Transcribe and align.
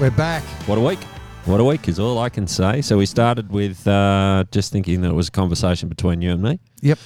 We're 0.00 0.12
back. 0.12 0.44
What 0.68 0.78
a 0.78 0.80
week. 0.80 1.00
What 1.44 1.58
a 1.58 1.64
week 1.64 1.88
is 1.88 1.98
all 1.98 2.20
I 2.20 2.28
can 2.28 2.46
say. 2.46 2.82
So 2.82 2.98
we 2.98 3.04
started 3.04 3.50
with 3.50 3.84
uh, 3.88 4.44
just 4.52 4.70
thinking 4.70 5.00
that 5.00 5.08
it 5.08 5.14
was 5.14 5.26
a 5.26 5.32
conversation 5.32 5.88
between 5.88 6.22
you 6.22 6.30
and 6.30 6.40
me. 6.40 6.60
Yep. 6.82 7.00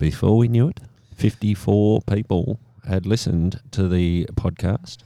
Before 0.00 0.36
we 0.36 0.48
knew 0.48 0.66
it, 0.66 0.80
54 1.14 2.00
people 2.02 2.58
had 2.88 3.06
listened 3.06 3.60
to 3.70 3.86
the 3.86 4.26
podcast. 4.34 5.04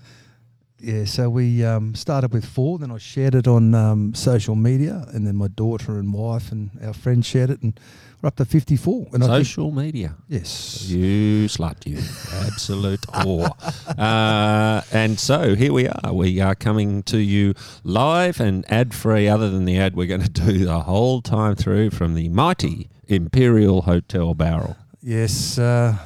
Yeah, 0.78 1.04
so 1.04 1.28
we 1.28 1.62
um, 1.62 1.94
started 1.94 2.32
with 2.32 2.46
four, 2.46 2.78
then 2.78 2.90
I 2.90 2.96
shared 2.96 3.34
it 3.34 3.46
on 3.46 3.74
um, 3.74 4.14
social 4.14 4.56
media, 4.56 5.04
and 5.12 5.26
then 5.26 5.36
my 5.36 5.48
daughter 5.48 5.98
and 5.98 6.14
wife 6.14 6.50
and 6.50 6.70
our 6.82 6.94
friends 6.94 7.26
shared 7.26 7.50
it, 7.50 7.60
and 7.60 7.78
we're 8.22 8.28
up 8.28 8.36
to 8.36 8.44
54. 8.44 9.08
And 9.12 9.22
I 9.24 9.26
think, 9.26 9.46
Social 9.46 9.70
media. 9.70 10.14
yes. 10.28 10.84
You 10.88 11.46
slut, 11.48 11.86
you 11.86 11.98
absolute 12.46 13.00
whore. 13.08 13.50
Uh, 13.98 14.82
and 14.92 15.18
so 15.20 15.54
here 15.54 15.72
we 15.72 15.88
are. 15.88 16.12
We 16.12 16.40
are 16.40 16.54
coming 16.54 17.02
to 17.04 17.18
you 17.18 17.54
live 17.84 18.40
and 18.40 18.70
ad 18.72 18.94
free, 18.94 19.28
other 19.28 19.50
than 19.50 19.64
the 19.64 19.78
ad 19.78 19.94
we're 19.96 20.06
going 20.06 20.22
to 20.22 20.28
do 20.30 20.64
the 20.64 20.80
whole 20.80 21.20
time 21.22 21.54
through 21.54 21.90
from 21.90 22.14
the 22.14 22.28
mighty 22.30 22.88
Imperial 23.08 23.82
Hotel 23.82 24.34
Bowral. 24.34 24.76
Yes. 25.02 25.58
Uh, 25.58 25.96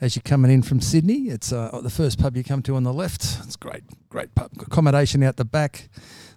as 0.00 0.16
you're 0.16 0.22
coming 0.22 0.50
in 0.50 0.62
from 0.62 0.80
Sydney, 0.80 1.28
it's 1.28 1.52
uh, 1.52 1.78
the 1.82 1.90
first 1.90 2.18
pub 2.18 2.36
you 2.36 2.44
come 2.44 2.62
to 2.62 2.74
on 2.76 2.84
the 2.84 2.92
left. 2.92 3.22
It's 3.44 3.56
great, 3.56 3.82
great 4.08 4.34
pub. 4.34 4.50
Accommodation 4.60 5.22
out 5.22 5.36
the 5.36 5.44
back, 5.44 5.88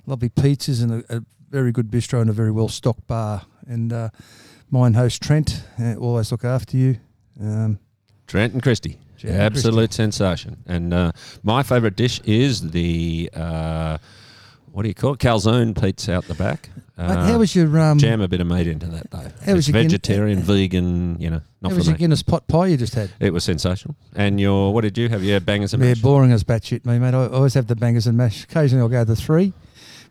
lovely 0.06 0.30
pizzas, 0.30 0.84
and 0.84 1.04
a, 1.10 1.18
a 1.18 1.24
very 1.50 1.72
good 1.72 1.90
bistro 1.90 2.20
and 2.20 2.30
a 2.30 2.34
very 2.34 2.52
well 2.52 2.68
stocked 2.68 3.08
bar. 3.08 3.44
And 3.66 3.94
uh, 3.94 4.10
mine 4.74 4.96
host 4.96 5.22
Trent 5.22 5.64
uh, 5.80 5.96
always 5.96 6.32
look 6.32 6.44
after 6.44 6.76
you. 6.76 6.98
Um, 7.40 7.80
Trent 8.28 8.54
and 8.54 8.62
Christie. 8.64 8.98
Trent 9.18 9.36
and 9.36 9.44
Absolute 9.44 9.94
sensation. 9.94 10.58
And 10.66 10.94
uh, 10.94 11.12
my 11.44 11.62
favourite 11.64 11.96
dish 11.96 12.20
is 12.26 12.72
the, 12.72 13.30
uh, 13.34 14.00
what 14.72 14.82
do 14.82 14.88
you 14.90 14.96
call 14.96 15.14
it? 15.14 15.20
Calzone 15.20 15.80
pizza 15.80 16.14
out 16.16 16.26
the 16.26 16.34
back. 16.34 16.70
Uh, 16.98 17.26
how 17.26 17.38
was 17.38 17.56
your 17.56 17.80
um, 17.80 17.98
Jam 17.98 18.22
a 18.22 18.28
bit 18.28 18.42
of 18.42 18.48
meat 18.48 18.68
into 18.68 18.86
that, 18.88 19.10
though. 19.12 19.18
How 19.46 19.54
was 19.54 19.60
It's 19.60 19.68
your 19.68 19.74
Guin- 19.82 19.90
vegetarian, 19.90 20.40
vegan, 20.40 21.20
you 21.20 21.30
know, 21.30 21.42
not 21.62 21.72
how 21.72 21.78
was 21.78 21.88
me. 21.88 21.92
your 21.94 21.98
Guinness 22.00 22.22
pot 22.24 22.48
pie 22.48 22.68
you 22.68 22.78
just 22.78 22.94
had? 22.96 23.12
It 23.20 23.32
was 23.34 23.44
sensational. 23.44 23.96
And 24.16 24.40
your, 24.40 24.74
what 24.74 24.82
did 24.82 24.98
you 24.98 25.10
have? 25.10 25.24
You 25.24 25.34
had 25.34 25.46
bangers 25.46 25.74
and 25.74 25.82
Yeah, 25.84 25.90
mash? 25.90 26.02
boring 26.02 26.32
as 26.32 26.44
batshit, 26.44 26.86
me 26.86 27.00
mate. 27.00 27.14
I 27.14 27.28
always 27.28 27.54
have 27.54 27.68
the 27.68 27.76
bangers 27.76 28.06
and 28.08 28.18
mash. 28.18 28.44
Occasionally, 28.44 28.82
I'll 28.82 28.90
go 28.90 29.04
the 29.04 29.16
three. 29.16 29.54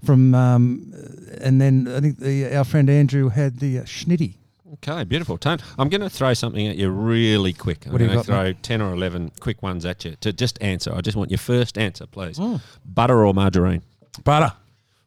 From 0.04 0.34
um, 0.34 0.92
and 1.40 1.60
then 1.60 1.86
I 1.86 2.00
think 2.00 2.18
the 2.18 2.56
our 2.56 2.64
friend 2.64 2.90
Andrew 2.90 3.28
had 3.28 3.60
the 3.60 3.78
uh, 3.78 3.82
schnitty. 3.82 4.34
Okay, 4.74 5.04
beautiful. 5.04 5.36
Tone, 5.36 5.58
I'm 5.78 5.88
going 5.90 6.00
to 6.00 6.08
throw 6.08 6.32
something 6.34 6.66
at 6.66 6.76
you 6.76 6.88
really 6.88 7.52
quick. 7.52 7.84
I'm 7.86 7.92
What 7.92 7.98
going 7.98 8.10
to 8.10 8.16
got, 8.16 8.26
throw 8.26 8.52
10 8.52 8.80
or 8.80 8.94
11 8.94 9.32
quick 9.38 9.62
ones 9.62 9.84
at 9.84 10.04
you 10.04 10.16
to 10.20 10.32
just 10.32 10.60
answer. 10.62 10.94
I 10.94 11.02
just 11.02 11.16
want 11.16 11.30
your 11.30 11.38
first 11.38 11.76
answer, 11.76 12.06
please. 12.06 12.38
Hmm. 12.38 12.56
Butter 12.84 13.24
or 13.24 13.34
margarine? 13.34 13.82
Butter. 14.24 14.52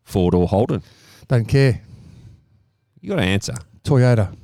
Ford 0.03 0.35
or 0.35 0.47
Holden? 0.47 0.83
Don't 1.27 1.45
care. 1.45 1.81
You 3.01 3.09
got 3.09 3.15
to 3.15 3.23
answer. 3.23 3.55
Toyota. 3.83 4.35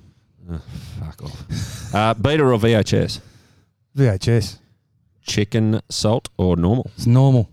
Oh, 0.52 0.62
Fuck 1.00 1.24
off. 1.24 1.96
uh, 1.96 2.14
beta 2.16 2.44
or 2.44 2.58
VHS? 2.58 3.20
VHS. 3.96 4.58
Chicken, 5.22 5.82
salt 5.90 6.30
or 6.38 6.56
normal? 6.58 6.90
It's 6.96 7.06
normal. 7.06 7.48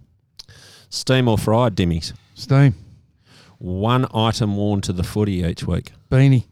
Steam 0.88 1.28
or 1.28 1.36
fried 1.36 1.76
dimmies? 1.76 2.14
Steam. 2.34 2.74
One 3.58 4.06
item 4.14 4.56
worn 4.56 4.80
to 4.82 4.92
the 4.92 5.02
footy 5.02 5.42
each 5.44 5.64
week. 5.64 5.92
Beanie. 6.10 6.44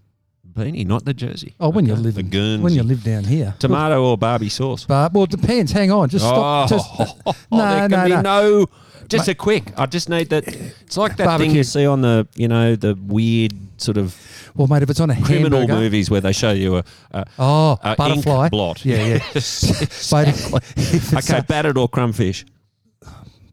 Beanie, 0.57 0.87
not 0.87 1.05
the 1.05 1.13
jersey. 1.15 1.55
Oh, 1.61 1.69
when 1.69 1.87
you 1.87 1.93
Okay. 1.93 2.03
live 2.03 2.15
the 2.15 2.21
in- 2.21 2.31
Guernsey. 2.31 2.63
When 2.63 2.73
you 2.75 2.83
live 2.83 3.05
down 3.05 3.25
here. 3.25 3.55
Tomato 3.59 4.03
or 4.03 4.17
Barbie 4.17 4.49
sauce? 4.49 4.85
But 4.87 5.13
well, 5.13 5.25
it 5.25 5.31
depends. 5.31 5.73
Hang 5.73 5.91
on. 5.91 6.09
Just 6.09 6.25
stop. 6.25 6.71
Oh, 6.73 6.77
Just, 6.77 6.91
oh, 7.27 7.35
no, 7.53 7.59
there 7.59 7.89
no, 7.89 7.97
can 7.97 8.05
be 8.07 8.11
no. 8.15 8.21
no. 8.23 8.67
Just 9.09 9.29
a 9.29 9.35
quick. 9.35 9.73
I 9.79 9.87
just 9.87 10.09
need 10.09 10.31
that. 10.31 10.49
It's 10.49 10.97
like 10.97 11.17
that 11.19 11.39
thing 11.39 11.53
you 11.53 11.63
see 11.63 11.87
on 11.87 12.01
the, 12.01 12.27
you 12.35 12.49
know, 12.49 12.75
the 12.75 12.95
weird 13.01 13.53
sort 13.81 13.99
of 13.99 14.17
well, 14.57 14.67
mate, 14.67 14.83
if 14.83 14.91
it's 14.91 14.99
on 15.01 15.11
a 15.11 15.21
criminal 15.23 15.61
hamburger. 15.61 15.81
movies 15.81 16.11
where 16.11 16.21
they 16.23 16.33
show 16.33 16.51
you 16.53 16.79
a, 16.79 16.85
a, 17.13 17.25
Oh, 17.39 17.79
a 17.83 17.95
butterfly. 17.95 18.45
ink 18.45 18.51
blot. 18.51 18.85
Yeah, 18.85 19.05
yeah. 19.05 19.19
Yes. 19.35 20.11
Mate, 20.13 21.15
okay, 21.15 21.41
battered 21.47 21.77
or 21.79 21.89
crumbfish? 21.89 22.45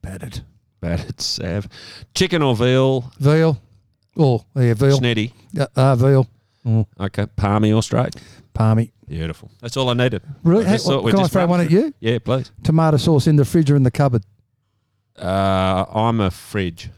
battered. 0.02 0.40
Battered, 0.82 1.22
Sav. 1.22 1.68
Chicken 2.16 2.42
or 2.42 2.56
veal? 2.56 3.12
Veal. 3.20 3.62
Oh, 4.18 4.44
yeah, 4.56 4.74
veal. 4.74 5.00
Snetty. 5.00 5.32
Uh, 5.58 5.68
uh, 5.76 5.96
veal. 5.96 6.28
Oh, 6.66 6.88
Okay, 7.00 7.26
palmy 7.36 7.72
or 7.74 7.84
straight? 7.84 8.16
palmy. 8.54 8.92
Beautiful. 9.08 9.52
That's 9.62 9.76
all 9.78 9.90
I 9.90 9.94
needed. 9.94 10.22
Really? 10.44 10.66
I 10.66 10.78
Hey, 10.78 10.96
we'd 11.04 11.12
can 11.14 11.24
I 11.24 11.28
throw 11.28 11.46
one 11.46 11.60
at 11.62 11.70
you? 11.72 11.94
Yeah, 12.00 12.20
please. 12.20 12.52
Tomato 12.64 12.98
sauce 12.98 13.28
in 13.28 13.36
the 13.36 13.46
fridge 13.46 13.70
or 13.70 13.76
in 13.76 13.84
the 13.84 13.92
cupboard? 13.92 14.24
Uh, 15.18 15.86
I'm 15.94 16.20
a 16.20 16.32
fridge. 16.32 16.90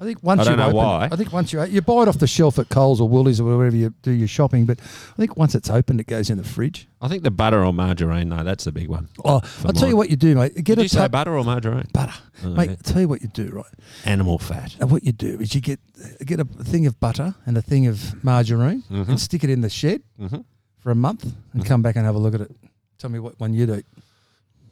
I 0.00 0.04
think 0.04 0.22
once 0.22 0.40
I 0.42 0.44
don't 0.44 0.52
you 0.52 0.56
know 0.58 0.64
open, 0.66 0.76
why. 0.76 1.08
I 1.10 1.16
think 1.16 1.32
once 1.32 1.52
you 1.52 1.60
you 1.64 1.82
buy 1.82 2.02
it 2.02 2.08
off 2.08 2.18
the 2.18 2.26
shelf 2.28 2.58
at 2.60 2.68
Coles 2.68 3.00
or 3.00 3.08
Woolies 3.08 3.40
or 3.40 3.56
wherever 3.56 3.74
you 3.74 3.92
do 4.02 4.12
your 4.12 4.28
shopping, 4.28 4.64
but 4.64 4.78
I 4.80 5.16
think 5.16 5.36
once 5.36 5.56
it's 5.56 5.68
opened, 5.68 5.98
it 6.00 6.06
goes 6.06 6.30
in 6.30 6.38
the 6.38 6.44
fridge. 6.44 6.86
I 7.00 7.08
think 7.08 7.24
the 7.24 7.32
butter 7.32 7.64
or 7.64 7.72
margarine, 7.72 8.28
though, 8.28 8.44
that's 8.44 8.62
the 8.64 8.70
big 8.72 8.88
one. 8.88 9.08
Oh, 9.24 9.40
I'll 9.64 9.72
tell 9.72 9.88
you 9.88 9.96
what 9.96 10.08
you 10.08 10.16
do, 10.16 10.36
mate. 10.36 10.54
Get 10.54 10.64
Did 10.64 10.78
a 10.78 10.82
you 10.82 10.88
say 10.88 11.08
butter 11.08 11.36
or 11.36 11.42
margarine? 11.42 11.88
butter, 11.92 12.14
Oh, 12.44 12.50
mate. 12.50 12.66
yeah. 12.66 12.70
I'll 12.72 12.76
tell 12.92 13.00
you 13.00 13.08
what 13.08 13.22
you 13.22 13.28
do, 13.28 13.48
right? 13.50 13.66
Animal 14.04 14.38
fat. 14.38 14.76
And 14.78 14.90
what 14.90 15.02
you 15.02 15.10
do 15.12 15.40
is 15.40 15.54
you 15.56 15.60
get 15.60 15.80
get 16.24 16.38
a 16.38 16.44
thing 16.44 16.86
of 16.86 17.00
butter 17.00 17.34
and 17.44 17.58
a 17.58 17.62
thing 17.62 17.88
of 17.88 18.22
margarine 18.22 18.84
Mhm. 18.90 19.08
and 19.08 19.20
stick 19.20 19.42
it 19.42 19.50
in 19.50 19.62
the 19.62 19.68
shed 19.70 20.02
Mhm. 20.20 20.44
for 20.78 20.92
a 20.92 20.94
month 20.94 21.34
and 21.52 21.64
come 21.64 21.82
back 21.82 21.96
and 21.96 22.06
have 22.06 22.14
a 22.14 22.18
look 22.18 22.34
at 22.34 22.40
it. 22.40 22.54
Tell 22.98 23.10
me 23.10 23.18
what 23.18 23.38
one 23.40 23.52
you'd 23.52 23.70
eat. 23.70 23.86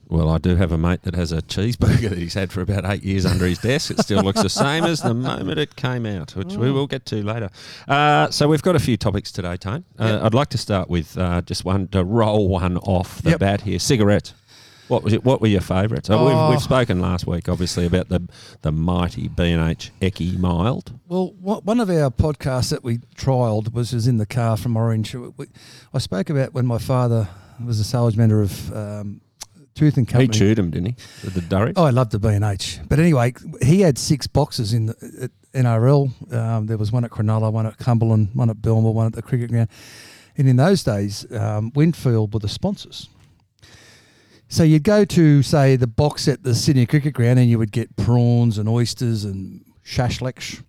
Well, 0.08 0.28
I 0.30 0.38
do 0.38 0.54
have 0.54 0.70
a 0.70 0.78
mate 0.78 1.02
that 1.02 1.16
has 1.16 1.32
a 1.32 1.42
cheeseburger 1.42 2.08
that 2.10 2.18
he's 2.18 2.34
had 2.34 2.52
for 2.52 2.60
about 2.60 2.84
eight 2.84 3.02
years 3.02 3.26
under 3.26 3.44
his 3.44 3.58
desk. 3.58 3.90
It 3.90 3.98
still 3.98 4.22
looks 4.22 4.40
the 4.40 4.48
same 4.48 4.84
as 4.84 5.02
the 5.02 5.14
moment 5.14 5.58
it 5.58 5.74
came 5.74 6.06
out, 6.06 6.36
which 6.36 6.54
we 6.54 6.70
will 6.70 6.86
get 6.86 7.04
to 7.06 7.22
later. 7.24 7.50
Uh, 7.88 8.30
so 8.30 8.46
we've 8.46 8.62
got 8.62 8.76
a 8.76 8.78
few 8.78 8.96
topics 8.96 9.32
today, 9.32 9.56
Tone. 9.56 9.84
Uh, 9.98 10.04
Yep. 10.06 10.22
I'd 10.22 10.34
like 10.34 10.48
to 10.50 10.58
start 10.58 10.88
with 10.88 11.18
uh, 11.18 11.42
just 11.42 11.64
one 11.64 11.88
to 11.88 12.04
roll 12.04 12.48
one 12.48 12.76
off 12.78 13.20
the 13.22 13.30
Yep. 13.30 13.40
bat 13.40 13.60
here. 13.62 13.80
Cigarettes. 13.80 14.32
What 14.86 15.02
was 15.02 15.12
it? 15.12 15.24
What 15.24 15.40
were 15.40 15.48
your 15.48 15.60
favourites? 15.60 16.08
Oh, 16.08 16.18
Oh. 16.18 16.26
we've, 16.46 16.50
we've 16.50 16.62
spoken 16.62 17.00
last 17.00 17.26
week, 17.26 17.48
obviously, 17.48 17.86
about 17.86 18.08
the 18.08 18.28
the 18.62 18.70
mighty 18.70 19.26
B 19.26 19.50
and 19.50 19.68
H 19.68 19.90
Eckie 20.00 20.38
Mild. 20.38 20.92
Well, 21.08 21.32
wha- 21.40 21.58
one 21.64 21.80
of 21.80 21.90
our 21.90 22.12
podcasts 22.12 22.70
that 22.70 22.84
we 22.84 22.98
trialled 23.16 23.72
was, 23.72 23.92
was 23.92 24.06
in 24.06 24.18
the 24.18 24.26
car 24.26 24.56
from 24.56 24.76
Orange. 24.76 25.12
We, 25.16 25.46
I 25.92 25.98
spoke 25.98 26.30
about 26.30 26.54
when 26.54 26.66
my 26.66 26.78
father 26.78 27.26
was 27.64 27.80
a 27.80 27.84
sales 27.84 28.16
manager 28.16 28.42
of 28.42 28.72
um, 28.76 29.20
Tooth 29.76 29.96
and 29.98 30.10
He 30.10 30.26
chewed 30.26 30.58
him, 30.58 30.70
didn't 30.70 30.96
he? 31.22 31.28
The 31.28 31.42
durry. 31.42 31.74
Oh, 31.76 31.84
I 31.84 31.90
loved 31.90 32.10
the 32.10 32.18
B 32.18 32.28
and 32.28 32.44
H. 32.44 32.80
But 32.88 32.98
anyway, 32.98 33.34
he 33.62 33.82
had 33.82 33.98
six 33.98 34.26
boxes 34.26 34.72
in 34.72 34.86
the 34.86 34.94
at 35.22 35.30
NRL. 35.52 36.32
Um, 36.32 36.66
there 36.66 36.78
was 36.78 36.90
one 36.90 37.04
at 37.04 37.10
Cronulla, 37.10 37.52
one 37.52 37.66
at 37.66 37.76
Cumberland, 37.78 38.30
one 38.34 38.50
at 38.50 38.60
Belmore, 38.62 38.94
one 38.94 39.06
at 39.06 39.12
the 39.12 39.22
cricket 39.22 39.50
ground. 39.50 39.68
And 40.38 40.48
in 40.48 40.56
those 40.56 40.82
days, 40.82 41.30
um, 41.30 41.72
Winfield 41.74 42.32
were 42.32 42.40
the 42.40 42.48
sponsors. 42.48 43.08
So 44.48 44.62
you'd 44.62 44.84
go 44.84 45.04
to 45.04 45.42
say 45.42 45.76
the 45.76 45.86
box 45.86 46.28
at 46.28 46.42
the 46.42 46.54
Sydney 46.54 46.86
Cricket 46.86 47.14
Ground, 47.14 47.38
and 47.38 47.50
you 47.50 47.58
would 47.58 47.72
get 47.72 47.96
prawns 47.96 48.58
and 48.58 48.68
oysters 48.68 49.24
and 49.24 49.64
shashliks. 49.84 50.62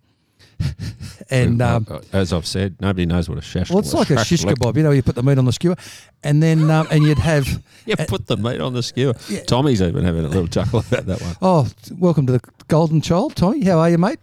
and 1.29 1.61
um, 1.61 1.85
Uh, 1.89 1.99
as 2.13 2.33
I've 2.33 2.45
said, 2.47 2.75
nobody 2.81 3.05
knows 3.05 3.27
what 3.29 3.37
a 3.37 3.41
shash. 3.41 3.69
well, 3.69 3.79
it's 3.79 3.93
like 3.93 4.09
a 4.09 4.23
shish 4.23 4.43
kebab. 4.43 4.75
You 4.77 4.83
know, 4.83 4.91
you 4.91 5.01
put 5.03 5.15
the 5.15 5.23
meat 5.23 5.37
on 5.37 5.45
the 5.45 5.51
skewer, 5.53 5.75
and 6.23 6.41
then 6.41 6.69
um, 6.71 6.87
and 6.91 7.03
you'd 7.03 7.19
have 7.19 7.47
You 7.85 7.95
put 7.95 8.27
the 8.27 8.37
meat 8.37 8.59
on 8.61 8.73
the 8.73 8.83
skewer. 8.83 9.13
Yeah. 9.29 9.43
Tommy's 9.43 9.81
even 9.81 10.03
having 10.03 10.25
a 10.25 10.27
little 10.29 10.47
chuckle 10.47 10.79
about 10.87 11.05
that 11.05 11.21
one. 11.21 11.35
oh, 11.41 11.69
welcome 11.97 12.25
to 12.27 12.33
the 12.33 12.41
Golden 12.67 13.01
Child, 13.01 13.35
Tommy. 13.35 13.63
How 13.65 13.79
are 13.79 13.89
you, 13.89 13.97
mate? 13.97 14.19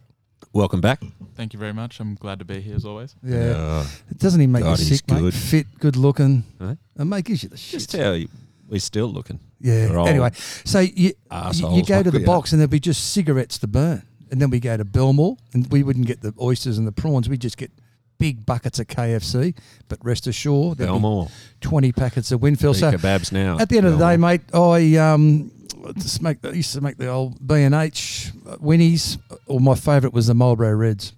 Welcome 0.53 0.81
back. 0.81 1.03
Thank 1.35 1.53
you 1.53 1.59
very 1.59 1.73
much. 1.73 1.99
I'm 1.99 2.15
glad 2.15 2.39
to 2.39 2.45
be 2.45 2.61
here 2.61 2.77
as 2.77 2.85
always. 2.85 3.17
Yeah. 3.25 3.85
It 4.11 4.19
doesn't 4.19 4.41
he 4.41 4.47
make 4.47 4.63
God, 4.63 4.79
you 4.79 4.85
he's 4.87 4.99
sick, 4.99 5.11
mate? 5.11 5.19
good. 5.21 5.35
Fit, 5.35 5.67
good 5.81 5.97
looking. 5.97 6.45
Right. 6.61 6.79
And 6.97 7.11
mate 7.11 7.25
gives 7.25 7.43
you 7.43 7.49
the 7.49 7.57
shit. 7.57 7.81
Just 7.81 7.93
how 7.97 8.13
you- 8.13 8.29
we're 8.69 8.79
still 8.81 9.09
looking. 9.09 9.41
yeah. 9.61 9.91
We're 9.91 10.09
Anyway, 10.09 10.31
so 10.65 10.79
you, 10.81 11.13
you, 11.53 11.69
you 11.77 11.85
go 11.85 12.03
to 12.03 12.11
the 12.11 12.25
box 12.25 12.53
and 12.53 12.61
there'll 12.61 12.71
be 12.71 12.81
just 12.81 13.13
cigarettes 13.13 13.59
to 13.59 13.67
burn. 13.67 14.03
And 14.35 14.43
then 14.43 14.51
we 14.51 14.59
go 14.59 14.77
to 14.77 14.85
Belmore 14.85 15.37
and 15.53 15.71
we 15.71 15.85
wouldn't 15.85 16.09
get 16.09 16.21
the 16.21 16.35
oysters 16.41 16.77
and 16.77 16.89
the 16.89 16.93
prawns. 16.93 17.29
We'd 17.29 17.41
just 17.41 17.57
get 17.57 17.71
big 18.19 18.45
buckets 18.45 18.81
of 18.81 18.89
KFC. 18.89 19.57
But 19.89 20.05
rest 20.05 20.27
assured, 20.27 20.79
Belmore. 20.79 21.29
20 21.61 21.93
packets 21.93 22.33
of 22.33 22.43
Winfield. 22.43 22.75
So 22.77 22.91
kebabs 22.91 23.31
now. 23.31 23.61
at 23.61 23.69
the 23.69 23.77
end 23.79 23.87
of 23.87 23.97
the 23.97 24.05
day, 24.05 24.17
mate, 24.17 24.41
I 24.53 24.97
um, 24.97 25.53
just 25.99 26.21
make 26.21 26.41
the, 26.41 26.51
used 26.51 26.73
to 26.73 26.81
make 26.81 26.97
the 26.97 27.07
old 27.07 27.47
B&H 27.47 28.33
Winnies. 28.61 29.19
Or 29.47 29.61
my 29.61 29.77
favourite 29.77 30.13
was 30.13 30.27
the 30.27 30.35
Marlboro 30.35 30.73
Reds. 30.75 31.13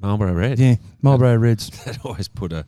Marlboro 0.00 0.32
Red. 0.32 0.58
Yeah, 0.58 0.76
Marlboro 1.02 1.36
Reds. 1.36 1.68
That 1.84 2.02
always 2.02 2.28
put 2.28 2.50
a, 2.54 2.64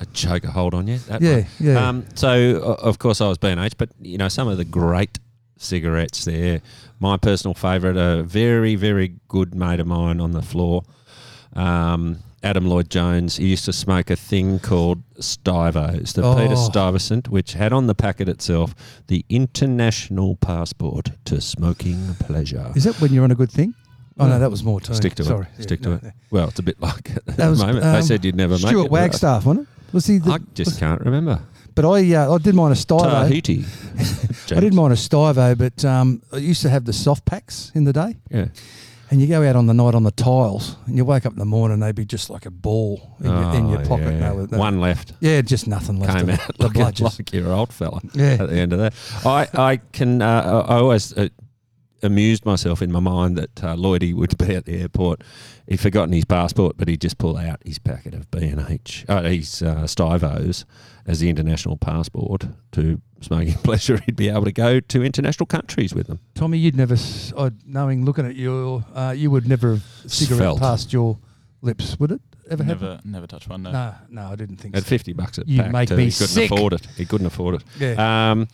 a 0.00 0.06
choker 0.06 0.48
hold 0.48 0.72
on 0.72 0.86
you. 0.86 0.96
That 1.00 1.20
Yeah, 1.20 1.34
one. 1.34 1.46
yeah. 1.60 1.88
Um, 1.88 2.06
so 2.14 2.30
o- 2.30 2.74
of 2.88 2.98
course 2.98 3.20
I 3.20 3.28
was 3.28 3.36
B&H, 3.36 3.76
but 3.76 3.90
you 4.00 4.16
know 4.16 4.28
some 4.28 4.48
of 4.48 4.56
the 4.56 4.64
great 4.64 5.18
cigarettes 5.56 6.24
there. 6.24 6.60
My 7.00 7.16
personal 7.16 7.54
favourite, 7.54 7.96
a 7.96 8.22
very 8.22 8.74
very 8.74 9.14
good 9.28 9.54
mate 9.54 9.80
of 9.80 9.86
mine 9.86 10.20
on 10.20 10.32
the 10.32 10.42
floor. 10.42 10.82
Um, 11.54 12.18
Adam 12.42 12.66
Lloyd 12.68 12.90
Jones, 12.90 13.36
he 13.36 13.48
used 13.48 13.64
to 13.64 13.72
smoke 13.72 14.08
a 14.10 14.14
thing 14.16 14.58
called 14.60 15.02
Stivos, 15.18 16.12
the 16.12 16.22
Peter 16.36 16.54
Oh. 16.56 16.68
Stuyvesant, 16.68 17.28
which 17.28 17.54
had 17.54 17.72
on 17.72 17.86
the 17.88 17.94
packet 17.94 18.28
itself 18.28 18.74
the 19.08 19.24
international 19.28 20.36
passport 20.36 21.10
to 21.24 21.40
smoking 21.40 22.14
pleasure. 22.20 22.70
Is 22.76 22.84
that 22.84 23.00
when 23.00 23.12
you're 23.12 23.24
on 23.24 23.30
a 23.32 23.34
good 23.34 23.50
thing? 23.50 23.74
Oh 24.18 24.28
no, 24.28 24.38
that 24.38 24.50
was 24.50 24.62
more 24.62 24.80
too. 24.80 24.94
Stick 24.94 25.14
to 25.16 25.24
Sorry. 25.24 25.42
it. 25.42 25.48
Yeah, 25.56 25.62
Stick 25.62 25.82
to 25.82 25.88
no, 25.88 25.94
it. 25.96 26.02
no. 26.04 26.10
Well, 26.30 26.48
it's 26.48 26.58
a 26.58 26.62
bit 26.62 26.80
like 26.80 27.10
at 27.16 27.26
That 27.26 27.36
the 27.36 27.50
was, 27.50 27.60
moment. 27.60 27.80
they 27.82 27.96
um, 27.98 28.02
said 28.02 28.24
you'd 28.24 28.36
never 28.36 28.54
make 28.54 28.68
Stuart 28.68 28.84
it. 28.86 28.90
Wagstaff, 28.90 29.44
wasn't 29.44 29.66
it? 29.68 29.92
Was 29.94 30.06
he? 30.06 30.18
The, 30.18 30.30
I 30.32 30.38
just 30.54 30.78
can't 30.78 31.00
remember. 31.02 31.40
but 31.74 31.84
I, 31.84 32.14
uh, 32.14 32.34
I 32.34 32.38
did 32.38 32.54
mine 32.54 32.72
a 32.72 32.74
Stivo. 32.74 33.28
Tahiti. 33.28 33.64
I 34.52 34.60
didn't 34.60 34.74
mind 34.76 34.92
a 34.92 34.96
Stivo, 34.96 35.56
but 35.58 35.84
um, 35.84 36.22
I 36.32 36.36
used 36.38 36.62
to 36.62 36.68
have 36.70 36.84
the 36.84 36.92
soft 36.92 37.24
packs 37.24 37.72
in 37.74 37.84
the 37.84 37.92
day, 37.92 38.16
Yeah. 38.30 38.46
and 39.10 39.20
you 39.20 39.26
go 39.26 39.42
out 39.42 39.56
on 39.56 39.66
the 39.66 39.74
night 39.74 39.94
on 39.94 40.02
the 40.04 40.10
tiles, 40.12 40.76
and 40.86 40.96
you 40.96 41.04
wake 41.04 41.26
up 41.26 41.32
in 41.32 41.38
the 41.38 41.44
morning, 41.44 41.80
they'd 41.80 41.94
be 41.94 42.04
just 42.04 42.30
like 42.30 42.46
a 42.46 42.50
ball 42.50 43.16
in, 43.20 43.26
your, 43.26 43.54
in 43.54 43.68
your 43.68 43.80
Oh, 43.82 43.86
pocket. 43.86 44.12
yeah. 44.12 44.32
No, 44.32 44.46
no- 44.50 44.58
One 44.58 44.80
left. 44.80 45.12
yeah, 45.20 45.40
just 45.42 45.66
nothing 45.66 45.98
left. 46.00 46.18
Came 46.18 46.30
out 46.30 46.40
the 46.58 46.68
bludgers. 46.68 47.18
like 47.18 47.32
your 47.32 47.52
old 47.52 47.72
fella 47.72 48.00
Yeah. 48.14 48.36
at 48.40 48.48
the 48.50 48.56
end 48.56 48.72
of 48.72 48.78
that. 48.78 48.94
I, 49.24 49.48
I 49.54 49.76
can, 49.92 50.22
uh, 50.22 50.64
I 50.68 50.76
always 50.76 51.12
uh, 51.16 51.28
amused 52.02 52.44
myself 52.44 52.82
in 52.82 52.92
my 52.92 53.00
mind 53.00 53.36
that 53.38 53.64
uh, 53.64 53.74
Lloydie 53.74 54.14
would 54.14 54.36
be 54.38 54.54
at 54.54 54.64
the 54.66 54.80
airport. 54.80 55.22
He'd 55.66 55.80
forgotten 55.80 56.12
his 56.12 56.24
passport, 56.24 56.76
but 56.76 56.86
he'd 56.88 57.00
just 57.00 57.18
pull 57.18 57.36
out 57.36 57.60
his 57.64 57.78
packet 57.80 58.14
of 58.14 58.30
B&H, 58.30 59.04
uh, 59.08 59.22
his 59.22 59.62
uh, 59.62 59.82
Stivos 59.84 60.64
as 61.06 61.20
the 61.20 61.28
international 61.28 61.76
passport 61.76 62.46
to 62.72 63.00
smoking 63.20 63.54
pleasure. 63.64 63.98
He'd 64.06 64.16
be 64.16 64.28
able 64.28 64.44
to 64.44 64.52
go 64.52 64.80
to 64.80 65.04
international 65.04 65.46
countries 65.46 65.94
with 65.94 66.06
them. 66.08 66.20
Tommy, 66.34 66.58
you'd 66.58 66.76
never, 66.76 66.96
uh, 67.36 67.50
knowing 67.64 68.04
looking 68.04 68.26
at 68.26 68.34
you, 68.34 68.84
uh, 68.94 69.14
you 69.16 69.30
would 69.30 69.48
never 69.48 69.74
have 69.74 69.82
cigarette 70.06 70.40
Felt. 70.40 70.60
past 70.60 70.92
your 70.92 71.18
lips, 71.62 71.98
would 71.98 72.12
it? 72.12 72.20
Ever 72.48 72.62
happen? 72.64 72.80
Never, 72.88 73.00
never 73.04 73.26
touch 73.26 73.48
one. 73.48 73.62
No. 73.62 73.72
No, 73.72 73.94
no, 74.08 74.26
I 74.30 74.36
didn't 74.36 74.56
think 74.56 74.76
At 74.76 74.82
so. 74.84 74.88
50 74.88 75.12
bucks 75.14 75.38
a 75.38 75.44
You 75.46 75.62
pack. 75.62 75.72
make 75.72 75.88
too. 75.88 75.96
me 75.96 76.04
he 76.06 76.10
couldn't 76.12 76.26
sick. 76.28 76.50
afford 76.50 76.72
it. 76.74 76.86
He 76.96 77.04
couldn't 77.04 77.26
afford 77.26 77.56
it. 77.56 77.64
Yeah. 77.78 78.30
Um, 78.30 78.48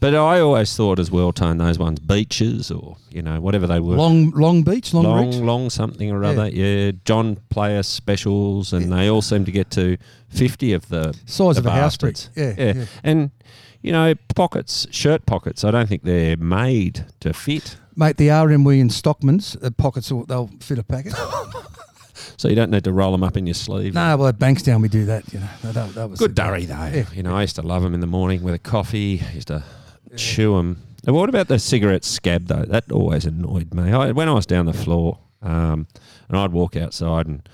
but 0.00 0.14
I 0.14 0.40
always 0.40 0.74
thought 0.76 0.98
as 0.98 1.10
well, 1.10 1.32
Tone, 1.32 1.56
those 1.58 1.78
ones, 1.78 2.00
beaches 2.00 2.70
or, 2.70 2.96
you 3.10 3.22
know, 3.22 3.40
whatever 3.40 3.66
they 3.66 3.80
were. 3.80 3.94
long, 3.96 4.30
long 4.30 4.62
beach, 4.62 4.92
long, 4.92 5.04
long, 5.04 5.26
reach. 5.30 5.36
long 5.36 5.70
something 5.70 6.10
or 6.10 6.22
other. 6.24 6.48
Yeah, 6.50 6.90
John 7.04 7.36
Player 7.48 7.82
specials, 7.82 8.72
and 8.74 8.92
they 8.92 9.08
all 9.08 9.22
seem 9.22 9.44
to 9.46 9.52
get 9.52 9.70
to 9.70 9.96
fifty 10.28 10.72
of 10.74 10.88
the 10.88 11.14
Size 11.24 11.54
the 11.56 11.60
of 11.60 11.66
a 11.66 11.70
house 11.70 11.96
brick. 11.96 12.16
Yeah, 12.34 12.54
yeah. 12.58 12.72
yeah. 12.76 12.84
and 13.04 13.30
you 13.80 13.90
know 13.92 14.14
pockets, 14.34 14.86
shirt 14.90 15.24
pockets. 15.24 15.64
I 15.64 15.70
don't 15.70 15.88
think 15.88 16.02
they're 16.02 16.36
made 16.36 17.06
to 17.20 17.32
fit, 17.32 17.78
Mate, 17.94 18.18
the 18.18 18.28
RMW 18.28 18.78
and 18.82 18.92
Stockman's 18.92 19.56
uh, 19.62 19.70
pockets, 19.70 20.12
will, 20.12 20.26
they'll 20.26 20.50
fit 20.60 20.78
a 20.78 20.82
packet. 20.82 21.14
so 22.36 22.48
you 22.48 22.54
don't 22.54 22.70
need 22.70 22.84
to 22.84 22.92
roll 22.92 23.12
them 23.12 23.22
up 23.22 23.36
in 23.36 23.46
your 23.46 23.54
sleeve. 23.54 23.94
no, 23.94 24.16
well, 24.16 24.28
at 24.28 24.38
Bankstown 24.38 24.82
we 24.82 24.88
do 24.88 25.04
that, 25.06 25.32
you 25.32 25.40
know. 25.40 25.48
That, 25.62 25.94
that, 25.94 26.10
was 26.10 26.18
Good 26.18 26.34
durry 26.34 26.66
though. 26.66 26.74
Yeah. 26.74 27.04
You 27.12 27.22
know, 27.22 27.36
I 27.36 27.42
used 27.42 27.56
to 27.56 27.62
love 27.62 27.82
them 27.82 27.94
in 27.94 28.00
the 28.00 28.06
morning 28.06 28.42
with 28.42 28.54
a 28.54 28.58
coffee. 28.58 29.22
I 29.28 29.34
used 29.34 29.48
to 29.48 29.64
chew 30.16 30.56
them. 30.56 30.82
And 31.06 31.14
what 31.14 31.28
about 31.28 31.48
the 31.48 31.58
cigarette 31.58 32.04
scab 32.04 32.46
though? 32.46 32.64
That 32.64 32.90
always 32.90 33.24
annoyed 33.24 33.74
me. 33.74 33.92
I, 33.92 34.12
when 34.12 34.28
I 34.28 34.32
was 34.32 34.46
down 34.46 34.66
the 34.66 34.72
floor, 34.72 35.18
um, 35.42 35.86
and 36.28 36.36
I'd 36.36 36.52
walk 36.52 36.76
outside 36.76 37.26
and 37.26 37.48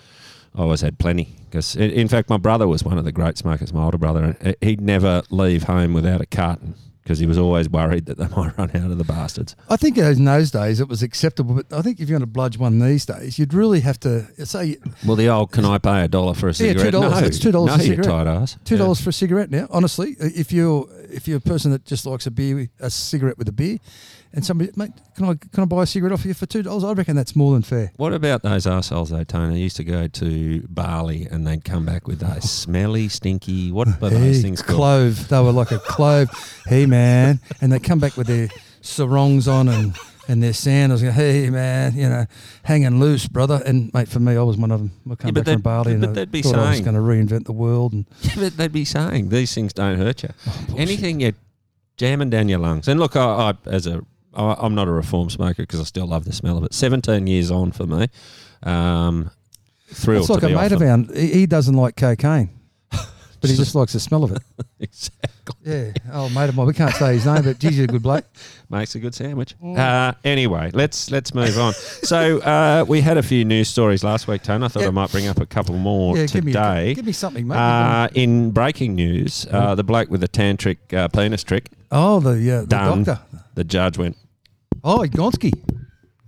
I 0.55 0.63
always 0.63 0.81
had 0.81 0.99
plenty. 0.99 1.37
Because 1.45 1.77
in, 1.77 1.91
in 1.91 2.09
fact, 2.09 2.31
my 2.31 2.39
brother 2.39 2.67
was 2.67 2.83
one 2.83 2.99
of 2.99 3.05
the 3.05 3.13
great 3.13 3.37
smokers. 3.37 3.73
My 3.73 3.85
older 3.85 3.99
brother, 3.99 4.37
and 4.41 4.57
he'd 4.61 4.81
never 4.81 5.23
leave 5.31 5.65
home 5.65 5.93
without 5.93 6.21
a 6.21 6.27
carton 6.27 6.75
because 7.03 7.19
he 7.19 7.27
was 7.27 7.37
always 7.39 7.69
worried 7.69 8.07
that 8.07 8.17
they 8.19 8.27
might 8.37 8.57
run 8.57 8.71
out 8.75 8.91
of 8.91 8.99
the 8.99 9.05
bastards. 9.05 9.57
I 9.69 9.77
think 9.77 9.99
in 9.99 10.25
those 10.25 10.51
days 10.51 10.81
it 10.81 10.89
was 10.89 11.03
acceptable, 11.03 11.55
but 11.55 11.73
I 11.73 11.83
think 11.83 12.01
if 12.01 12.09
you're 12.09 12.19
going 12.19 12.29
to 12.29 12.33
bludge 12.33 12.59
one 12.59 12.79
these 12.79 13.05
days, 13.07 13.39
you'd 13.39 13.55
really 13.55 13.81
have 13.81 13.99
to 14.01 14.27
say 14.47 14.77
Well, 15.07 15.17
the 15.17 15.29
old 15.29 15.51
"Can 15.53 15.65
I 15.65 15.79
pay 15.79 16.03
a 16.05 16.09
dollar 16.09 16.35
for 16.35 16.47
a 16.49 16.51
Yeah, 16.51 16.73
cigarette?" 16.75 16.95
$2. 16.95 17.01
No, 17.01 17.19
It's 17.27 17.39
$2 17.39 17.53
no, 17.53 17.67
a 17.67 17.77
you 17.79 17.83
cigarette. 17.83 18.05
tight 18.05 18.27
ass. 18.27 18.57
two 18.65 18.75
Yeah. 18.75 18.79
dollars 18.81 19.01
for 19.01 19.11
a 19.11 19.13
cigarette 19.13 19.51
now. 19.51 19.67
Honestly, 19.71 20.17
if 20.21 20.53
you're 20.53 20.87
if 21.11 21.29
you're 21.29 21.39
a 21.39 21.41
person 21.41 21.71
that 21.73 21.85
just 21.85 22.07
likes 22.07 22.27
a 22.27 22.31
beer, 22.31 22.69
a 22.81 22.89
cigarette 22.91 23.37
with 23.37 23.49
a 23.49 23.53
beer, 23.53 23.79
and 24.35 24.45
somebody, 24.45 24.71
mate, 24.77 24.91
can 25.17 25.27
I 25.27 25.35
can 25.35 25.63
I 25.63 25.65
buy 25.67 25.83
a 25.83 25.87
cigarette 25.87 26.13
off 26.13 26.25
you 26.25 26.35
for 26.35 26.47
two 26.47 26.63
dollars? 26.63 26.85
I 26.85 26.93
reckon 26.93 27.17
that's 27.17 27.37
more 27.37 27.53
than 27.53 27.63
fair. 27.63 27.93
What 27.97 28.13
about 28.13 28.43
those 28.43 28.67
arseholes 28.67 29.11
though, 29.11 29.25
Tony? 29.25 29.55
They 29.55 29.61
used 29.61 29.77
to 29.77 29.85
go 29.85 30.07
to 30.09 30.67
Bali 30.69 31.27
and 31.31 31.47
they'd 31.47 31.65
come 31.65 31.85
back 31.85 32.07
with 32.09 32.21
those 32.21 32.51
smelly, 32.51 33.09
stinky, 33.09 33.71
what 33.73 33.89
are 33.89 33.93
those 34.01 34.13
Hey, 34.13 34.43
things 34.43 34.63
called? 34.63 34.77
clove. 34.77 35.29
They 35.29 35.41
were 35.43 35.53
like 35.53 35.71
a 35.71 35.79
clove. 35.81 36.29
hey 36.67 36.87
man, 36.87 37.41
and 37.61 37.73
they 37.73 37.79
come 37.79 37.99
back 37.99 38.17
with 38.17 38.27
their 38.27 38.49
sarongs 38.81 39.49
on 39.49 39.69
and 39.69 39.97
and 40.29 40.43
their 40.43 40.53
sandals. 40.53 41.01
Hey 41.03 41.51
man, 41.51 41.95
you 41.95 42.09
know, 42.09 42.27
hanging 42.63 43.01
loose, 43.01 43.27
brother. 43.29 43.61
And 43.67 43.93
mate, 43.93 44.09
for 44.09 44.21
me, 44.21 44.37
I 44.37 44.43
was 44.43 44.57
one 44.57 44.71
of 44.71 44.79
them. 44.81 44.93
I 45.11 45.15
come 45.17 45.29
Yeah, 45.29 45.43
back 45.43 45.53
from 45.53 45.63
Bali 45.63 45.93
and 45.95 46.05
I 46.07 46.13
they'd 46.13 46.31
be 46.31 46.43
thought 46.43 46.55
I 46.57 46.71
was 46.71 46.81
going 46.81 46.95
to 46.95 47.01
reinvent 47.03 47.45
the 47.45 47.53
world. 47.53 47.93
And 47.93 48.07
Yeah, 48.23 48.33
but 48.37 48.57
they'd 48.57 48.73
be 48.73 48.85
saying 48.85 49.29
these 49.31 49.53
things 49.55 49.73
don't 49.73 49.99
hurt 49.99 50.23
you. 50.23 50.31
Oh, 50.47 50.67
Anything 50.79 51.21
you're 51.21 51.33
jamming 51.97 52.31
down 52.31 52.49
your 52.49 52.61
lungs. 52.61 52.87
And 52.89 52.99
look, 53.01 53.17
I, 53.17 53.51
I 53.51 53.55
as 53.67 53.87
a 53.87 54.03
I'm 54.35 54.75
not 54.75 54.89
a 54.89 54.91
reform 54.91 55.31
smoker 55.31 55.63
because 55.63 55.81
I 55.81 55.85
still 55.85 56.07
love 56.07 56.25
the 56.25 56.33
smell 56.33 56.59
of 56.59 56.65
it. 56.65 56.75
17 56.75 57.27
years 57.27 57.51
on 57.51 57.73
for 57.73 57.87
me. 57.87 58.09
Um, 58.63 59.31
thrilled 59.89 60.23
it's 60.23 60.31
like 60.31 60.43
a 60.43 60.49
mate 60.49 60.73
of 60.73 60.83
ours. 60.83 61.07
He 61.19 61.47
doesn't 61.47 61.75
like 61.75 61.97
cocaine, 61.97 62.51
but 63.43 63.51
he 63.51 63.57
just 63.57 63.75
likes 63.75 63.93
the 63.93 64.01
smell 64.01 64.25
of 64.25 64.33
it. 64.33 64.43
exactly. 64.81 65.55
Yeah. 65.65 65.93
Oh, 66.13 66.29
mate 66.31 66.49
of 66.49 66.55
mine. 66.57 66.67
We 66.67 66.73
can't 66.73 66.95
say 66.95 67.13
his 67.15 67.27
name, 67.27 67.43
but 67.43 67.59
geez, 67.59 67.73
he's 67.73 67.81
a 67.85 67.87
good 67.87 68.03
bloke. 68.03 68.25
Makes 68.71 68.95
a 68.95 69.01
good 69.01 69.15
sandwich. 69.15 69.55
Uh, 69.63 70.13
anyway, 70.25 70.71
let's 70.73 71.11
let's 71.11 71.35
move 71.35 71.59
on. 71.59 71.75
so 71.75 72.39
uh, 72.41 72.85
we 72.89 73.01
had 73.03 73.19
a 73.19 73.23
few 73.23 73.45
news 73.45 73.69
stories 73.69 74.03
last 74.03 74.27
week, 74.29 74.43
Tone. 74.43 74.63
I 74.63 74.69
thought 74.69 74.83
Yeah. 74.83 74.89
I 74.89 74.93
might 74.93 75.11
bring 75.13 75.27
up 75.27 75.41
a 75.41 75.47
couple 75.47 75.77
more 75.77 76.17
Yeah, 76.17 76.27
give 76.27 76.45
me, 76.45 76.53
today. 76.53 76.95
give 76.95 77.05
me 77.05 77.13
something, 77.13 77.47
mate. 77.47 77.57
Uh, 77.57 78.09
in 78.15 78.51
breaking 78.53 78.95
news, 78.95 79.47
uh, 79.51 79.75
the 79.75 79.85
bloke 79.85 80.09
with 80.09 80.23
the 80.23 80.29
tantric 80.29 80.79
uh, 80.97 81.09
penis 81.09 81.45
trick, 81.45 81.69
oh, 81.91 82.21
the, 82.21 82.31
uh, 82.51 82.61
the 82.63 82.67
done. 82.67 83.03
doctor. 83.05 83.23
the 83.55 83.65
judge 83.65 83.99
went, 83.99 84.17
Oh, 84.85 85.01
Gonski. 85.01 85.53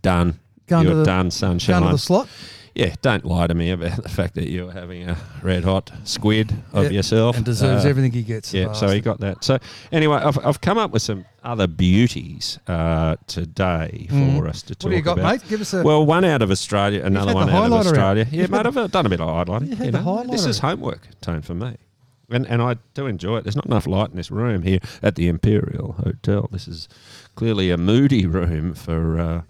done. 0.03 0.39
Going 0.67 0.87
You're 0.87 0.97
the, 0.97 1.05
done, 1.05 1.31
sunshine. 1.31 1.83
to 1.83 1.89
the 1.91 1.99
slot. 1.99 2.29
Yeah, 2.75 2.95
don't 3.03 3.25
lie 3.25 3.47
to 3.47 3.55
me 3.55 3.71
about 3.71 4.03
the 4.03 4.09
fact 4.09 4.35
that 4.35 4.49
you're 4.49 4.73
having 4.73 5.09
a 5.09 5.17
red 5.43 5.65
hot 5.65 5.91
squid 6.05 6.53
of 6.73 6.91
yourself. 6.93 7.37
And 7.37 7.45
deserves 7.45 7.85
Uh, 7.85 7.89
everything 7.89 8.13
he 8.13 8.23
gets. 8.23 8.53
Yeah, 8.53 8.73
so 8.73 8.89
he 8.89 9.01
got 9.01 9.21
that. 9.21 9.45
So 9.45 9.59
anyway, 9.93 10.17
I've, 10.17 10.39
I've 10.45 10.61
come 10.61 10.79
up 10.79 10.91
with 10.91 11.03
some 11.03 11.25
other 11.45 11.67
beauties 11.67 12.59
uh, 12.67 13.17
today 13.27 14.07
for 14.09 14.15
Mm. 14.15 14.49
us 14.49 14.63
to 14.63 14.75
talk 14.75 14.83
about. 14.83 14.85
What 14.87 14.91
do 14.91 14.97
you 14.97 15.03
got, 15.03 15.19
about. 15.19 15.33
mate? 15.43 15.49
Give 15.49 15.61
us 15.61 15.73
a. 15.75 15.83
Well, 15.83 16.05
one 16.05 16.25
out 16.25 16.43
of 16.43 16.51
Australia, 16.51 17.03
another 17.05 17.35
one 17.35 17.49
out 17.51 17.67
of. 17.67 17.73
Australia. 17.73 18.27
Yeah, 18.31 18.41
You've 18.43 18.51
mate, 18.51 18.67
I've 18.67 18.91
done 18.91 19.07
a 19.07 19.09
bit 19.09 19.21
of 19.21 19.29
highlighting. 19.29 19.69
You 19.71 19.77
had 19.77 19.87
you 19.87 19.93
know. 19.93 20.25
This 20.29 20.47
is 20.47 20.59
homework 20.59 21.07
tone 21.21 21.43
for 21.43 21.55
me. 21.55 21.77
And, 22.31 22.47
and 22.49 22.63
I 22.63 22.77
do 22.95 23.07
enjoy 23.07 23.37
it. 23.37 23.43
There's 23.45 23.55
not 23.55 23.67
enough 23.67 23.87
light 23.87 24.11
in 24.11 24.17
this 24.17 24.31
room 24.31 24.63
here 24.63 24.81
at 25.03 25.15
the 25.15 25.29
Imperial 25.29 25.93
Hotel. 26.03 26.49
This 26.51 26.67
is 26.67 26.89
clearly 27.35 27.71
a 27.71 27.77
moody 27.77 28.25
room 28.27 28.73
for 28.75 29.21
uh, 29.21 29.43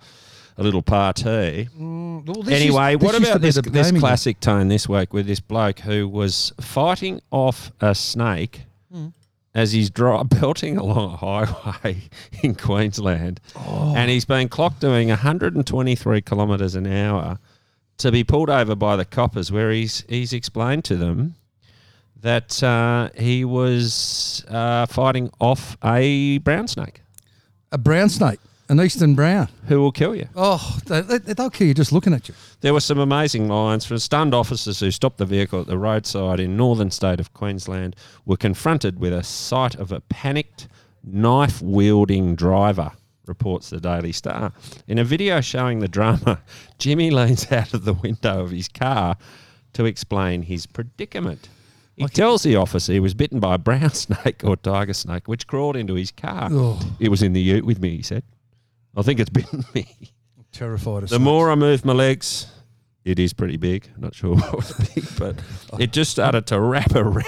a 0.56 0.62
little 0.62 0.82
party. 0.82 1.68
Mm, 1.78 2.26
well, 2.26 2.48
Anyway, 2.48 2.92
used- 2.92 3.02
what 3.02 3.14
about 3.16 3.40
this, 3.40 3.56
this 3.56 3.90
classic 3.92 4.40
tone 4.40 4.68
this 4.68 4.88
week 4.88 5.12
with 5.12 5.26
this 5.26 5.40
bloke 5.40 5.80
who 5.80 6.06
was 6.08 6.52
fighting 6.60 7.20
off 7.30 7.72
a 7.80 7.94
snake 7.94 8.62
Mm. 8.94 9.12
as 9.54 9.72
he's 9.72 9.90
dri 9.90 10.22
belting 10.40 10.76
along 10.76 11.14
a 11.14 11.16
highway 11.16 12.02
in 12.42 12.54
Queensland, 12.54 13.40
Oh. 13.56 13.94
and 13.96 14.08
he's 14.10 14.24
been 14.24 14.48
clocked 14.48 14.80
doing 14.80 15.08
123 15.10 16.20
kilometres 16.20 16.74
an 16.76 16.86
hour 16.86 17.38
to 17.98 18.12
be 18.12 18.22
pulled 18.24 18.50
over 18.50 18.74
by 18.76 18.94
the 18.96 19.04
coppers, 19.04 19.50
where 19.50 19.70
he's 19.72 20.04
he's 20.08 20.32
explained 20.32 20.84
to 20.84 20.96
them 20.96 21.34
that 22.20 22.62
uh, 22.62 23.10
he 23.16 23.44
was 23.44 24.44
uh, 24.48 24.86
fighting 24.86 25.30
off 25.40 25.76
a 25.84 26.38
brown 26.38 26.66
snake 26.68 27.02
A 27.72 27.78
brown 27.78 28.08
snake, 28.08 28.38
an 28.68 28.80
eastern 28.80 29.14
brown. 29.14 29.48
who 29.66 29.80
will 29.80 29.92
kill 29.92 30.14
you. 30.16 30.28
Oh, 30.34 30.78
they, 30.86 31.00
they, 31.02 31.18
they'll 31.18 31.50
kill 31.50 31.66
you 31.66 31.74
just 31.74 31.92
looking 31.92 32.12
at 32.14 32.28
you. 32.28 32.34
There 32.60 32.72
were 32.72 32.80
some 32.80 32.98
amazing 32.98 33.48
lines 33.48 33.84
from 33.84 33.98
stunned 33.98 34.34
officers 34.34 34.80
who 34.80 34.90
stopped 34.90 35.18
the 35.18 35.26
vehicle 35.26 35.60
at 35.60 35.66
the 35.66 35.78
roadside 35.78 36.40
in 36.40 36.56
northern 36.56 36.90
state 36.90 37.20
of 37.20 37.32
Queensland 37.34 37.94
were 38.24 38.36
confronted 38.36 38.98
with 38.98 39.12
a 39.12 39.22
sight 39.22 39.74
of 39.74 39.92
a 39.92 40.00
panicked 40.00 40.68
knife 41.02 41.60
wielding 41.60 42.34
driver 42.34 42.92
reports 43.26 43.70
the 43.70 43.80
Daily 43.80 44.12
Star. 44.12 44.52
In 44.86 44.98
a 44.98 45.04
video 45.04 45.40
showing 45.40 45.80
the 45.80 45.88
drama, 45.88 46.40
Jimmy 46.78 47.10
leans 47.10 47.50
out 47.52 47.74
of 47.74 47.84
the 47.84 47.92
window 47.94 48.42
of 48.42 48.50
his 48.50 48.68
car 48.68 49.16
to 49.74 49.84
explain 49.84 50.42
his 50.42 50.66
predicament. 50.66 51.48
He 51.96 52.06
tells 52.06 52.42
the 52.42 52.56
officer 52.56 52.92
he 52.92 53.00
was 53.00 53.14
bitten 53.14 53.38
by 53.40 53.54
a 53.54 53.58
brown 53.58 53.90
snake 53.94 54.42
or 54.44 54.56
tiger 54.56 54.94
snake, 54.94 55.28
which 55.28 55.46
crawled 55.46 55.76
into 55.76 55.94
his 55.94 56.10
car. 56.10 56.48
Oh, 56.50 56.80
It 56.98 57.08
was 57.08 57.22
in 57.22 57.32
the 57.34 57.40
ute 57.40 57.64
with 57.64 57.80
me, 57.80 57.96
he 57.96 58.02
said. 58.02 58.24
I 58.96 59.02
think 59.02 59.20
it's 59.20 59.30
bitten 59.38 59.64
me. 59.74 59.86
terrified 60.52 61.02
of 61.04 61.08
The 61.10 61.16
snakes. 61.16 61.20
more 61.24 61.50
I 61.50 61.54
move 61.54 61.84
my 61.84 61.92
legs, 61.92 62.46
it 63.04 63.18
is 63.18 63.32
pretty 63.32 63.56
big. 63.56 63.88
Not 63.98 64.14
sure 64.14 64.34
what 64.36 64.54
was 64.56 64.72
big, 64.94 65.04
but 65.18 65.36
it 65.80 65.92
just 65.92 66.10
started 66.10 66.46
to 66.48 66.60
wrap 66.60 66.94
around. 66.94 67.24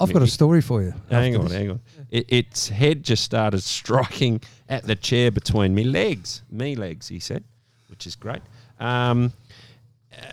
I've 0.00 0.12
got 0.12 0.22
a 0.22 0.26
story 0.26 0.60
for 0.60 0.82
you. 0.82 0.94
Hang 1.10 1.36
on, 1.36 1.44
this. 1.44 1.52
hang 1.52 1.70
on. 1.70 1.80
It, 2.10 2.26
its 2.28 2.68
head 2.68 3.02
just 3.02 3.24
started 3.24 3.62
striking 3.62 4.40
at 4.68 4.84
the 4.84 4.94
chair 4.94 5.30
between 5.30 5.74
me 5.74 5.84
legs. 5.84 6.42
Me 6.50 6.76
legs, 6.76 7.08
he 7.08 7.18
said, 7.18 7.42
which 7.88 8.06
is 8.06 8.14
great. 8.16 8.42
Um, 8.78 9.32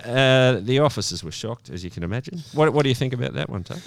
Uh, 0.06 0.60
the 0.62 0.80
officers 0.80 1.24
were 1.26 1.32
shocked, 1.32 1.70
as 1.70 1.84
you 1.84 1.90
can 1.90 2.04
imagine. 2.04 2.40
What, 2.54 2.72
what 2.74 2.84
do 2.84 2.90
you 2.90 2.96
think 2.96 3.14
about 3.14 3.34
that 3.34 3.50
one, 3.50 3.64
Tony? 3.66 3.82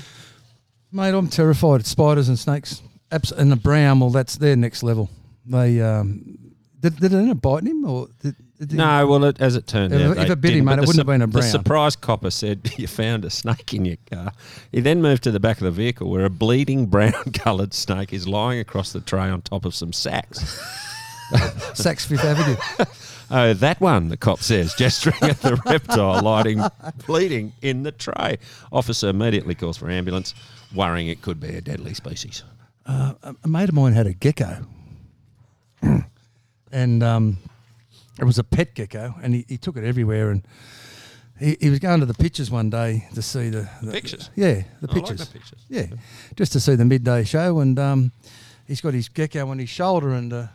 Mate, 0.93 1.15
I'm 1.15 1.29
terrified 1.29 1.81
of 1.81 1.87
spiders 1.87 2.29
and 2.29 2.39
snakes. 2.39 2.83
Abs- 3.11 3.33
and 3.33 3.51
the 3.51 3.57
brown, 3.57 4.01
well, 4.01 4.11
that's 4.11 4.37
their 4.37 4.57
next 4.57 4.83
level. 4.83 5.09
They 5.47 5.81
um, 5.81 6.37
did, 6.81 6.97
did 7.01 7.13
it 7.13 7.17
end 7.17 7.31
up 7.31 7.41
biting 7.41 7.69
him 7.71 7.85
or 7.85 8.09
did, 8.21 8.37
did 8.59 8.73
No, 8.75 9.07
well, 9.07 9.25
it, 9.25 9.41
as 9.41 9.57
it 9.57 9.67
turned 9.67 9.93
If- 9.95 10.01
out, 10.01 10.19
if 10.19 10.31
it 10.31 10.41
bit 10.41 10.53
him, 10.55 10.65
mate, 10.67 10.75
it 10.79 10.81
wouldn't 10.81 10.97
have 10.99 11.07
been 11.07 11.23
a 11.23 11.27
brown. 11.27 11.43
The 11.43 11.49
surprise 11.49 11.97
copper 11.97 12.31
said 12.31 12.71
you 12.79 12.87
found 12.87 13.25
a 13.25 13.31
snake 13.31 13.75
in 13.75 13.85
your 13.85 13.97
car. 14.11 14.33
He 14.73 14.81
then 14.81 15.03
moved 15.03 15.23
to 15.25 15.31
the 15.31 15.41
back 15.41 15.59
of 15.59 15.65
the 15.65 15.71
vehicle 15.71 16.11
where 16.11 16.25
a 16.25 16.31
bleeding 16.31 16.87
brown-coloured 16.97 17.75
snake 17.75 18.13
is 18.13 18.27
lying 18.29 18.61
across 18.61 18.93
the 18.93 19.01
tray 19.01 19.29
on 19.29 19.43
top 19.43 19.65
of 19.65 19.75
some 19.75 19.93
sacks. 19.93 20.41
Saks 21.75 22.07
Fifth 22.07 22.25
Avenue? 22.25 22.57
Oh, 23.29 23.53
that 23.55 23.81
one, 23.81 24.09
the 24.09 24.17
cop 24.17 24.39
says, 24.39 24.73
gesturing 24.75 25.17
at 25.23 25.41
the 25.43 25.61
reptile 25.67 26.23
lying 26.23 26.63
bleeding 27.09 27.53
in 27.61 27.83
the 27.83 27.91
tray. 27.91 28.39
Officer 28.71 29.09
immediately 29.09 29.57
calls 29.57 29.77
for 29.77 29.91
ambulance, 29.91 30.33
worrying 30.73 31.09
it 31.09 31.23
could 31.23 31.41
be 31.41 31.49
a 31.49 31.61
deadly 31.61 31.95
species. 31.95 32.45
Uh, 32.87 33.15
a 33.25 33.35
a 33.43 33.49
mate 33.49 33.69
of 33.69 33.75
mine 33.75 33.95
had 33.95 34.07
a 34.07 34.13
gecko, 34.13 34.65
and 36.73 37.03
um, 37.03 37.39
it 38.19 38.25
was 38.25 38.39
a 38.39 38.45
pet 38.45 38.75
gecko, 38.75 39.15
and 39.23 39.35
he, 39.35 39.45
he 39.49 39.59
took 39.59 39.77
it 39.77 39.85
everywhere. 39.85 40.31
And 40.31 40.47
he, 41.39 41.57
he 41.61 41.71
was 41.71 41.79
going 41.79 42.01
to 42.01 42.07
the 42.07 42.15
pictures 42.15 42.51
one 42.51 42.71
day 42.71 43.09
to 43.15 43.23
see 43.23 43.51
the, 43.51 43.69
the 43.83 43.93
Pictures? 43.93 44.31
Yeah, 44.35 44.63
the 44.81 44.89
I 44.91 44.93
like 44.93 44.95
pictures. 44.95 45.29
the 45.29 45.33
pictures. 45.39 45.59
Yeah, 45.69 45.87
just 46.35 46.53
to 46.53 46.61
see 46.61 46.75
the 46.75 46.85
midday 46.85 47.25
show, 47.25 47.61
and 47.61 47.79
um, 47.79 48.13
he's 48.67 48.81
got 48.81 48.95
his 48.95 49.09
gecko 49.09 49.49
on 49.51 49.59
his 49.59 49.69
shoulder, 49.69 50.11
and 50.15 50.33
uh, 50.33 50.47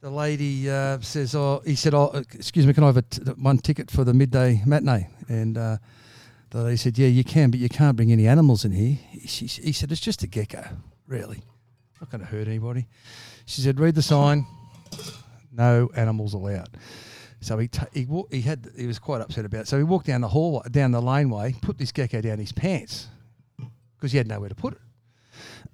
the 0.00 0.10
lady 0.10 0.68
uh, 0.68 1.00
says, 1.00 1.34
"Oh," 1.34 1.62
he 1.64 1.74
said, 1.74 1.94
"Oh, 1.94 2.10
excuse 2.34 2.66
me, 2.66 2.74
can 2.74 2.84
I 2.84 2.88
have 2.88 2.96
a 2.98 3.02
t- 3.02 3.22
one 3.32 3.58
ticket 3.58 3.90
for 3.90 4.04
the 4.04 4.12
midday 4.12 4.62
matinee?" 4.66 5.08
And 5.28 5.56
uh, 5.56 5.78
the 6.50 6.62
lady 6.64 6.76
said, 6.76 6.98
"Yeah, 6.98 7.08
you 7.08 7.24
can, 7.24 7.50
but 7.50 7.58
you 7.60 7.70
can't 7.70 7.96
bring 7.96 8.12
any 8.12 8.26
animals 8.26 8.66
in 8.66 8.72
here." 8.72 8.98
He, 9.10 9.26
she, 9.26 9.46
he 9.46 9.72
said, 9.72 9.90
"It's 9.90 10.02
just 10.02 10.22
a 10.22 10.26
gecko, 10.26 10.68
really, 11.06 11.42
not 12.00 12.10
going 12.10 12.20
to 12.20 12.26
hurt 12.26 12.46
anybody." 12.46 12.86
She 13.46 13.62
said, 13.62 13.80
"Read 13.80 13.94
the 13.94 14.02
sign. 14.02 14.46
No 15.54 15.90
animals 15.94 16.34
allowed." 16.34 16.76
So 17.40 17.58
he 17.58 17.68
ta 17.68 17.86
he 17.92 18.06
wa- 18.06 18.24
he 18.30 18.40
had 18.40 18.70
he 18.76 18.86
was 18.86 18.98
quite 18.98 19.20
upset 19.20 19.44
about 19.44 19.62
it. 19.62 19.68
So 19.68 19.76
he 19.76 19.84
walked 19.84 20.06
down 20.06 20.22
the 20.22 20.28
hallway, 20.28 20.62
down 20.70 20.92
the 20.92 21.02
laneway, 21.02 21.54
put 21.60 21.78
this 21.78 21.92
gecko 21.92 22.20
down 22.20 22.38
his 22.38 22.52
pants 22.52 23.08
because 23.96 24.12
he 24.12 24.18
had 24.18 24.26
nowhere 24.26 24.48
to 24.48 24.54
put 24.54 24.74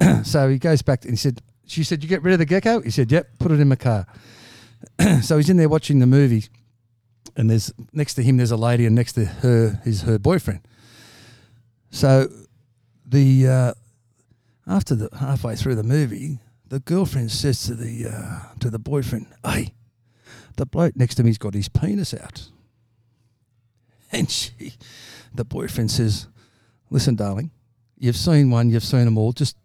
it. 0.01 0.25
so 0.27 0.49
he 0.49 0.59
goes 0.59 0.83
back 0.83 1.05
and 1.05 1.13
he 1.13 1.17
said, 1.17 1.41
"She 1.67 1.85
said 1.85 2.03
you 2.03 2.09
get 2.09 2.23
rid 2.23 2.33
of 2.33 2.39
the 2.39 2.45
gecko." 2.45 2.81
He 2.81 2.91
said, 2.91 3.13
"Yep, 3.13 3.39
put 3.39 3.53
it 3.53 3.61
in 3.61 3.69
my 3.69 3.77
car." 3.77 4.07
so 5.23 5.37
he's 5.37 5.51
in 5.51 5.57
there 5.57 5.69
watching 5.69 5.99
the 6.01 6.07
movie, 6.07 6.45
and 7.37 7.49
there's 7.49 7.73
next 7.93 8.15
to 8.15 8.23
him 8.23 8.37
there's 8.37 8.51
a 8.51 8.57
lady, 8.57 8.85
and 8.87 8.95
next 8.95 9.13
to 9.13 9.25
her 9.25 9.81
is 9.85 10.03
her 10.03 10.19
boyfriend. 10.19 10.61
So 11.91 12.29
the 13.07 13.47
uh, 13.47 13.75
after 14.67 14.95
the 14.95 15.09
halfway 15.17 15.57
through 15.57 15.77
the 15.77 15.83
movie, 15.83 16.41
the 16.71 16.81
girlfriend 16.81 17.31
says 17.31 17.65
to 17.65 17.75
the 17.75 18.09
uh, 18.09 18.55
to 18.61 18.71
the 18.71 18.79
boyfriend, 18.79 19.27
"Hey, 19.45 19.75
the 20.57 20.65
bloke 20.65 20.97
next 20.97 21.17
to 21.17 21.25
me's 21.25 21.37
got 21.37 21.55
his 21.55 21.69
penis 21.69 22.15
out," 22.15 22.49
and 24.13 24.31
she, 24.31 24.75
the 25.35 25.45
boyfriend 25.45 25.91
says, 25.91 26.29
"Listen, 26.89 27.17
darling, 27.17 27.51
you've 27.99 28.17
seen 28.17 28.51
one, 28.51 28.71
you've 28.71 28.85
seen 28.85 29.05
them 29.05 29.19
all. 29.19 29.33
Just 29.33 29.57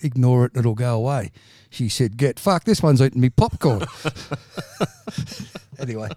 ignore 0.00 0.46
it, 0.46 0.52
it'll 0.56 0.74
go 0.74 0.96
away." 0.96 1.32
She 1.70 1.88
said, 1.88 2.16
"Get 2.16 2.40
fuck. 2.40 2.64
This 2.64 2.82
one's 2.82 3.02
eating 3.02 3.20
me 3.20 3.30
popcorn." 3.30 3.84
anyway, 5.78 6.08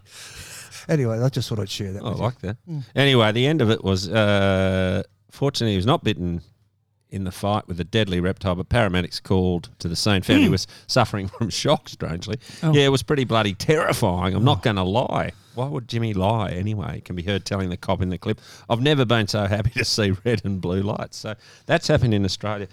anyway, 0.87 1.19
I 1.19 1.29
just 1.29 1.49
thought 1.49 1.59
I'd 1.59 1.69
share 1.69 1.93
that. 1.93 2.03
Oh, 2.03 2.05
I 2.05 2.09
with 2.09 2.19
you. 2.19 2.23
like 2.25 2.39
that. 2.41 2.57
Anyway, 2.95 3.31
the 3.31 3.47
end 3.47 3.61
of 3.61 3.71
it 3.71 3.83
was 3.83 4.07
uh, 4.07 5.01
fortunately 5.31 5.71
he 5.71 5.77
was 5.77 5.87
not 5.87 6.03
bitten 6.03 6.43
in 7.11 7.25
the 7.25 7.31
fight 7.31 7.67
with 7.67 7.79
a 7.79 7.83
deadly 7.83 8.19
reptile, 8.19 8.55
but 8.55 8.69
paramedics 8.69 9.21
called 9.21 9.69
to 9.79 9.87
the 9.87 9.95
scene. 9.95 10.21
Found 10.21 10.39
he 10.39 10.45
hmm. 10.45 10.51
was 10.51 10.65
suffering 10.87 11.27
from 11.27 11.49
shock. 11.49 11.89
Strangely, 11.89 12.37
Oh. 12.63 12.73
yeah, 12.73 12.85
it 12.85 12.89
was 12.89 13.03
pretty 13.03 13.25
bloody 13.25 13.53
terrifying. 13.53 14.33
I'm 14.33 14.45
not 14.45 14.59
oh. 14.59 14.61
going 14.61 14.77
to 14.77 14.83
lie. 14.83 15.33
Why 15.53 15.67
would 15.67 15.89
Jimmy 15.89 16.13
lie 16.13 16.51
anyway? 16.51 16.95
He 16.95 17.01
can 17.01 17.15
be 17.17 17.23
heard 17.23 17.43
telling 17.43 17.69
the 17.69 17.75
cop 17.77 18.01
in 18.01 18.09
the 18.09 18.17
clip, 18.17 18.39
"I've 18.69 18.81
never 18.81 19.03
been 19.03 19.27
so 19.27 19.45
happy 19.45 19.71
to 19.71 19.85
see 19.85 20.11
red 20.25 20.41
and 20.45 20.61
blue 20.61 20.81
lights." 20.81 21.17
So 21.17 21.35
that's 21.65 21.87
happened 21.87 22.13
in 22.13 22.23
Australia. 22.23 22.67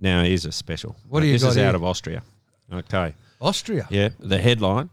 Now 0.00 0.22
here's 0.22 0.44
a 0.44 0.52
special. 0.52 0.94
What 1.08 1.20
do 1.20 1.26
you 1.26 1.32
This 1.32 1.42
is 1.42 1.56
here? 1.56 1.66
out 1.66 1.74
of 1.74 1.82
Austria. 1.82 2.22
Okay. 2.72 3.14
Austria. 3.40 3.86
Yeah, 3.90 4.10
the 4.20 4.38
headline: 4.38 4.90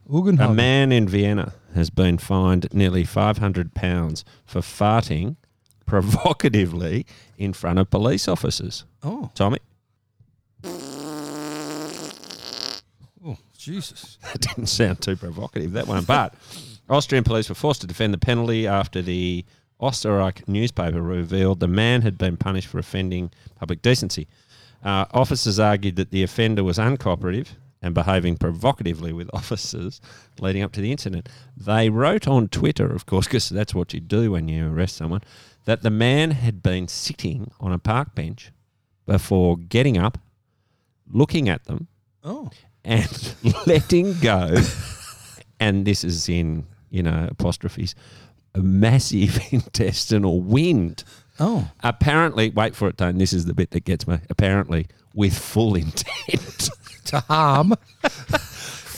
A 0.49 0.53
man 0.53 0.91
in 0.91 1.07
Vienna 1.07 1.53
has 1.75 1.89
been 1.91 2.17
fined 2.17 2.67
nearly 2.73 3.03
five 3.03 3.37
hundred 3.37 3.75
pounds 3.75 4.25
for 4.45 4.61
farting 4.61 5.35
provocatively 5.85 7.05
in 7.37 7.53
front 7.53 7.79
of 7.79 7.89
police 7.89 8.27
officers. 8.27 8.85
Oh, 9.03 9.31
Tommy, 9.35 9.59
oh, 13.25 13.37
Jesus. 13.57 14.17
that 14.23 14.41
didn't 14.41 14.67
sound 14.67 15.01
too 15.01 15.15
provocative 15.15 15.73
that 15.73 15.87
one, 15.87 16.03
but 16.03 16.33
Austrian 16.89 17.23
police 17.23 17.49
were 17.49 17.55
forced 17.55 17.81
to 17.81 17.87
defend 17.87 18.13
the 18.13 18.17
penalty 18.17 18.67
after 18.67 19.01
the 19.01 19.45
Österreich 19.81 20.47
newspaper 20.47 21.01
revealed 21.01 21.59
the 21.59 21.67
man 21.67 22.01
had 22.01 22.17
been 22.17 22.37
punished 22.37 22.67
for 22.67 22.79
offending 22.79 23.31
public 23.55 23.81
decency. 23.81 24.27
Uh, 24.83 25.05
officers 25.11 25.59
argued 25.59 25.95
that 25.95 26.11
the 26.11 26.23
offender 26.23 26.63
was 26.63 26.77
uncooperative 26.77 27.47
and 27.81 27.93
behaving 27.93 28.37
provocatively 28.37 29.11
with 29.13 29.29
officers 29.33 29.99
leading 30.39 30.61
up 30.61 30.71
to 30.71 30.81
the 30.81 30.91
incident. 30.91 31.27
They 31.57 31.89
wrote 31.89 32.27
on 32.27 32.47
Twitter, 32.47 32.91
of 32.91 33.05
course, 33.05 33.27
because 33.27 33.49
that's 33.49 33.75
what 33.75 33.93
you 33.93 33.99
do 33.99 34.31
when 34.31 34.47
you 34.47 34.71
arrest 34.71 34.95
someone, 34.95 35.21
that 35.65 35.81
the 35.81 35.89
man 35.89 36.31
had 36.31 36.61
been 36.63 36.87
sitting 36.87 37.51
on 37.59 37.71
a 37.73 37.79
park 37.79 38.15
bench 38.15 38.51
before 39.05 39.57
getting 39.57 39.97
up, 39.97 40.17
looking 41.11 41.49
at 41.49 41.65
them, 41.65 41.87
Oh, 42.23 42.49
and 42.83 43.35
letting 43.67 44.13
go, 44.19 44.55
and 45.59 45.85
this 45.85 46.03
is 46.03 46.27
in, 46.29 46.65
you 46.89 47.03
know, 47.03 47.27
apostrophes, 47.29 47.93
a 48.55 48.59
massive 48.59 49.39
intestinal 49.51 50.41
wind. 50.41 51.03
oh, 51.39 51.69
Apparently, 51.83 52.49
wait 52.49 52.75
for 52.75 52.87
it, 52.87 52.97
Tone. 52.97 53.17
This 53.17 53.33
is 53.33 53.45
the 53.45 53.53
bit 53.53 53.71
that 53.71 53.83
gets 53.85 54.07
me. 54.07 54.17
Apparently, 54.29 54.87
with 55.13 55.37
full 55.37 55.75
intent. 55.85 56.69
to 57.05 57.19
harm. 57.21 57.73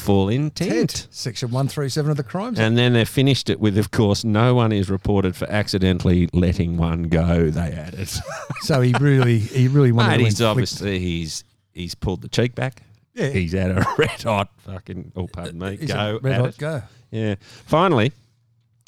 Full 0.07 0.29
intent. 0.29 0.71
Tent. 0.71 1.07
Section 1.11 1.51
one 1.51 1.67
three 1.67 1.89
seven 1.89 2.09
of 2.09 2.17
the 2.17 2.23
Crimes. 2.23 2.57
Act. 2.57 2.65
And 2.65 2.77
then 2.77 2.93
they 2.93 3.05
finished 3.05 3.49
it 3.49 3.59
with, 3.59 3.77
of 3.77 3.91
course, 3.91 4.23
no 4.23 4.55
one 4.55 4.71
is 4.71 4.89
reported 4.89 5.35
for 5.35 5.47
accidentally 5.51 6.29
letting 6.33 6.77
one 6.77 7.03
go. 7.03 7.49
They 7.49 7.71
added. 7.73 8.09
So 8.61 8.81
he 8.81 8.93
really, 8.99 9.37
he 9.39 9.67
really 9.67 9.91
wanted 9.91 10.09
Mate, 10.09 10.17
to 10.17 10.23
he's 10.23 10.33
inflict- 10.41 10.49
obviously 10.49 10.99
he's 10.99 11.43
he's 11.73 11.93
pulled 11.93 12.21
the 12.21 12.27
cheek 12.29 12.55
back. 12.55 12.81
Yeah. 13.13 13.29
He's 13.29 13.51
had 13.53 13.71
a 13.71 13.85
red 13.97 14.21
hot 14.23 14.49
fucking. 14.59 15.11
Oh, 15.15 15.27
pardon 15.27 15.59
me. 15.59 15.77
He's 15.77 15.91
a 15.91 15.93
go 15.93 16.19
red 16.23 16.33
at 16.33 16.39
hot 16.41 16.49
it. 16.49 16.57
go. 16.57 16.81
Yeah. 17.11 17.35
Finally, 17.65 18.11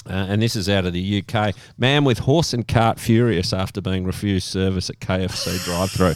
uh, 0.10 0.14
and 0.30 0.42
this 0.42 0.56
is 0.56 0.70
out 0.70 0.86
of 0.86 0.94
the 0.94 1.24
UK. 1.24 1.54
Man 1.78 2.04
with 2.04 2.20
horse 2.20 2.54
and 2.54 2.68
cart 2.68 3.00
furious 3.00 3.54
after 3.54 3.80
being 3.82 4.06
refused 4.06 4.48
service 4.48 4.90
at 4.90 5.00
KFC 5.00 5.64
drive-through. 5.66 6.16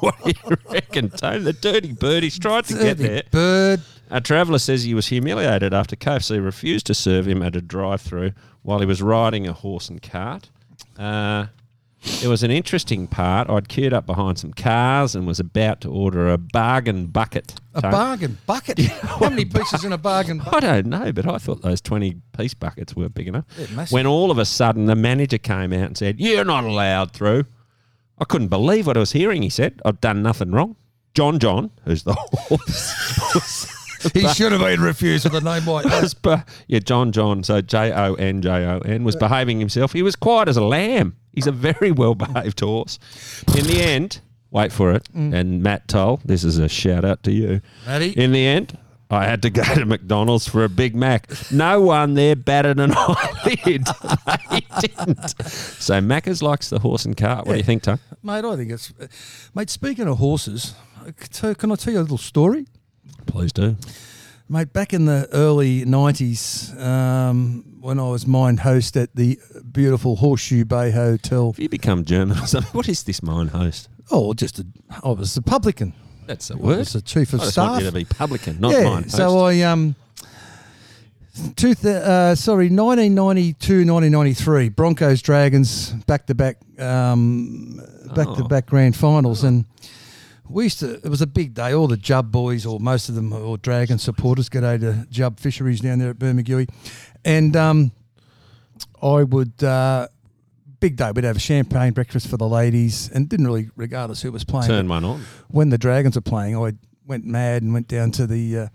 what 0.00 0.16
do 0.24 0.30
you 0.30 0.56
reckon, 0.70 1.10
Tone? 1.10 1.44
The 1.44 1.52
dirty 1.52 1.92
birdie's 1.92 2.38
tried 2.38 2.64
to 2.66 2.74
get 2.74 2.96
Dirty 2.98 3.02
there. 3.08 3.22
Bird. 3.30 3.82
A 4.10 4.20
traveller 4.20 4.58
says 4.58 4.84
he 4.84 4.94
was 4.94 5.08
humiliated 5.08 5.74
after 5.74 5.96
KFC 5.96 6.42
refused 6.44 6.86
to 6.86 6.94
serve 6.94 7.26
him 7.26 7.42
at 7.42 7.56
a 7.56 7.60
drive-through 7.60 8.32
while 8.62 8.78
he 8.80 8.86
was 8.86 9.02
riding 9.02 9.46
a 9.46 9.52
horse 9.52 9.88
and 9.88 10.00
cart. 10.00 10.50
Uh, 10.98 11.46
it 12.22 12.28
was 12.28 12.42
an 12.44 12.50
interesting 12.52 13.08
part. 13.08 13.50
I'd 13.50 13.68
queued 13.68 13.92
up 13.92 14.06
behind 14.06 14.38
some 14.38 14.52
cars 14.52 15.16
and 15.16 15.26
was 15.26 15.40
about 15.40 15.80
to 15.80 15.90
order 15.90 16.30
a 16.32 16.38
bargain 16.38 17.06
bucket. 17.06 17.56
A 17.74 17.82
Tone. 17.82 17.90
bargain 17.90 18.38
bucket. 18.46 18.78
How 19.02 19.28
many 19.28 19.44
pieces 19.44 19.84
in 19.84 19.92
a 19.92 19.98
bargain 19.98 20.38
bucket? 20.38 20.54
I 20.54 20.60
don't 20.60 20.86
know, 20.86 21.12
but 21.12 21.26
I 21.28 21.38
thought 21.38 21.62
those 21.62 21.80
20 21.80 22.16
piece 22.36 22.54
buckets 22.54 22.94
were 22.94 23.08
big 23.08 23.26
enough. 23.28 23.44
When 23.90 24.06
all 24.06 24.30
of 24.30 24.38
a 24.38 24.44
sudden 24.44 24.86
the 24.86 24.94
manager 24.94 25.38
came 25.38 25.72
out 25.72 25.86
and 25.86 25.96
said, 25.98 26.20
You're 26.20 26.44
not 26.44 26.64
allowed 26.64 27.12
through. 27.12 27.44
I 28.18 28.24
couldn't 28.24 28.48
believe 28.48 28.86
what 28.86 28.96
I 28.96 29.00
was 29.00 29.12
hearing. 29.12 29.42
He 29.42 29.50
said, 29.50 29.80
I've 29.84 30.00
done 30.00 30.22
nothing 30.22 30.52
wrong. 30.52 30.76
John 31.14 31.38
John, 31.38 31.70
who's 31.84 32.04
the 32.04 32.14
horse, 32.32 33.66
He 34.12 34.26
should 34.28 34.52
have 34.52 34.60
been 34.60 34.80
refused 34.80 35.24
with 35.24 35.34
a 35.34 35.40
name 35.40 35.66
like 35.66 35.84
that. 35.84 36.44
yeah, 36.66 36.78
John 36.78 37.12
John, 37.12 37.42
so 37.42 37.60
J 37.60 37.92
O 37.92 38.14
N 38.14 38.42
J 38.42 38.50
O 38.66 38.78
N, 38.80 39.04
was 39.04 39.16
behaving 39.16 39.58
himself. 39.60 39.92
He 39.92 40.02
was 40.02 40.16
quiet 40.16 40.48
as 40.48 40.56
a 40.56 40.64
lamb. 40.64 41.16
He's 41.32 41.46
a 41.46 41.52
very 41.52 41.90
well 41.90 42.14
behaved 42.14 42.60
horse. 42.60 42.98
In 43.56 43.66
the 43.66 43.82
end, 43.82 44.20
wait 44.50 44.72
for 44.72 44.92
it, 44.92 45.08
mm. 45.14 45.34
and 45.34 45.62
Matt 45.62 45.88
Toll, 45.88 46.20
this 46.24 46.44
is 46.44 46.58
a 46.58 46.68
shout 46.68 47.04
out 47.04 47.22
to 47.24 47.32
you. 47.32 47.60
Matty. 47.86 48.10
In 48.10 48.32
the 48.32 48.46
end, 48.46 48.78
I 49.10 49.24
had 49.26 49.42
to 49.42 49.50
go 49.50 49.62
to 49.62 49.84
McDonald's 49.84 50.48
for 50.48 50.64
a 50.64 50.68
Big 50.68 50.96
Mac. 50.96 51.28
No 51.52 51.80
one 51.80 52.14
there 52.14 52.34
batted 52.34 52.80
an 52.80 52.92
eyelid. 52.96 53.86
they 54.50 54.66
didn't. 54.80 55.30
So 55.40 56.00
Macca's 56.00 56.42
likes 56.42 56.70
the 56.70 56.80
horse 56.80 57.04
and 57.04 57.16
cart. 57.16 57.46
What 57.46 57.52
do 57.52 57.58
you 57.58 57.64
think, 57.64 57.82
Tom? 57.84 58.00
Mate, 58.22 58.44
I 58.44 58.56
think 58.56 58.72
it's. 58.72 58.92
Mate, 59.54 59.70
speaking 59.70 60.08
of 60.08 60.18
horses, 60.18 60.74
I 61.06 61.12
could 61.12 61.32
tell- 61.32 61.54
can 61.54 61.70
I 61.70 61.76
tell 61.76 61.92
you 61.92 62.00
a 62.00 62.02
little 62.02 62.18
story? 62.18 62.66
Please 63.26 63.52
do. 63.52 63.76
Mate, 64.48 64.72
back 64.72 64.92
in 64.92 65.06
the 65.06 65.28
early 65.32 65.84
90s, 65.84 66.80
um, 66.80 67.64
when 67.80 67.98
I 67.98 68.08
was 68.08 68.26
mine 68.28 68.58
host 68.58 68.96
at 68.96 69.14
the 69.16 69.38
beautiful 69.72 70.16
Horseshoe 70.16 70.64
Bay 70.64 70.92
Hotel. 70.92 71.50
Have 71.52 71.58
you 71.58 71.68
become 71.68 72.04
German 72.04 72.38
or 72.38 72.46
something? 72.46 72.70
What 72.72 72.88
is 72.88 73.02
this 73.02 73.22
mine 73.24 73.48
host? 73.48 73.88
Oh, 74.10 74.34
just 74.34 74.60
a, 74.60 74.66
I 75.02 75.08
was 75.08 75.36
a 75.36 75.42
publican. 75.42 75.92
That's 76.26 76.46
the 76.48 76.54
I 76.54 76.58
word. 76.58 76.86
the 76.86 77.00
chief 77.02 77.34
I 77.34 77.38
of 77.38 77.40
just 77.40 77.52
staff. 77.52 77.70
want 77.70 77.84
you 77.84 77.90
to 77.90 77.94
be 77.96 78.04
publican, 78.04 78.60
not 78.60 78.72
yeah, 78.72 78.84
mine 78.84 79.02
host. 79.04 79.16
so 79.16 79.38
I 79.40 79.60
um, 79.62 79.96
two 81.56 81.74
th- 81.74 81.86
uh, 81.86 82.34
sorry, 82.36 82.68
1992, 82.68 83.78
1993, 83.84 84.68
Broncos 84.70 85.22
Dragons 85.22 85.90
back 86.06 86.26
to 86.26 86.34
back, 86.34 86.58
um, 86.80 87.80
back 88.14 88.26
to 88.26 88.44
Oh. 88.44 88.48
back 88.48 88.66
grand 88.66 88.96
finals, 88.96 89.42
and 89.44 89.64
we 90.48 90.64
used 90.64 90.80
to. 90.80 90.94
It 90.94 91.08
was 91.08 91.22
a 91.22 91.26
big 91.26 91.54
day. 91.54 91.72
All 91.72 91.88
the 91.88 91.96
Jub 91.96 92.30
boys, 92.30 92.66
or 92.66 92.80
most 92.80 93.08
of 93.08 93.14
them, 93.14 93.32
or 93.32 93.58
Dragon 93.58 93.98
supporters, 93.98 94.48
out 94.54 94.80
to 94.80 95.06
Jub 95.10 95.38
Fisheries 95.40 95.80
down 95.80 95.98
there 95.98 96.10
at 96.10 96.18
Bermagui, 96.18 96.68
and 97.24 97.56
um, 97.56 97.92
I 99.02 99.22
would. 99.22 99.62
Uh, 99.62 100.08
Big 100.78 100.96
day. 100.96 101.10
We'd 101.10 101.24
have 101.24 101.36
a 101.36 101.40
champagne 101.40 101.94
breakfast 101.94 102.28
for 102.28 102.36
the 102.36 102.46
ladies, 102.46 103.10
and 103.10 103.30
didn't 103.30 103.46
really, 103.46 103.70
regardless 103.76 104.20
who 104.20 104.30
was 104.30 104.44
playing. 104.44 104.68
Turn 104.68 104.86
one 104.88 105.04
on. 105.04 105.22
when 105.48 105.70
the 105.70 105.78
Dragons 105.78 106.16
were 106.16 106.20
playing, 106.20 106.54
I 106.54 106.74
went 107.06 107.24
mad 107.24 107.62
and 107.62 107.72
went 107.72 107.88
down 107.88 108.10
to 108.12 108.26
the 108.26 108.58
uh, 108.58 108.68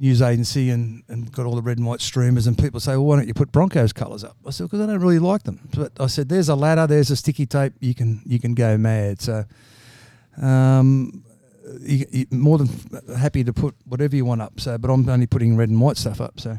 news 0.00 0.22
agency 0.22 0.70
and, 0.70 1.02
and 1.08 1.30
got 1.30 1.44
all 1.44 1.54
the 1.56 1.62
red 1.62 1.76
and 1.76 1.86
white 1.86 2.00
streamers. 2.00 2.46
And 2.46 2.56
people 2.56 2.80
say, 2.80 2.92
"Well, 2.92 3.04
why 3.04 3.16
don't 3.16 3.28
you 3.28 3.34
put 3.34 3.52
Broncos 3.52 3.92
colours 3.92 4.24
up?" 4.24 4.36
I 4.46 4.50
said, 4.50 4.64
"Because 4.64 4.80
I 4.80 4.86
don't 4.86 5.00
really 5.00 5.18
like 5.18 5.42
them." 5.42 5.68
But 5.76 5.92
I 6.00 6.06
said, 6.06 6.30
"There's 6.30 6.48
a 6.48 6.54
ladder, 6.54 6.86
there's 6.86 7.10
a 7.10 7.16
sticky 7.16 7.44
tape. 7.44 7.74
You 7.80 7.94
can 7.94 8.22
you 8.24 8.40
can 8.40 8.54
go 8.54 8.78
mad." 8.78 9.20
So, 9.20 9.44
um, 10.40 11.24
you, 11.80 12.06
you, 12.10 12.26
more 12.30 12.58
than 12.58 12.68
happy 13.16 13.44
to 13.44 13.52
put 13.52 13.74
whatever 13.84 14.16
you 14.16 14.24
want 14.24 14.40
up. 14.42 14.58
So, 14.60 14.78
but 14.78 14.90
I'm 14.90 15.08
only 15.08 15.26
putting 15.26 15.56
red 15.56 15.68
and 15.68 15.80
white 15.80 15.96
stuff 15.96 16.20
up. 16.20 16.40
So, 16.40 16.58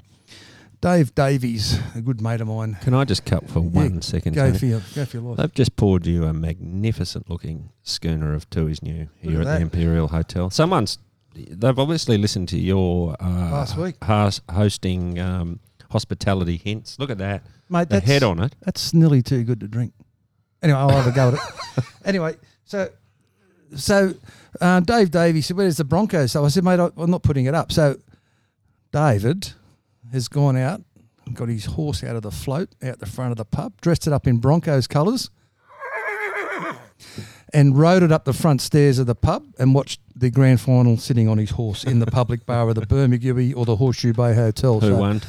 Dave 0.82 1.14
Davies, 1.16 1.80
a 1.96 2.02
good 2.02 2.22
mate 2.22 2.42
of 2.42 2.48
mine, 2.48 2.78
Can 2.82 2.94
I 2.94 3.04
just 3.06 3.26
cut 3.26 3.50
for 3.50 3.60
one 3.60 4.02
second? 4.02 4.34
go 4.34 4.48
Tony? 4.48 4.58
for 4.60 4.66
your 4.66 4.82
go 4.96 5.06
for 5.06 5.18
your 5.18 5.24
life. 5.30 5.38
They've 5.38 5.54
just 5.54 5.76
poured 5.76 6.06
you 6.06 6.26
a 6.26 6.34
magnificent 6.34 7.30
looking 7.30 7.70
schooner 7.84 8.34
of 8.34 8.50
Tooheys 8.50 8.82
New 8.82 9.10
here 9.20 9.42
at 9.42 9.46
the 9.46 9.60
Imperial 9.60 10.08
Hotel. 10.10 10.50
Someone's 10.50 10.98
they've 11.36 11.78
obviously 11.80 12.18
listened 12.18 12.48
to 12.50 12.58
your 12.60 13.16
uh, 13.20 13.52
Last 13.52 13.78
week. 13.78 13.96
hos- 14.04 14.42
hosting 14.50 15.20
um, 15.20 15.60
hospitality 15.92 16.58
hints. 16.58 16.98
Look 17.00 17.10
at 17.10 17.18
that, 17.18 17.44
Mate, 17.70 17.90
the 17.90 18.00
head 18.00 18.24
on 18.24 18.40
it. 18.40 18.56
That's 18.62 18.94
nearly 18.94 19.22
too 19.22 19.44
good 19.44 19.60
to 19.62 19.68
drink. 19.68 19.94
Anyway, 20.62 20.78
I'll 20.80 20.90
have 20.90 21.08
a 21.08 21.12
go 21.16 21.30
at 21.30 21.34
it. 21.36 21.40
Anyway, 22.06 22.36
so 22.66 22.90
so 23.76 24.14
uh, 24.62 24.80
Dave 24.82 25.12
Davey 25.12 25.42
said, 25.42 25.58
"Where's 25.58 25.78
the 25.78 25.84
Broncos?" 25.84 26.32
So 26.32 26.46
I 26.46 26.48
said, 26.50 26.64
"Mate, 26.64 26.80
I, 26.80 26.90
I'm 26.98 27.12
not 27.12 27.24
putting 27.24 27.46
it 27.46 27.54
up." 27.56 27.72
So 27.72 27.98
David 28.92 29.54
has 30.12 30.28
gone 30.28 30.58
out, 30.58 30.82
and 31.26 31.36
got 31.36 31.50
his 31.50 31.66
horse 31.66 32.04
out 32.04 32.16
of 32.16 32.24
the 32.24 32.32
float 32.32 32.70
out 32.84 33.00
the 33.00 33.06
front 33.06 33.32
of 33.32 33.38
the 33.38 33.46
pub, 33.46 33.74
dressed 33.82 34.08
it 34.08 34.14
up 34.14 34.26
in 34.28 34.38
Broncos 34.38 34.88
colours, 34.88 35.30
and 37.54 37.78
rode 37.78 38.04
it 38.04 38.12
up 38.12 38.26
the 38.26 38.34
front 38.34 38.62
stairs 38.62 39.00
of 39.00 39.06
the 39.08 39.16
pub 39.16 39.44
and 39.58 39.74
watched 39.74 40.00
the 40.16 40.30
grand 40.30 40.60
final 40.62 40.98
sitting 40.98 41.28
on 41.28 41.38
his 41.38 41.52
horse 41.52 41.84
in 41.84 42.00
the 42.00 42.06
public 42.20 42.46
bar 42.46 42.68
of 42.70 42.76
the 42.76 42.82
Bermagui 42.86 43.56
or 43.56 43.66
the 43.66 43.76
Horseshoe 43.78 44.14
Bay 44.14 44.34
Hotel. 44.36 44.80
Who 44.80 44.88
So- 44.88 44.98
won? 44.98 45.22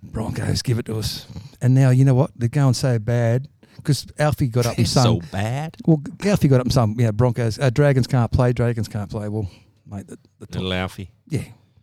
Broncos 0.00 0.62
give 0.62 0.78
it 0.78 0.86
to 0.86 0.96
us. 0.96 1.26
And 1.60 1.74
now 1.74 1.90
you 1.90 2.04
know 2.04 2.14
what? 2.14 2.30
They're 2.36 2.48
going 2.48 2.74
so 2.74 3.00
bad 3.00 3.48
because 3.78 4.06
Alfie 4.18 4.48
got 4.48 4.66
up 4.66 4.72
and 4.76 4.80
It's 4.80 4.92
so 4.92 5.20
bad. 5.32 5.76
well, 5.86 6.02
Alfie 6.24 6.48
got 6.48 6.60
up 6.60 6.66
and 6.66 6.72
sung. 6.72 6.94
Yeah, 6.98 7.10
Broncos, 7.12 7.58
uh, 7.58 7.70
Dragons 7.70 8.06
can't 8.06 8.30
play. 8.30 8.52
Dragons 8.52 8.86
can't 8.88 9.10
play. 9.10 9.28
Well, 9.28 9.50
mate, 9.86 10.06
the, 10.06 10.18
the 10.38 10.46
top, 10.46 10.54
Little 10.56 10.74
Alfie. 10.74 11.10
yeah, 11.28 11.40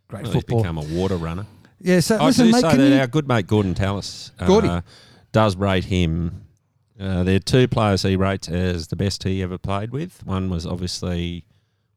great 0.08 0.24
Well, 0.24 0.32
he's 0.32 0.34
football. 0.34 0.62
become 0.62 0.78
a 0.78 0.84
water 0.84 1.18
runner. 1.18 1.46
Yeah, 1.80 2.00
so 2.00 2.18
I 2.18 2.28
listen, 2.28 2.46
should 2.48 2.54
mate, 2.54 2.62
say 2.62 2.70
can 2.70 2.80
that 2.80 2.90
you, 2.90 3.00
our 3.00 3.08
good 3.08 3.28
mate 3.28 3.48
Gordon 3.48 3.74
Tallis 3.76 4.32
uh, 4.40 4.82
does 5.32 5.56
rate 5.56 5.84
him. 5.86 6.44
Uh, 7.00 7.24
there 7.24 7.36
are 7.36 7.40
two 7.40 7.68
players 7.68 8.04
he 8.04 8.16
rates 8.16 8.48
as 8.48 8.88
the 8.88 8.96
best 8.96 9.24
he 9.24 9.44
ever 9.44 9.58
played 9.58 9.92
with. 9.92 10.26
One 10.26 10.50
was 10.50 10.66
obviously, 10.66 11.44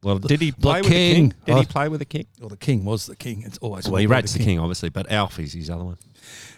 well, 0.03 0.19
did 0.19 0.41
he 0.41 0.51
play 0.51 0.81
with 0.81 0.89
the 0.91 0.95
king. 0.95 1.15
king? 1.15 1.35
Did 1.47 1.55
Oh. 1.55 1.61
he 1.61 1.67
play 1.67 1.89
with 1.89 2.01
the 2.01 2.05
king? 2.05 2.27
well, 2.41 2.49
the 2.49 2.57
king 2.57 2.85
was 2.85 3.07
the 3.07 3.15
king. 3.17 3.43
It's 3.47 3.59
always 3.59 3.89
Well, 3.89 4.01
he 4.01 4.07
rates 4.09 4.33
the 4.33 4.41
king, 4.45 4.59
obviously, 4.59 4.89
but 4.89 5.11
Alfie's 5.11 5.53
his 5.53 5.71
other 5.71 5.85
one. 5.85 5.99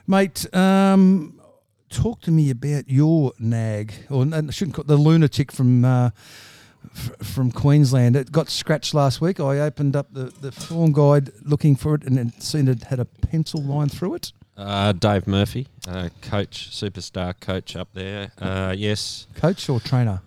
mate. 0.07 0.53
Um, 0.55 1.40
talk 1.91 2.21
to 2.23 2.31
me 2.31 2.51
about 2.51 2.89
your 2.89 3.33
nag, 3.39 3.93
or 4.09 4.25
I 4.33 4.51
shouldn't 4.51 4.75
call 4.75 4.85
the 4.85 4.97
lunatic 4.97 5.53
from. 5.53 5.85
Uh, 5.85 6.11
f- 6.97 7.13
from 7.23 7.51
Queensland, 7.53 8.17
it 8.17 8.33
got 8.33 8.49
scratched 8.49 8.95
last 8.95 9.21
week. 9.21 9.39
I 9.39 9.59
opened 9.61 9.95
up 9.95 10.07
the, 10.13 10.33
the 10.41 10.51
form 10.51 10.93
guide 10.93 11.31
looking 11.43 11.77
for 11.77 11.95
it, 11.95 12.05
and 12.05 12.19
it 12.19 12.43
seen 12.43 12.69
it 12.69 12.85
had 12.85 12.99
a 12.99 13.05
pencil 13.05 13.63
line 13.63 13.89
through 13.91 14.15
it. 14.15 14.33
Uh, 14.57 14.93
Dave 14.93 15.27
Murphy, 15.27 15.67
uh, 15.89 16.09
coach, 16.23 16.71
superstar 16.71 17.39
coach 17.39 17.77
up 17.77 17.89
there. 17.93 18.33
Uh, 18.39 18.75
yes, 18.77 19.27
Coach 19.35 19.69
or 19.69 19.81
trainer? 19.81 20.23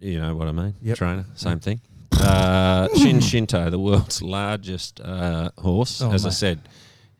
you 0.00 0.20
know 0.20 0.34
what 0.36 0.48
I 0.48 0.52
mean. 0.52 0.74
Yep. 0.82 0.96
Trainer, 0.98 1.24
same 1.34 1.58
thing. 1.60 1.80
Uh, 2.12 2.88
Shin 2.96 3.20
Shinto, 3.20 3.70
the 3.70 3.78
world's 3.78 4.20
largest 4.22 5.00
uh, 5.00 5.50
horse. 5.58 6.00
Oh, 6.02 6.12
as 6.12 6.24
I 6.26 6.30
said, 6.30 6.60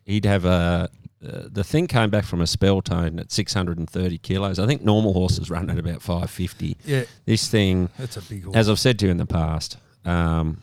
he'd 0.05 0.25
have 0.27 0.45
a. 0.45 0.89
Uh, 1.25 1.49
the 1.51 1.65
thing 1.65 1.87
came 1.87 2.11
back 2.11 2.25
from 2.25 2.41
a 2.41 2.47
spell 2.47 2.83
tone 2.83 3.19
at 3.19 3.33
630 3.33 4.19
kilos. 4.19 4.59
I 4.59 4.67
think 4.67 4.83
normal 4.83 5.13
horses 5.15 5.49
run 5.51 5.71
at 5.71 5.79
about 5.79 6.03
550. 6.03 6.77
Yeah, 6.85 7.05
This 7.25 7.49
thing, 7.49 7.89
that's 7.99 8.17
a 8.17 8.23
big 8.23 8.45
horse. 8.45 8.57
as 8.57 8.69
I've 8.69 8.79
said 8.79 8.99
to 8.99 9.07
you 9.07 9.11
in 9.11 9.17
the 9.17 9.27
past, 9.27 9.79
um, 10.05 10.61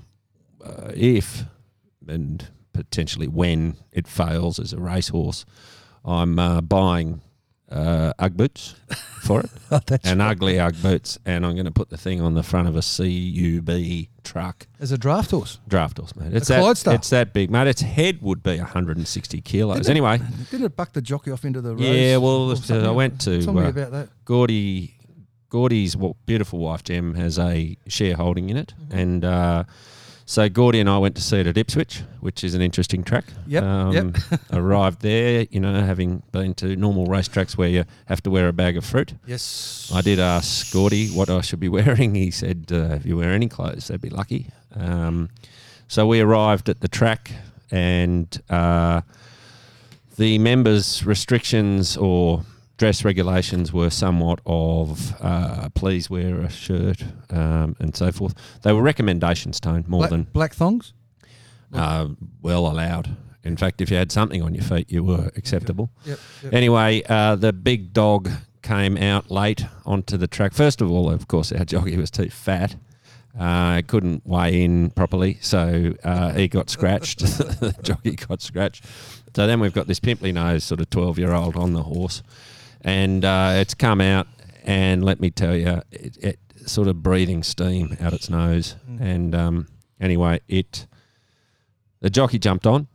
uh, 0.64 0.92
if 0.94 1.44
and 2.08 2.48
potentially 2.74 3.28
when 3.28 3.76
it 3.92 4.08
fails 4.08 4.60
as 4.60 4.74
a 4.74 4.80
racehorse, 4.80 5.46
I'm 6.06 6.38
uh, 6.40 6.62
buying 6.62 7.22
uh, 7.72 8.14
Ugg 8.20 8.36
boots 8.38 8.76
for 9.24 9.40
it 9.42 9.50
that's 9.88 10.08
and 10.08 10.22
ugly 10.22 10.60
Ugg 10.60 10.76
boots, 10.82 11.18
and 11.26 11.46
I'm 11.46 11.54
going 11.54 11.66
to 11.66 11.72
put 11.72 11.90
the 11.90 11.98
thing 11.98 12.22
on 12.22 12.34
the 12.34 12.44
front 12.44 12.68
of 12.68 12.76
a 12.76 12.82
CUB 12.82 14.08
truck. 14.24 14.68
as 14.80 14.92
a 14.92 14.98
draft 14.98 15.32
horse. 15.32 15.60
Draft 15.68 15.98
horse, 15.98 16.16
mate. 16.16 16.34
It's 16.34 16.48
that, 16.50 16.94
it's 16.96 17.10
that 17.10 17.34
big, 17.34 17.50
mate. 17.50 17.68
Its 17.68 17.82
head 17.82 18.22
would 18.22 18.44
be 18.44 18.58
160 18.58 19.42
kilos. 19.42 19.78
Didn't 19.78 19.88
it- 19.88 19.90
Anyway, 19.92 20.20
Didn't 20.52 20.66
it 20.66 20.76
buck 20.76 20.94
the 20.94 21.02
jockey 21.02 21.32
off 21.32 21.46
into 21.46 21.62
the 21.62 21.72
road? 21.72 21.80
yeah, 21.82 22.18
well, 22.18 22.52
I 22.72 22.92
went 22.92 23.22
to 23.22 23.42
Tell 23.44 23.54
me 23.54 23.64
uh, 23.66 23.70
about 23.70 23.92
that. 23.92 24.10
Gordy. 24.26 24.96
Gordy's 25.50 25.98
beautiful 26.26 26.60
wife 26.60 26.82
Jem 26.84 27.14
has 27.16 27.38
a 27.38 27.76
shareholding 27.88 28.50
in 28.50 28.56
it, 28.58 28.74
Mm-hmm. 28.82 28.98
and 28.98 29.26
uh, 29.26 29.64
so 30.32 30.48
Gordy 30.48 30.80
and 30.80 30.90
I 30.90 30.98
went 30.98 31.16
to 31.16 31.22
see 31.22 31.42
it 31.42 31.48
at 31.48 31.58
Ipswich, 31.58 32.04
which 32.22 32.42
is 32.42 32.56
an 32.56 32.62
interesting 32.62 33.04
track. 33.04 33.26
Yep, 33.48 33.64
Um, 33.64 34.14
arrived 34.54 35.02
there, 35.02 35.46
you 35.52 35.60
know, 35.60 35.74
having 35.84 36.24
been 36.32 36.54
to 36.56 36.74
normal 36.78 37.06
racetracks 37.08 37.58
where 37.58 37.68
you 37.68 37.84
have 38.06 38.24
to 38.24 38.30
wear 38.30 38.48
a 38.48 38.54
bag 38.54 38.78
of 38.78 38.86
fruit. 38.86 39.14
Yes. 39.28 39.92
I 39.94 40.00
did 40.00 40.20
ask 40.20 40.72
Gordy 40.72 41.10
what 41.10 41.30
I 41.30 41.42
should 41.42 41.60
be 41.60 41.68
wearing. 41.78 42.16
He 42.16 42.32
said, 42.32 42.68
uh, 42.72 42.96
"If 42.96 43.06
you 43.06 43.18
wear 43.18 43.34
any 43.34 43.50
clothes, 43.50 43.90
they'd 43.90 44.00
be 44.00 44.10
lucky." 44.10 44.48
Um, 44.74 45.30
so 45.90 46.08
we 46.08 46.22
arrived 46.22 46.70
at 46.70 46.80
the 46.80 46.88
track, 46.88 47.32
and 47.70 48.42
uh, 48.50 49.02
the 50.16 50.40
members' 50.40 51.06
restrictions 51.06 51.98
or 51.98 52.46
dress 52.82 53.06
regulations 53.06 53.72
were 53.72 53.92
somewhat 53.92 54.42
of 54.44 55.14
uh, 55.22 55.70
please 55.76 56.10
wear 56.10 56.42
a 56.42 56.50
shirt 56.50 57.04
um, 57.30 57.76
and 57.80 57.96
so 57.96 58.12
forth. 58.12 58.34
They 58.64 58.74
were 58.74 58.82
recommendations, 58.82 59.60
Tone, 59.60 59.86
more 59.88 60.00
Black, 60.00 60.10
than 60.10 60.24
black 60.24 60.56
thongs. 60.56 60.92
uh, 61.76 62.08
well 62.42 62.66
allowed. 62.66 63.16
In 63.44 63.56
fact, 63.56 63.82
if 63.82 63.92
you 63.92 63.98
had 63.98 64.12
something 64.12 64.42
on 64.42 64.56
your 64.56 64.64
feet, 64.64 64.92
you 64.92 65.04
were 65.04 65.30
acceptable. 65.36 65.92
Yep. 66.06 66.20
yep. 66.42 66.54
Anyway, 66.54 67.04
uh, 67.08 67.36
the 67.36 67.54
big 67.54 67.94
dog 67.94 68.32
came 68.64 68.98
out 68.98 69.30
late 69.30 69.64
onto 69.86 70.18
the 70.18 70.28
track. 70.28 70.52
First 70.52 70.82
of 70.82 70.90
all, 70.90 71.08
of 71.08 71.28
course, 71.28 71.52
our 71.52 71.66
jockey 71.66 71.98
was 71.98 72.10
too 72.10 72.32
fat. 72.32 72.78
Uh, 73.40 73.84
couldn't 73.86 74.26
weigh 74.26 74.64
in 74.64 74.90
properly, 74.90 75.38
so 75.40 75.94
uh, 76.04 76.34
he 76.34 76.48
got 76.48 76.72
scratched. 76.72 77.20
the 77.20 77.76
jockey 77.84 78.16
got 78.16 78.42
scratched. 78.42 78.86
So 79.36 79.46
then 79.46 79.60
we've 79.60 79.72
got 79.72 79.86
this 79.86 80.00
pimply 80.00 80.32
nose 80.32 80.64
sort 80.64 80.82
of 80.82 80.90
12 80.90 81.20
year 81.20 81.32
old 81.32 81.56
on 81.56 81.74
the 81.74 81.84
horse. 81.84 82.24
And 82.84 83.24
uh, 83.24 83.54
it's 83.56 83.74
come 83.74 84.02
out, 84.02 84.28
and 84.64 85.04
let 85.04 85.20
me 85.20 85.30
tell 85.30 85.56
you, 85.56 85.82
it, 85.92 86.18
it 86.18 86.40
sort 86.66 86.88
of 86.88 87.02
breathing 87.04 87.44
steam 87.44 87.98
out 88.00 88.14
its 88.14 88.30
nose. 88.30 88.76
And 89.00 89.36
um, 89.36 89.68
anyway, 90.00 90.42
it 90.48 90.88
the 92.02 92.10
jockey 92.10 92.40
jumped 92.40 92.66
on, 92.66 92.88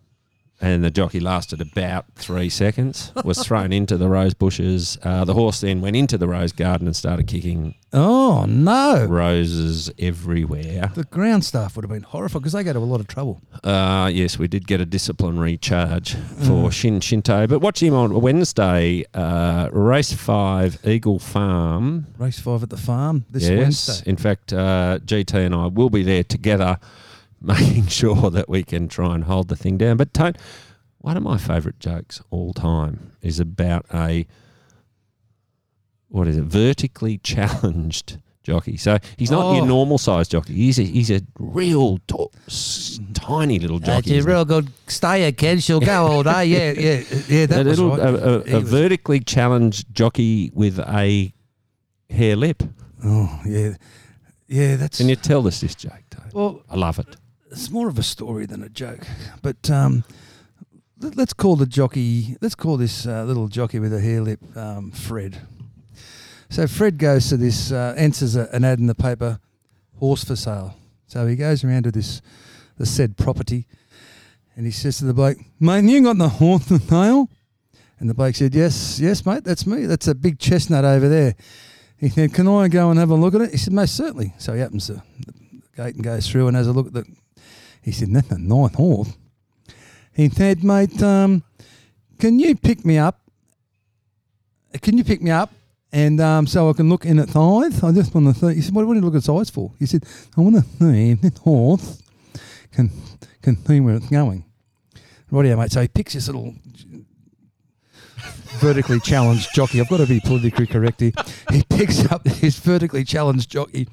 and 0.61 0.83
the 0.83 0.91
jockey 0.91 1.21
lasted 1.21 1.61
about 1.61 2.07
three 2.15 2.49
seconds. 2.49 3.13
Was 3.25 3.45
thrown 3.47 3.73
into 3.73 3.97
the 3.97 4.09
rose 4.09 4.35
bushes. 4.35 4.97
Uh, 5.03 5.25
the 5.25 5.35
horse 5.35 5.61
then 5.61 5.81
went 5.81 5.97
into 5.97 6.17
the 6.17 6.27
rose 6.29 6.53
garden 6.53 6.87
and 6.87 6.97
started 6.97 7.27
kicking 7.27 7.75
Oh 7.93 8.45
no! 8.49 9.05
roses 9.07 9.91
everywhere. 9.99 10.91
The 10.95 11.05
ground 11.05 11.45
staff 11.45 11.77
would 11.77 11.85
have 11.85 11.91
been 11.91 12.03
horrified 12.03 12.43
because 12.43 12.53
they 12.53 12.63
go 12.65 12.73
to 12.73 12.79
a 12.79 12.81
lot 12.81 13.01
of 13.01 13.07
trouble. 13.07 13.41
Uh, 13.65 14.11
yes, 14.13 14.39
we 14.39 14.49
did 14.49 14.67
get 14.67 14.81
a 14.81 14.87
disciplinary 14.87 15.57
charge 15.57 16.15
for 16.15 16.71
Shin 16.71 17.01
Shinto. 17.01 17.47
But 17.47 17.61
watch 17.61 17.83
him 17.83 17.95
on 17.95 18.21
Wednesday, 18.21 19.05
uh, 19.15 19.69
race 19.73 20.13
five, 20.13 20.79
Eagle 20.87 21.19
Farm. 21.19 22.07
Race 22.19 22.39
five 22.41 22.63
at 22.63 22.71
the 22.71 22.77
farm 22.77 23.25
this 23.31 23.45
yes, 23.49 23.59
Wednesday. 23.59 24.11
in 24.11 24.17
fact, 24.17 24.53
uh, 24.53 24.99
GT 25.05 25.47
and 25.47 25.55
I 25.55 25.67
will 25.67 25.91
be 25.91 26.03
there 26.03 26.25
together 26.25 26.79
making 27.41 27.87
sure 27.89 28.31
that 28.31 28.49
we 28.49 28.63
can 28.63 28.89
try 28.89 29.15
and 29.15 29.25
hold 29.25 29.49
the 29.49 29.57
thing 29.57 29.77
down. 29.79 29.97
But 29.97 30.13
Tone, 30.15 30.35
one 30.99 31.17
of 31.17 31.23
my 31.23 31.39
favourite 31.39 31.79
jokes 31.79 32.21
all 32.31 32.53
time 32.53 33.13
is 33.23 33.39
about 33.41 33.87
a 33.93 34.27
what 36.09 36.29
is 36.29 36.37
it? 36.37 36.45
Vertically 36.45 37.19
challenged 37.23 38.19
jockey. 38.43 38.77
So 38.77 38.99
he's 39.17 39.31
not 39.31 39.55
your 39.55 39.63
Oh. 39.65 39.67
normal 39.67 39.99
sized 39.99 40.31
jockey. 40.31 40.55
He's 40.55 40.79
a 40.79 40.83
he's 40.85 41.11
a 41.11 41.21
real 41.39 41.99
to- 42.09 42.31
mm-hmm. 42.49 43.13
tiny 43.13 43.59
little 43.59 43.79
That's 43.81 44.05
jockey. 44.07 44.15
a 44.15 44.19
isn't 44.19 44.31
real 44.31 44.45
good 44.45 44.69
stayer, 44.87 45.33
kid. 45.33 45.63
She'll 45.63 45.81
go 45.81 46.07
all 46.07 46.23
day. 46.23 46.45
Yeah, 46.47 46.73
yeah, 46.73 47.03
yeah. 47.29 47.47
That 47.47 47.67
a 47.67 47.69
was 47.69 47.81
little 47.81 47.97
right. 47.97 48.15
a, 48.49 48.55
a, 48.55 48.59
a 48.59 48.61
vertically 48.61 49.21
challenged 49.21 49.93
jockey 49.93 50.51
with 50.55 50.79
a 50.79 51.33
hair 52.09 52.37
lip. 52.37 52.63
Oh, 53.05 53.41
yeah, 53.45 53.75
yeah. 54.47 54.77
That's 54.77 54.99
Can 54.99 55.09
you 55.09 55.17
tell 55.17 55.47
us 55.47 55.61
this 55.61 55.75
joke, 55.75 56.03
Tone? 56.11 56.31
well. 56.33 56.63
I 56.71 56.77
love 56.77 56.99
it. 57.01 57.17
It's 57.57 57.71
more 57.71 57.89
of 57.89 57.99
a 57.99 58.03
story 58.03 58.45
than 58.45 58.63
a 58.63 58.69
joke. 58.69 59.07
But 59.41 59.71
um, 59.71 60.05
let, 61.01 61.19
us 61.19 61.33
call 61.33 61.57
the 61.57 61.65
jockey. 61.65 62.37
Let's 62.43 62.55
call 62.55 62.77
this 62.77 63.07
uh, 63.07 63.25
little 63.25 63.49
jockey 63.49 63.79
with 63.79 63.95
a 63.95 64.01
hair 64.01 64.21
lip 64.21 64.41
um, 64.55 64.91
Fred. 64.91 65.41
So 66.51 66.67
Fred 66.67 66.99
goes 66.99 67.31
to 67.31 67.39
this, 67.39 67.73
uh, 67.73 67.95
answers 67.97 68.37
a, 68.37 68.51
an 68.53 68.63
ad 68.63 68.79
in 68.79 68.89
the 68.89 68.95
paper, 68.95 69.41
horse 69.99 70.23
for 70.23 70.37
sale. 70.37 70.77
So 71.07 71.27
he 71.27 71.35
goes 71.35 71.65
around 71.65 71.85
to 71.85 71.91
this, 71.91 72.21
the 72.77 72.85
said 72.85 73.17
property, 73.17 73.67
and 74.55 74.67
he 74.67 74.71
says 74.71 74.99
to 74.99 75.07
the 75.07 75.15
bloke, 75.15 75.39
"Mate, 75.59 75.85
you 75.85 76.03
got 76.03 76.19
the 76.19 76.29
horse 76.29 76.69
for 76.69 76.79
sale?" 76.79 77.31
And 77.99 78.11
the 78.11 78.15
bloke 78.15 78.35
said, 78.35 78.55
"Yes, 78.55 79.01
yes, 79.01 79.25
mate, 79.25 79.45
that's 79.45 79.67
me. 79.67 79.87
That's 79.87 80.09
a 80.09 80.15
big 80.15 80.39
chestnut 80.39 80.85
over 80.85 81.09
there." 81.09 81.35
He 81.97 82.11
said, 82.11 82.35
"Can 82.35 82.49
I 82.49 82.69
go 82.69 82.91
and 82.91 82.99
have 82.99 83.11
a 83.11 83.15
look 83.15 83.35
at 83.35 83.41
it?" 83.41 83.53
He 83.53 83.57
said, 83.57 83.73
"Most 83.73 83.97
certainly." 83.97 84.35
So 84.37 84.53
he 84.53 84.61
opens 84.61 84.89
the, 84.89 85.03
the 85.27 85.33
gate 85.75 85.95
and 85.95 86.05
goes 86.05 86.29
through 86.29 86.49
and 86.49 86.57
has 86.57 86.67
a 86.67 86.73
look 86.75 86.89
at 86.89 86.93
the. 86.93 87.07
He 87.87 87.93
said, 87.93 88.13
"That's 88.13 88.33
a 88.33 88.39
nice 88.39 88.75
horse." 88.75 89.17
He 90.13 90.29
said, 90.29 90.65
"Mate, 90.65 91.01
um, 91.05 91.45
can 92.19 92.41
you 92.41 92.57
pick 92.57 92.85
me 92.85 92.99
up? 92.99 93.21
Can 94.83 94.99
you 94.99 95.05
pick 95.05 95.23
me 95.23 95.31
up 95.31 95.53
and 95.93 96.21
um, 96.21 96.49
so 96.49 96.69
I 96.69 96.73
can 96.73 96.89
look 96.89 97.07
in 97.07 97.21
its 97.21 97.37
eyes? 97.37 97.85
I 97.85 97.93
just 97.93 98.13
want 98.13 98.27
to 98.27 98.35
see." 98.35 98.57
He 98.57 98.61
said, 98.61 98.75
"What, 98.75 98.89
what 98.89 98.95
do 98.95 98.99
you 98.99 99.07
look 99.07 99.15
at 99.15 99.31
eyes 99.31 99.51
for?" 99.51 99.73
He 99.79 99.87
said, 99.87 100.05
"I 100.37 100.41
want 100.41 100.57
to 100.57 100.63
see 100.63 101.13
if 101.13 101.21
this 101.21 101.39
horse 101.39 102.03
can 102.73 102.91
can 103.41 103.57
see 103.65 103.79
where 103.79 103.95
it's 103.95 104.09
going." 104.09 104.45
Rightio, 105.31 105.57
mate. 105.57 105.71
So 105.71 105.81
he 105.81 105.87
picks 105.89 106.15
this 106.15 106.27
little 106.27 106.57
vertically 108.59 108.99
challenged 108.99 109.55
jockey. 109.55 109.81
I've 109.81 109.89
got 109.89 109.99
to 109.99 110.07
be 110.07 110.19
politically 110.19 110.67
correct 110.67 111.01
here. 111.03 111.13
He 111.53 111.63
picks 111.63 112.11
up 112.11 112.25
this 112.25 112.59
vertically 112.59 113.05
challenged 113.05 113.49
jockey 113.49 113.87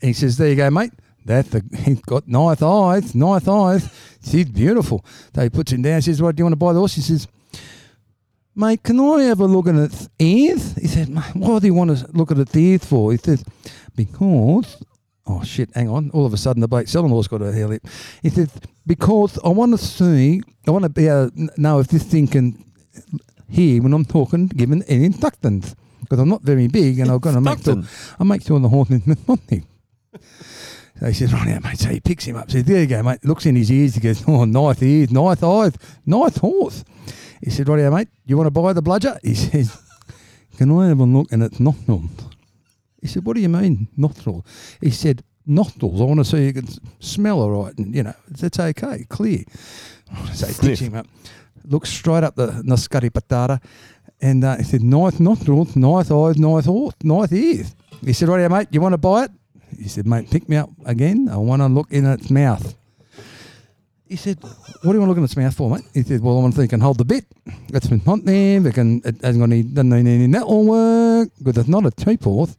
and 0.00 0.08
he 0.08 0.12
says, 0.14 0.38
There 0.38 0.48
you 0.48 0.56
go, 0.56 0.70
mate. 0.70 0.92
That's 1.24 1.48
the 1.48 1.62
he's 1.84 2.00
got 2.00 2.28
nice 2.28 2.62
eyes, 2.62 3.14
nice 3.14 3.48
eyes. 3.48 3.88
She's 4.22 4.48
beautiful. 4.48 5.04
So 5.34 5.42
he 5.42 5.50
puts 5.50 5.72
him 5.72 5.82
down, 5.82 6.00
She 6.00 6.10
says, 6.10 6.20
Right, 6.20 6.34
do 6.34 6.40
you 6.40 6.44
want 6.44 6.52
to 6.52 6.56
buy 6.56 6.72
the 6.72 6.78
horse? 6.78 6.94
He 6.94 7.00
says, 7.02 7.26
Mate, 8.54 8.82
can 8.82 9.00
I 9.00 9.22
have 9.24 9.40
a 9.40 9.46
look 9.46 9.66
at 9.66 9.74
its 9.74 10.08
ears? 10.18 10.76
He 10.76 10.86
said, 10.86 11.08
"Mate, 11.08 11.34
What 11.34 11.60
do 11.60 11.66
you 11.66 11.74
want 11.74 11.96
to 11.98 12.06
look 12.12 12.30
at 12.30 12.38
its 12.38 12.54
ears 12.56 12.84
for? 12.84 13.10
He 13.12 13.18
says, 13.18 13.44
Because 13.96 14.82
Oh 15.26 15.42
shit, 15.42 15.70
hang 15.74 15.88
on. 15.88 16.10
All 16.10 16.26
of 16.26 16.34
a 16.34 16.36
sudden 16.36 16.60
the 16.60 16.68
bloke 16.68 16.86
selling 16.86 17.10
horse 17.10 17.26
got 17.28 17.40
a 17.42 17.52
hair 17.52 17.66
lip. 17.66 17.86
He 18.22 18.28
says, 18.30 18.50
Because 18.86 19.38
I 19.44 19.48
want 19.48 19.72
to 19.72 19.78
see 19.78 20.42
I 20.66 20.70
want 20.70 20.84
to 20.84 20.88
be 20.88 21.08
able 21.08 21.30
to 21.30 21.50
know 21.60 21.78
if 21.80 21.88
this 21.88 22.04
thing 22.04 22.26
can 22.26 22.62
hear 23.48 23.82
when 23.82 23.92
I'm 23.92 24.04
talking, 24.04 24.46
given 24.48 24.82
any 24.84 25.04
instructions. 25.04 25.74
Because 26.00 26.18
I'm 26.18 26.28
not 26.28 26.42
very 26.42 26.68
big 26.68 26.98
and 26.98 27.10
I've 27.10 27.20
got 27.22 27.32
to 27.32 27.40
make 27.40 27.62
sure? 27.62 27.82
I 28.18 28.24
make 28.24 28.42
sure 28.42 28.60
the 28.60 28.68
horse 28.68 28.90
is 28.90 29.06
responding. 29.06 29.66
So 31.04 31.08
he 31.08 31.14
says, 31.14 31.34
right 31.34 31.46
now, 31.46 31.58
mate. 31.62 31.78
So 31.78 31.90
he 31.90 32.00
picks 32.00 32.24
him 32.24 32.36
up. 32.36 32.50
Says, 32.50 32.64
there 32.64 32.80
you 32.80 32.86
go, 32.86 33.02
mate. 33.02 33.22
Looks 33.26 33.44
in 33.44 33.56
his 33.56 33.70
ears. 33.70 33.94
He 33.94 34.00
goes, 34.00 34.24
oh, 34.26 34.46
nice 34.46 34.82
ears, 34.82 35.10
nice 35.10 35.42
eyes, 35.42 35.74
nice 36.06 36.38
horse. 36.38 36.82
He 37.42 37.50
said, 37.50 37.68
right 37.68 37.78
now, 37.80 37.90
mate. 37.90 38.08
You 38.24 38.38
want 38.38 38.46
to 38.46 38.50
buy 38.50 38.72
the 38.72 38.80
bludger? 38.80 39.18
He 39.22 39.34
says, 39.34 39.78
can 40.56 40.72
I 40.72 40.88
have 40.88 41.00
a 41.00 41.04
look? 41.04 41.30
And 41.30 41.42
it's 41.42 41.60
nostrils. 41.60 42.08
He 43.02 43.08
said, 43.08 43.26
what 43.26 43.36
do 43.36 43.42
you 43.42 43.50
mean, 43.50 43.86
nostrils? 43.98 44.44
He 44.80 44.88
said, 44.88 45.22
nostrils. 45.44 46.00
I 46.00 46.04
want 46.04 46.20
to 46.20 46.24
see 46.24 46.46
you 46.46 46.54
can 46.54 46.68
smell 47.00 47.42
all 47.42 47.64
right. 47.64 47.76
And, 47.76 47.94
you 47.94 48.02
know, 48.02 48.14
it's 48.30 48.58
okay, 48.58 49.04
clear. 49.10 49.44
So 50.32 50.46
he 50.46 50.54
picks 50.54 50.80
him 50.80 50.94
up, 50.94 51.06
looks 51.66 51.90
straight 51.90 52.24
up 52.24 52.34
the 52.34 52.46
Nascari 52.46 53.10
patata, 53.10 53.62
and 54.22 54.42
uh, 54.42 54.56
he 54.56 54.62
said, 54.62 54.82
nice 54.82 55.20
nostrils, 55.20 55.76
nice 55.76 56.10
eyes, 56.10 56.38
nice 56.38 56.64
horse, 56.64 56.94
nice 57.02 57.30
ears. 57.30 57.76
He 58.02 58.14
said, 58.14 58.30
right 58.30 58.38
here, 58.38 58.48
mate, 58.48 58.68
you 58.70 58.80
want 58.80 58.94
to 58.94 58.98
buy 58.98 59.24
it? 59.24 59.30
He 59.78 59.88
said, 59.88 60.06
mate, 60.06 60.30
pick 60.30 60.48
me 60.48 60.56
up 60.56 60.70
again. 60.84 61.28
I 61.30 61.36
want 61.36 61.62
to 61.62 61.66
look 61.66 61.90
in 61.90 62.06
its 62.06 62.30
mouth. 62.30 62.74
He 64.06 64.16
said, 64.16 64.38
what 64.42 64.82
do 64.82 64.92
you 64.92 65.00
want 65.00 65.02
to 65.02 65.06
look 65.06 65.18
in 65.18 65.24
its 65.24 65.36
mouth 65.36 65.54
for, 65.54 65.70
mate? 65.70 65.84
He 65.94 66.02
said, 66.02 66.20
well, 66.20 66.38
I 66.38 66.42
want 66.42 66.54
to 66.54 66.60
think 66.60 66.70
it 66.70 66.74
can 66.74 66.80
hold 66.80 66.98
the 66.98 67.04
bit. 67.04 67.24
It's 67.68 67.86
been 67.86 68.00
hot 68.00 68.24
there. 68.24 68.70
Can, 68.72 69.00
it 69.04 69.20
hasn't 69.22 69.38
got 69.38 69.44
any, 69.44 69.62
doesn't 69.62 69.90
need 69.90 70.06
any 70.06 70.26
nettle 70.26 70.64
work 70.64 71.30
because 71.42 71.58
it's 71.58 71.68
not 71.68 71.86
a 71.86 72.18
horse. 72.22 72.56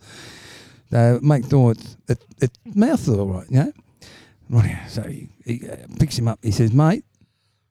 So 0.91 1.19
make 1.21 1.49
sure 1.49 1.71
it's, 1.71 1.97
it, 2.07 2.23
its 2.39 2.59
mouth's 2.73 3.07
all 3.09 3.27
right, 3.27 3.49
you 3.49 3.57
know? 3.57 3.73
Right. 4.49 4.77
So 4.89 5.03
he, 5.03 5.29
he 5.45 5.69
uh, 5.69 5.75
picks 5.99 6.17
him 6.17 6.27
up. 6.27 6.39
He 6.41 6.51
says, 6.51 6.73
mate, 6.73 7.05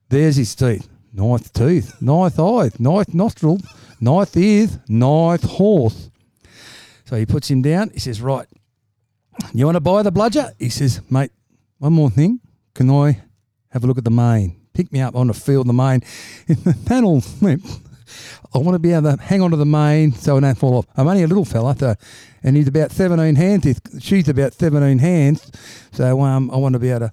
there's 0.09 0.37
his 0.37 0.55
teeth. 0.55 0.89
Ninth 1.13 1.53
teeth, 1.53 2.03
ninth 2.03 2.41
eye, 2.41 2.71
ninth 2.81 3.15
nostril, 3.15 3.61
ninth 4.01 4.37
ear, 4.37 4.67
ninth 4.89 5.45
horse. 5.45 6.11
So 7.05 7.17
he 7.17 7.25
puts 7.25 7.49
him 7.49 7.63
down. 7.63 7.91
He 7.91 8.01
says, 8.01 8.21
Right, 8.21 8.49
you 9.53 9.65
want 9.65 9.77
to 9.77 9.81
buy 9.81 10.03
the 10.03 10.13
bludger? 10.13 10.53
He 10.59 10.69
says, 10.69 11.01
Mate, 11.11 11.31
one 11.79 11.93
more 11.93 12.11
thing. 12.11 12.41
Can 12.75 12.91
I 12.91 13.23
have 13.71 13.85
a 13.85 13.87
look 13.87 13.99
at 13.99 14.05
the 14.05 14.11
main? 14.11 14.61
Pick 14.73 14.93
me 14.93 15.01
up. 15.01 15.15
I 15.15 15.19
want 15.19 15.35
to 15.35 15.41
feel 15.41 15.65
the 15.65 15.73
main. 15.73 16.03
If 16.49 16.65
the 16.65 16.75
panel 16.87 17.23
I 18.55 18.59
want 18.59 18.75
to 18.75 18.79
be 18.79 18.93
able 18.93 19.17
to 19.17 19.23
hang 19.23 19.41
on 19.43 19.51
to 19.51 19.57
the 19.57 19.67
main 19.67 20.13
so 20.13 20.37
I 20.37 20.41
don't 20.41 20.55
fall 20.57 20.79
off. 20.79 20.87
I'm 20.97 21.09
only 21.09 21.23
a 21.25 21.27
little 21.27 21.45
fella, 21.45 21.77
so, 21.77 21.95
and 22.43 22.57
he's 22.57 22.69
about 22.69 22.93
17 22.93 23.35
hands. 23.35 23.65
He's, 23.65 23.81
she's 24.01 24.29
about 24.29 24.55
17 24.55 24.99
hands. 24.99 25.51
So 25.93 26.21
um, 26.21 26.51
I 26.51 26.57
want 26.57 26.75
to 26.75 26.79
be 26.79 26.91
able 26.91 27.09
to 27.09 27.13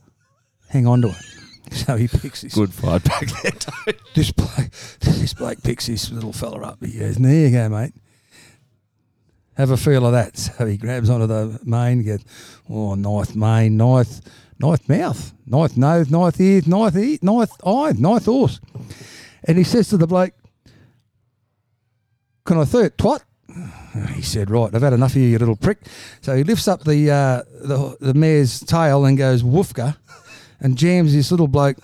hang 0.69 0.87
on 0.87 1.01
to 1.01 1.09
it. 1.09 1.15
So 1.71 1.95
he 1.95 2.09
picks 2.09 2.41
this 2.41 2.53
Good 2.53 2.73
fight 2.73 3.01
back 3.05 3.27
there. 3.43 3.93
this 4.13 4.29
bloke, 4.31 4.71
this 4.99 5.33
bloke 5.33 5.63
picks 5.63 5.87
this 5.87 6.11
little 6.11 6.33
fella 6.33 6.59
up. 6.63 6.83
He 6.83 6.99
goes, 6.99 7.15
"There 7.15 7.47
you 7.47 7.49
go, 7.49 7.69
mate. 7.69 7.93
Have 9.57 9.71
a 9.71 9.77
feel 9.77 10.05
of 10.05 10.13
that." 10.13 10.37
So 10.37 10.65
he 10.65 10.77
grabs 10.77 11.09
onto 11.09 11.27
the 11.27 11.59
mane. 11.63 12.03
Goes, 12.03 12.23
"Oh, 12.69 12.95
nice 12.95 13.35
mane, 13.35 13.77
nice, 13.77 14.21
nice 14.59 14.87
mouth, 14.87 15.33
nice 15.45 15.77
nose, 15.77 16.09
nice 16.09 16.39
ears, 16.39 16.67
nice 16.67 16.95
ear, 16.95 17.17
nice 17.21 17.51
eyes, 17.65 17.99
nice 17.99 18.25
horse." 18.25 18.59
And 19.43 19.57
he 19.57 19.63
says 19.63 19.89
to 19.89 19.97
the 19.97 20.07
bloke, 20.07 20.33
"Can 22.45 22.57
I 22.57 22.61
it, 22.61 22.97
twat?" 22.97 23.21
He 24.15 24.21
said, 24.21 24.49
"Right, 24.49 24.73
I've 24.73 24.81
had 24.81 24.93
enough 24.93 25.11
of 25.11 25.17
you, 25.17 25.27
you 25.27 25.37
little 25.37 25.57
prick." 25.57 25.79
So 26.21 26.35
he 26.35 26.43
lifts 26.43 26.67
up 26.67 26.83
the 26.83 27.11
uh, 27.11 27.43
the, 27.61 27.97
the 27.99 28.13
mare's 28.13 28.59
tail 28.61 29.05
and 29.05 29.17
goes 29.17 29.43
woofka, 29.43 29.97
and 30.59 30.77
jams 30.77 31.13
this 31.13 31.31
little 31.31 31.47
bloke 31.47 31.77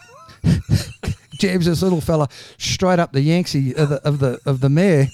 jams 1.38 1.66
this 1.66 1.82
little 1.82 2.02
fella 2.02 2.28
straight 2.58 3.00
up 3.00 3.12
the 3.12 3.22
Yankee 3.22 3.76
of 3.76 3.90
the 3.90 4.08
of 4.08 4.20
the 4.20 4.40
of 4.46 4.60
the 4.62 4.70
mare. 4.70 5.10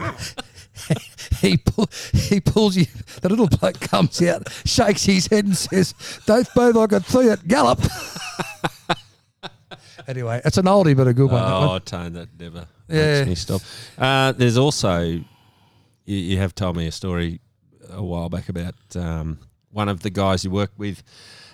he 1.40 1.56
pull, 1.56 1.88
he 2.12 2.40
pulls 2.40 2.76
you. 2.76 2.86
The 3.20 3.28
little 3.28 3.48
bloke 3.48 3.80
comes 3.80 4.20
out, 4.22 4.48
shakes 4.64 5.04
his 5.04 5.26
head, 5.26 5.44
and 5.44 5.56
says, 5.56 5.94
"Don't 6.26 6.48
both 6.54 6.76
I 6.76 6.86
can 6.86 7.02
see 7.04 7.28
it 7.28 7.46
gallop." 7.48 7.80
anyway, 10.08 10.40
it's 10.44 10.58
an 10.58 10.66
oldie 10.66 10.96
but 10.96 11.06
a 11.06 11.14
good 11.14 11.30
one. 11.30 11.42
that 11.42 11.52
Oh, 11.52 11.66
one. 11.68 11.80
Tone, 11.82 12.12
that 12.14 12.28
never 12.38 12.66
Yeah. 12.88 13.24
makes 13.24 13.28
me 13.28 13.34
stop. 13.34 13.60
Uh, 13.98 14.32
there's 14.32 14.56
also, 14.56 15.00
you, 15.02 15.24
you 16.04 16.38
have 16.38 16.54
told 16.54 16.76
me 16.76 16.86
a 16.86 16.92
story 16.92 17.40
a 17.90 18.02
while 18.02 18.28
back 18.28 18.48
about 18.48 18.74
um, 18.96 19.38
one 19.70 19.88
of 19.88 20.00
the 20.00 20.10
guys 20.10 20.44
you 20.44 20.50
worked 20.50 20.78
with 20.78 21.02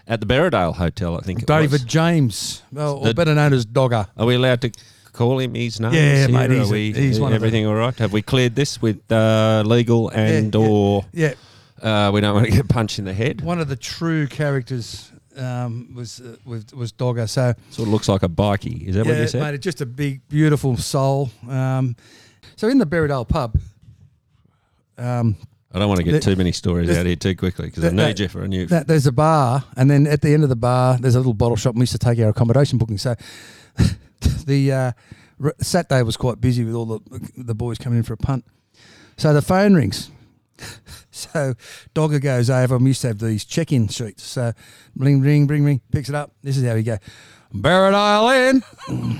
at 0.07 0.21
the 0.21 0.27
Berridale 0.27 0.75
Hotel, 0.75 1.19
I 1.19 1.21
think 1.21 1.43
it 1.43 1.47
David 1.47 1.73
was. 1.73 1.85
James, 1.85 2.63
well, 2.73 3.07
or 3.07 3.13
better 3.13 3.35
known 3.35 3.53
as 3.53 3.67
Dogger. 3.67 4.07
Are 4.17 4.27
we 4.27 4.37
allowed 4.37 4.63
to 4.63 4.73
call 5.19 5.39
him 5.41 5.55
his 5.55 5.81
name? 5.81 5.93
Yeah, 5.93 6.27
here? 6.27 6.29
mate, 6.29 6.51
he's 6.51 6.71
we, 6.71 6.93
he's 6.93 7.19
one 7.21 7.33
of 7.33 7.37
everything 7.37 7.67
all 7.67 7.75
right? 7.75 7.97
Have 7.99 8.13
we 8.13 8.23
cleared 8.23 8.55
this 8.55 8.81
with 8.81 9.01
uh, 9.11 9.63
legal 9.67 10.09
and 10.11 10.55
Yeah, 10.55 10.61
yeah. 10.61 10.69
or 10.69 11.05
Yeah, 11.13 11.35
uh, 11.83 12.11
we 12.13 12.21
don't 12.21 12.35
want 12.35 12.47
to 12.47 12.53
get 12.53 12.69
punched 12.69 12.99
in 12.99 13.05
the 13.05 13.15
head? 13.15 13.41
one 13.43 13.61
of 13.61 13.69
the 13.69 13.77
true 13.77 14.27
characters 14.29 15.11
um, 15.37 15.95
was 15.95 16.21
uh, 16.21 16.37
was 16.45 16.65
was 16.73 16.93
Dogger. 16.93 17.27
So 17.27 17.55
Sort 17.71 17.87
of 17.89 17.93
looks 17.93 18.09
like 18.09 18.23
a 18.23 18.29
bikey. 18.29 18.85
Is 18.89 18.95
that 18.95 19.07
what 19.07 19.15
yeah, 19.15 19.23
you 19.23 19.29
said? 19.29 19.39
Yeah, 19.43 19.51
mate, 19.53 19.61
just 19.61 19.81
a 19.81 19.87
big, 19.87 20.21
beautiful 20.29 20.77
soul. 20.77 21.31
Um, 21.49 21.97
so 22.57 22.69
in 22.69 22.79
the 22.79 22.87
Berridale 22.87 23.25
pub, 23.29 23.57
um, 24.97 25.37
I 25.73 25.79
don't 25.79 25.89
want 25.89 25.99
to 25.99 26.05
get 26.05 26.13
The- 26.13 26.21
too 26.21 26.37
many 26.37 26.53
stories 26.53 26.91
out 26.97 27.07
here 27.07 27.15
too 27.17 27.37
quickly 27.37 27.67
because 27.67 27.85
I 27.85 27.91
that- 27.91 28.19
you 28.19 28.29
for 28.29 28.43
a 28.43 28.49
new. 28.49 28.67
that, 28.67 28.87
there's 28.87 29.07
a 29.07 29.13
bar, 29.13 29.65
and 29.77 29.91
then 29.91 30.07
at 30.07 30.23
the 30.23 30.33
end 30.33 30.43
of 30.43 30.49
the 30.49 30.57
bar, 30.57 30.99
there's 30.99 31.15
a 31.15 31.19
little 31.19 31.35
bottle 31.35 31.57
shop. 31.57 31.75
And 31.75 31.81
we 31.81 31.83
used 31.83 31.93
to 31.93 31.99
take 31.99 32.19
our 32.21 32.31
accommodation 32.31 32.79
booking. 32.79 32.99
So 32.99 33.15
the 34.21 34.73
uh, 34.73 34.93
Saturday 35.61 36.03
was 36.03 36.17
quite 36.17 36.41
busy 36.41 36.65
with 36.65 36.75
all 36.75 36.87
the 36.87 37.31
the 37.37 37.55
boys 37.55 37.79
coming 37.79 37.99
in 37.99 38.03
for 38.03 38.15
a 38.15 38.19
punt. 38.19 38.45
So 39.17 39.33
the 39.33 39.43
phone 39.43 39.75
rings. 39.75 40.11
So 41.11 41.55
Dogger 41.95 42.21
goes 42.21 42.49
over. 42.49 42.79
We 42.79 42.91
used 42.91 43.01
to 43.01 43.09
have 43.09 43.19
these 43.19 43.45
check-in 43.45 43.89
sheets. 43.89 44.23
So 44.23 44.53
ring, 44.95 45.21
ring, 45.21 45.49
ring, 45.49 45.65
ring. 45.65 45.81
Picks 45.91 46.09
it 46.09 46.15
up. 46.15 46.31
This 46.45 46.57
is 46.57 46.65
how 46.65 46.75
we 46.75 46.85
go. 46.85 46.99
Barrett 47.53 47.95
Island. 47.95 48.63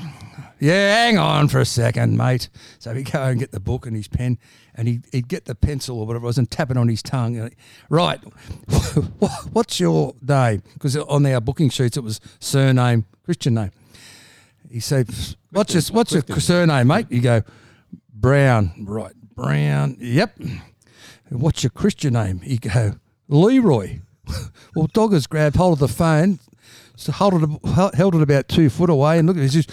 yeah, 0.61 0.95
hang 0.95 1.19
on 1.19 1.49
for 1.49 1.61
a 1.61 1.65
second, 1.65 2.17
mate. 2.17 2.51
So 2.79 2.95
he'd 2.95 3.11
go 3.11 3.23
and 3.25 3.41
get 3.41 3.51
the 3.51 3.59
book 3.59 3.85
and 3.85 3.97
his 3.97 4.07
pen, 4.07 4.39
and 4.75 4.87
he'd, 4.87 5.07
he'd 5.11 5.29
get 5.29 5.47
the 5.47 5.57
pencil 5.57 5.99
or 5.99 6.07
whatever 6.07 6.25
it 6.25 6.29
was 6.29 6.39
and 6.39 6.49
tap 6.49 6.71
it 6.71 6.77
on 6.77 6.89
his 6.89 7.03
tongue. 7.03 7.37
And, 7.37 7.55
right, 7.89 8.21
what's 9.53 9.81
your 9.81 10.15
name? 10.23 10.63
Because 10.75 10.97
on 10.97 11.27
our 11.27 11.41
booking 11.41 11.71
sheets 11.71 11.97
it 11.97 12.05
was 12.05 12.21
surname, 12.39 13.07
Christian 13.25 13.55
name. 13.55 13.73
He 14.71 14.81
said, 14.81 15.09
"What's 15.51 15.75
your 15.75 15.83
what's 15.95 16.13
your 16.13 16.23
surname, 16.41 16.87
mate?" 16.87 17.07
You 17.11 17.21
go, 17.21 17.43
Brown. 18.13 18.73
Right, 18.87 19.15
Brown. 19.35 19.97
Yep. 20.01 20.39
What's 21.31 21.63
your 21.63 21.71
Christian 21.71 22.15
name? 22.15 22.41
You 22.45 22.59
go, 22.59 22.95
Leroy. 23.29 24.01
well, 24.75 24.89
Doggers 24.89 25.29
grabbed 25.29 25.57
hold 25.57 25.75
of 25.75 25.79
the 25.79 25.89
phone, 25.89 26.39
so 26.97 27.13
held 27.13 27.43
it, 27.43 27.95
held 27.95 28.15
it 28.15 28.23
about 28.23 28.49
two 28.49 28.69
foot 28.69 28.91
away, 28.91 29.19
and 29.19 29.27
look 29.27 29.37
at 29.37 29.41
this. 29.41 29.53
Just, 29.53 29.71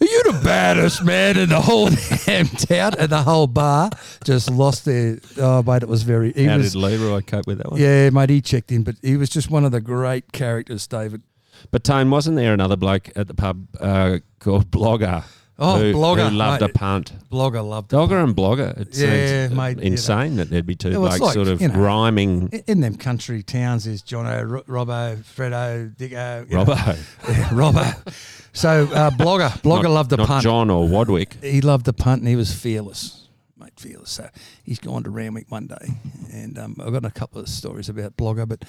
are 0.00 0.06
you 0.06 0.22
the 0.24 0.40
baddest 0.44 1.04
man 1.04 1.36
in 1.36 1.48
the 1.48 1.60
whole 1.60 1.88
damn 2.26 2.46
town? 2.46 2.92
And 2.98 3.10
the 3.10 3.22
whole 3.22 3.46
bar 3.46 3.90
just 4.24 4.50
lost 4.50 4.84
their. 4.84 5.18
Oh, 5.38 5.62
mate, 5.62 5.82
it 5.82 5.88
was 5.88 6.02
very. 6.02 6.32
He 6.32 6.44
How 6.44 6.56
was, 6.58 6.72
did 6.72 6.78
Leroy 6.78 7.20
cope 7.22 7.46
with 7.46 7.58
that 7.58 7.70
one? 7.70 7.80
Yeah, 7.80 8.10
mate, 8.10 8.30
he 8.30 8.40
checked 8.40 8.70
in, 8.70 8.82
but 8.82 8.96
he 9.02 9.16
was 9.16 9.30
just 9.30 9.50
one 9.50 9.64
of 9.64 9.72
the 9.72 9.80
great 9.80 10.32
characters, 10.32 10.86
David. 10.86 11.22
But 11.70 11.84
Tone, 11.84 12.10
wasn't 12.10 12.36
there 12.36 12.52
another 12.54 12.76
bloke 12.76 13.10
at 13.16 13.28
the 13.28 13.34
pub 13.34 13.66
uh, 13.80 14.18
called 14.38 14.70
Blogger? 14.70 15.24
Oh, 15.60 15.76
who, 15.80 15.92
blogger, 15.92 16.30
who 16.30 16.36
loved 16.36 16.60
mate. 16.60 16.70
a 16.70 16.72
punt. 16.72 17.12
Blogger 17.32 17.68
loved 17.68 17.88
Dogger 17.88 18.18
and 18.18 18.34
blogger. 18.36 18.78
It 18.78 18.96
yeah, 18.96 19.46
seems 19.48 19.56
mate, 19.56 19.80
insane 19.80 20.36
that 20.36 20.50
there'd 20.50 20.66
be 20.66 20.76
two 20.76 20.90
Well, 20.90 21.00
blokes 21.00 21.20
like, 21.20 21.34
sort 21.34 21.48
of 21.48 21.60
you 21.60 21.66
know, 21.66 21.80
rhyming. 21.80 22.48
In 22.68 22.80
them 22.80 22.94
country 22.96 23.42
towns, 23.42 23.84
there's 23.84 24.02
Jono, 24.04 24.48
Ro- 24.48 24.62
Robbo, 24.84 25.16
Fredo, 25.16 25.92
Dicko, 25.96 26.48
you 26.48 26.56
know. 26.56 26.64
Robbo, 26.64 26.96
Yeah, 27.28 27.48
Robbo. 27.48 28.48
So 28.52 28.84
uh, 28.94 29.10
blogger, 29.10 29.48
blogger 29.62 29.82
not, 29.84 29.90
loved 29.90 30.16
not 30.16 30.28
punt. 30.28 30.44
John 30.44 30.70
or 30.70 30.86
Wadwick. 30.88 31.42
He 31.42 31.60
loved 31.60 31.86
the 31.86 31.92
punt, 31.92 32.20
and 32.20 32.28
he 32.28 32.36
was 32.36 32.54
fearless, 32.54 33.26
mate, 33.58 33.72
fearless. 33.76 34.10
So 34.10 34.28
he's 34.62 34.78
gone 34.78 35.02
to 35.02 35.10
Randwick 35.10 35.46
one 35.50 35.66
day, 35.66 35.88
and 36.32 36.56
um, 36.56 36.76
I've 36.80 36.92
got 36.92 37.04
a 37.04 37.10
couple 37.10 37.40
of 37.40 37.48
stories 37.48 37.88
about 37.88 38.16
blogger, 38.16 38.48
but 38.48 38.64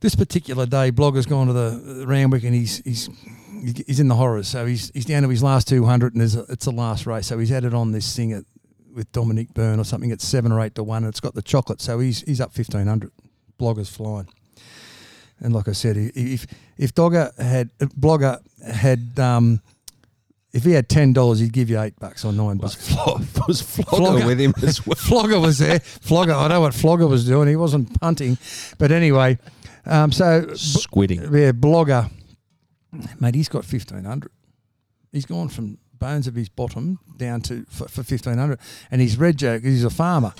this 0.00 0.14
particular 0.14 0.66
day, 0.66 0.90
blogger's 0.90 1.26
gone 1.26 1.46
to 1.46 1.52
the, 1.52 2.04
Randwick, 2.06 2.44
and 2.44 2.54
he's 2.54 2.78
he's 2.78 3.08
he's 3.86 4.00
in 4.00 4.08
the 4.08 4.14
horrors. 4.14 4.48
So 4.48 4.66
he's 4.66 4.90
he's 4.94 5.04
down 5.06 5.22
to 5.22 5.28
his 5.28 5.42
last 5.42 5.68
two 5.68 5.84
hundred, 5.84 6.12
and 6.14 6.20
there's 6.20 6.36
a, 6.36 6.44
it's 6.48 6.64
the 6.66 6.70
last 6.72 7.06
race. 7.06 7.26
So 7.26 7.38
he's 7.38 7.52
added 7.52 7.74
on 7.74 7.92
this 7.92 8.14
thing 8.14 8.32
at, 8.32 8.44
with 8.94 9.10
Dominic 9.12 9.52
Beirne 9.54 9.78
or 9.78 9.84
something 9.84 10.12
at 10.12 10.20
seven 10.20 10.52
or 10.52 10.60
eight 10.60 10.74
to 10.76 10.82
one, 10.82 11.04
and 11.04 11.08
it's 11.08 11.20
got 11.20 11.34
the 11.34 11.42
chocolate. 11.42 11.80
So 11.80 11.98
he's 11.98 12.20
he's 12.22 12.40
up 12.40 12.52
fifteen 12.52 12.86
hundred. 12.86 13.10
Blogger's 13.58 13.88
flying. 13.88 14.28
And 15.40 15.54
like 15.54 15.68
I 15.68 15.72
said, 15.72 15.96
if 15.96 16.46
if 16.78 16.94
Dogger 16.94 17.30
had 17.38 17.70
Blogger 17.78 18.40
had 18.64 19.18
um, 19.18 19.60
if 20.52 20.64
he 20.64 20.72
had 20.72 20.88
ten 20.88 21.12
dollars, 21.12 21.40
he'd 21.40 21.52
give 21.52 21.68
you 21.68 21.80
eight 21.80 21.98
bucks 22.00 22.24
or 22.24 22.32
nine 22.32 22.58
Was, 22.58 22.74
bucks. 22.74 22.88
Flo- 22.94 23.44
was 23.48 23.60
Flogger, 23.62 23.96
Flogger. 23.96 24.26
with 24.26 24.40
him 24.40 24.54
as 24.62 24.86
well? 24.86 24.94
Flogger 24.98 25.40
was 25.40 25.58
there. 25.58 25.80
Flogger, 25.80 26.32
I 26.32 26.48
know 26.48 26.60
what 26.62 26.72
Flogger 26.74 27.06
was 27.06 27.26
doing. 27.26 27.48
He 27.48 27.56
wasn't 27.56 27.98
punting, 28.00 28.38
but 28.78 28.92
anyway. 28.92 29.38
Um, 29.86 30.12
so 30.12 30.42
Squidding. 30.54 31.20
yeah, 31.32 31.52
blogger, 31.52 32.10
mate, 33.20 33.34
he's 33.34 33.48
got 33.48 33.64
fifteen 33.64 34.04
hundred. 34.04 34.32
He's 35.12 35.26
gone 35.26 35.48
from 35.48 35.78
bones 35.98 36.26
of 36.26 36.34
his 36.34 36.48
bottom 36.48 36.98
down 37.16 37.40
to 37.42 37.64
for, 37.68 37.88
for 37.88 38.02
fifteen 38.02 38.38
hundred, 38.38 38.58
and 38.90 39.00
his 39.00 39.16
red 39.16 39.38
Joe, 39.38 39.58
he's 39.60 39.84
a 39.84 39.90
farmer. 39.90 40.34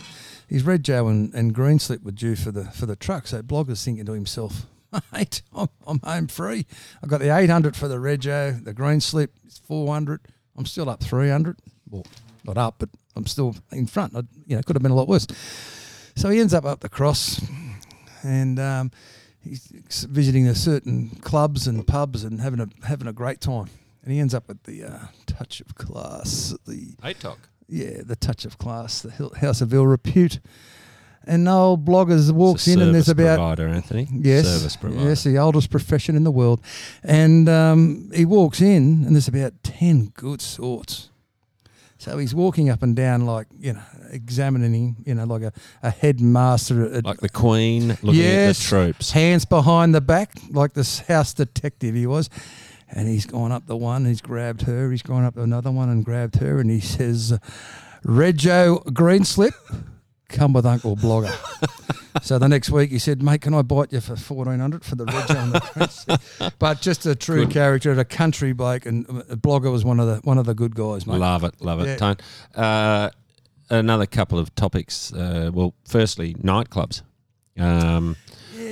His 0.49 0.63
red 0.63 0.85
Joe 0.85 1.09
and, 1.09 1.35
and 1.35 1.55
green 1.55 1.79
slip 1.79 2.03
were 2.03 2.13
due 2.13 2.37
for 2.37 2.51
the 2.53 2.65
for 2.67 2.87
the 2.87 2.97
truck. 2.97 3.27
So 3.27 3.43
blogger's 3.43 3.85
thinking 3.85 4.07
to 4.07 4.13
himself, 4.13 4.67
mate, 5.13 5.43
I'm, 5.55 5.69
I'm 5.87 6.01
home 6.01 6.27
free. 6.29 6.67
I've 7.03 7.09
got 7.09 7.21
the 7.21 7.37
eight 7.37 7.51
hundred 7.51 7.77
for 7.77 7.89
the 7.89 8.01
red 8.01 8.21
Joe, 8.21 8.53
the 8.53 8.73
green 8.73 9.01
slip 9.01 9.33
is 9.47 9.59
four 9.59 9.93
hundred. 9.93 10.21
I'm 10.57 10.67
still 10.67 10.89
up 10.91 11.03
three 11.03 11.31
hundred. 11.31 11.59
Well, 11.89 12.07
not 12.45 12.59
up, 12.59 12.77
but 12.79 12.89
I'm 13.15 13.27
still 13.27 13.57
in 13.73 13.87
front. 13.87 14.17
I, 14.17 14.23
you 14.47 14.57
know, 14.57 14.63
could 14.63 14.77
have 14.77 14.83
been 14.83 14.93
a 14.93 14.97
lot 14.97 15.09
worse. 15.09 15.27
So 16.17 16.31
he 16.31 16.41
ends 16.41 16.55
up 16.55 16.65
up 16.65 16.81
the 16.81 16.89
cross, 16.89 17.41
and 18.23 18.59
um, 18.59 18.91
he's 19.49 20.05
visiting 20.11 20.45
the 20.47 20.55
certain 20.55 21.11
clubs 21.23 21.67
and 21.67 21.87
pubs 21.87 22.25
and 22.25 22.41
having 22.41 22.61
a 22.61 22.69
having 22.87 23.07
a 23.09 23.13
great 23.13 23.41
time. 23.41 23.69
And 24.03 24.13
he 24.13 24.21
ends 24.21 24.35
up 24.35 24.49
at 24.51 24.65
the 24.65 24.85
uh, 24.85 24.99
touch 25.27 25.61
of 25.61 25.75
class, 25.75 26.55
the 26.67 26.95
ATOC. 27.03 27.37
yeah, 27.69 28.03
the 28.05 28.15
touch 28.17 28.45
of 28.45 28.57
class, 28.59 29.01
the 29.03 29.11
Hill- 29.11 29.35
House 29.41 29.61
of 29.61 29.75
Ill 29.75 29.87
Repute. 29.87 30.39
And 31.29 31.45
the 31.49 31.51
old 31.51 31.85
bloggers 31.85 32.31
walks 32.31 32.69
in, 32.69 32.81
and 32.81 32.95
there's 32.95 33.09
about 33.09 33.39
provider, 33.39 33.67
Anthony. 33.67 34.07
Yes, 34.13 34.47
Service 34.47 34.77
provider. 34.77 35.09
yes, 35.09 35.25
the 35.25 35.39
oldest 35.39 35.71
profession 35.71 36.15
in 36.15 36.23
the 36.23 36.31
world. 36.31 36.61
And 37.03 37.49
um, 37.49 38.13
he 38.15 38.25
walks 38.25 38.61
in, 38.61 39.03
and 39.05 39.13
there's 39.17 39.27
about 39.27 39.55
ten 39.65 40.13
good 40.15 40.41
sorts. 40.41 41.11
So 42.07 42.19
he's 42.19 42.35
walking 42.37 42.71
up 42.71 42.85
and 42.85 42.95
down 42.95 43.27
like 43.27 43.49
you 43.59 43.73
know, 43.73 43.83
examining, 44.13 44.95
you 45.05 45.13
know, 45.17 45.25
like 45.25 45.43
a, 45.43 45.53
a 45.83 45.91
headmaster 45.91 46.85
at, 46.95 47.05
Like 47.05 47.19
the 47.19 47.29
Queen 47.29 47.89
looking 48.01 48.15
Yes. 48.23 48.61
at 48.61 48.63
the 48.63 48.69
troops. 48.93 49.11
hands 49.11 49.45
behind 49.45 49.93
the 49.93 50.01
back, 50.01 50.31
like 50.51 50.73
this 50.75 51.01
house 51.01 51.35
detective 51.35 51.97
he 51.97 52.07
was. 52.07 52.31
And 52.89 53.09
he's 53.09 53.27
gone 53.27 53.51
up 53.51 53.67
the 53.67 53.77
one, 53.77 54.05
he's 54.05 54.21
grabbed 54.21 54.63
her, 54.63 54.89
he's 54.93 55.03
gone 55.03 55.25
up 55.25 55.37
another 55.37 55.73
one 55.73 55.89
and 55.89 56.05
grabbed 56.05 56.37
her, 56.37 56.61
and 56.61 56.71
he 56.71 56.79
says, 56.79 57.37
Rego 58.05 58.85
Greenslip, 58.85 59.51
come 60.29 60.53
with 60.53 60.65
Uncle 60.65 60.95
Blogger. 60.97 61.35
so 62.23 62.39
the 62.39 62.49
next 62.49 62.71
week 62.71 62.91
he 62.91 62.99
said, 62.99 63.23
Mate, 63.23 63.43
can 63.43 63.55
I 63.55 63.63
bite 63.63 63.93
you 63.93 64.01
for 64.01 64.13
1400 64.17 64.85
for 64.85 64.95
the 64.95 65.05
Rego 65.05 65.37
and 65.37 65.53
the? 65.53 66.53
But 66.59 66.81
just 66.81 67.07
a 67.07 67.15
true 67.15 67.45
Good. 67.45 67.53
character, 67.53 67.93
a 67.93 68.05
country 68.05 68.53
bloke, 68.53 68.87
and 68.87 69.07
uh, 69.09 69.37
Blogger 69.37 69.71
was 69.71 69.85
one 69.85 70.01
of 70.01 70.07
the 70.07 70.17
one 70.25 70.39
of 70.39 70.47
the 70.47 70.55
good 70.55 70.75
guys, 70.75 71.07
mate. 71.07 71.19
Love 71.19 71.45
it, 71.45 71.55
love 71.61 71.81
it. 71.81 71.87
Yeah. 71.87 71.97
Tone. 71.97 72.17
Uh, 72.55 73.11
another 73.71 74.07
couple 74.07 74.39
of 74.39 74.55
topics. 74.55 75.13
Uh, 75.13 75.51
well, 75.53 75.75
firstly, 75.87 76.35
nightclubs. 76.35 77.03
Um, 77.59 78.17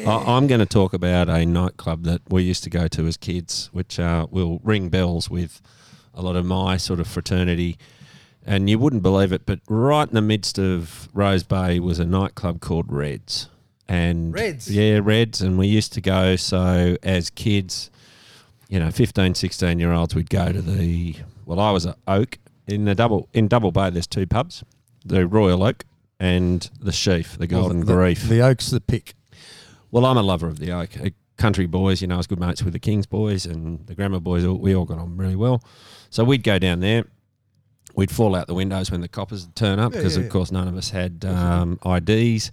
I, 0.06 0.36
I'm 0.36 0.46
going 0.46 0.60
to 0.60 0.66
talk 0.66 0.92
about 0.92 1.28
a 1.28 1.44
nightclub 1.46 2.04
that 2.04 2.22
we 2.28 2.42
used 2.42 2.64
to 2.64 2.70
go 2.70 2.88
to 2.88 3.06
as 3.06 3.16
kids, 3.16 3.70
which 3.72 3.98
uh, 3.98 4.26
will 4.30 4.60
ring 4.62 4.88
bells 4.88 5.30
with 5.30 5.60
a 6.12 6.22
lot 6.22 6.36
of 6.36 6.44
my 6.44 6.76
sort 6.76 7.00
of 7.00 7.06
fraternity. 7.06 7.78
And 8.46 8.68
you 8.68 8.78
wouldn't 8.78 9.02
believe 9.02 9.32
it, 9.32 9.46
but 9.46 9.60
right 9.68 10.06
in 10.06 10.14
the 10.14 10.22
midst 10.22 10.58
of 10.58 11.08
Rose 11.14 11.42
Bay 11.42 11.80
was 11.80 11.98
a 11.98 12.04
nightclub 12.04 12.60
called 12.60 12.92
Reds. 12.92 13.48
And 13.88 14.34
Reds? 14.34 14.70
yeah, 14.70 15.00
Reds, 15.02 15.40
and 15.40 15.58
we 15.58 15.66
used 15.66 15.92
to 15.94 16.00
go. 16.00 16.36
So 16.36 16.96
as 17.02 17.30
kids, 17.30 17.90
you 18.68 18.78
know, 18.78 18.90
15, 18.90 19.34
16 19.34 19.78
year 19.78 19.92
olds, 19.92 20.14
we'd 20.14 20.30
go 20.30 20.52
to 20.52 20.60
the. 20.60 21.16
Well, 21.46 21.60
I 21.60 21.70
was 21.70 21.86
at 21.86 21.96
Oak 22.06 22.38
in 22.66 22.84
the 22.84 22.94
double 22.94 23.28
in 23.32 23.48
Double 23.48 23.72
Bay. 23.72 23.90
There's 23.90 24.06
two 24.06 24.26
pubs, 24.26 24.62
the 25.04 25.26
Royal 25.26 25.62
Oak 25.62 25.84
and 26.18 26.68
the 26.80 26.92
Sheaf, 26.92 27.36
the 27.36 27.46
Golden 27.46 27.80
the, 27.80 27.92
Grief. 27.92 28.22
The 28.22 28.40
Oak's 28.40 28.70
the 28.70 28.80
pick. 28.80 29.14
well, 29.90 30.06
I'm 30.06 30.16
a 30.16 30.22
lover 30.22 30.48
of 30.48 30.58
the 30.58 30.72
Oak. 30.72 30.90
Uh, 30.98 31.10
Country 31.36 31.66
boys, 31.66 32.00
you 32.00 32.06
know, 32.06 32.14
I 32.14 32.18
was 32.18 32.28
good 32.28 32.38
mates 32.38 32.62
with 32.62 32.74
the 32.74 32.78
Kings 32.78 33.06
boys 33.06 33.44
and 33.44 33.84
the 33.88 33.94
Grammar 33.96 34.20
boys. 34.20 34.46
We 34.46 34.74
all 34.74 34.84
got 34.84 34.98
on 34.98 35.16
really 35.16 35.34
well. 35.34 35.64
So 36.08 36.22
we'd 36.22 36.44
go 36.44 36.60
down 36.60 36.78
there. 36.78 37.06
We'd 37.94 38.10
fall 38.10 38.34
out 38.34 38.46
the 38.46 38.54
windows 38.54 38.90
when 38.90 39.00
the 39.00 39.08
coppers 39.08 39.46
would 39.46 39.56
turn 39.56 39.78
up 39.78 39.92
because, 39.92 40.16
yeah, 40.16 40.20
of 40.20 40.26
yeah. 40.26 40.32
course, 40.32 40.50
none 40.50 40.66
of 40.66 40.76
us 40.76 40.90
had 40.90 41.24
um, 41.24 41.78
IDs. 41.86 42.50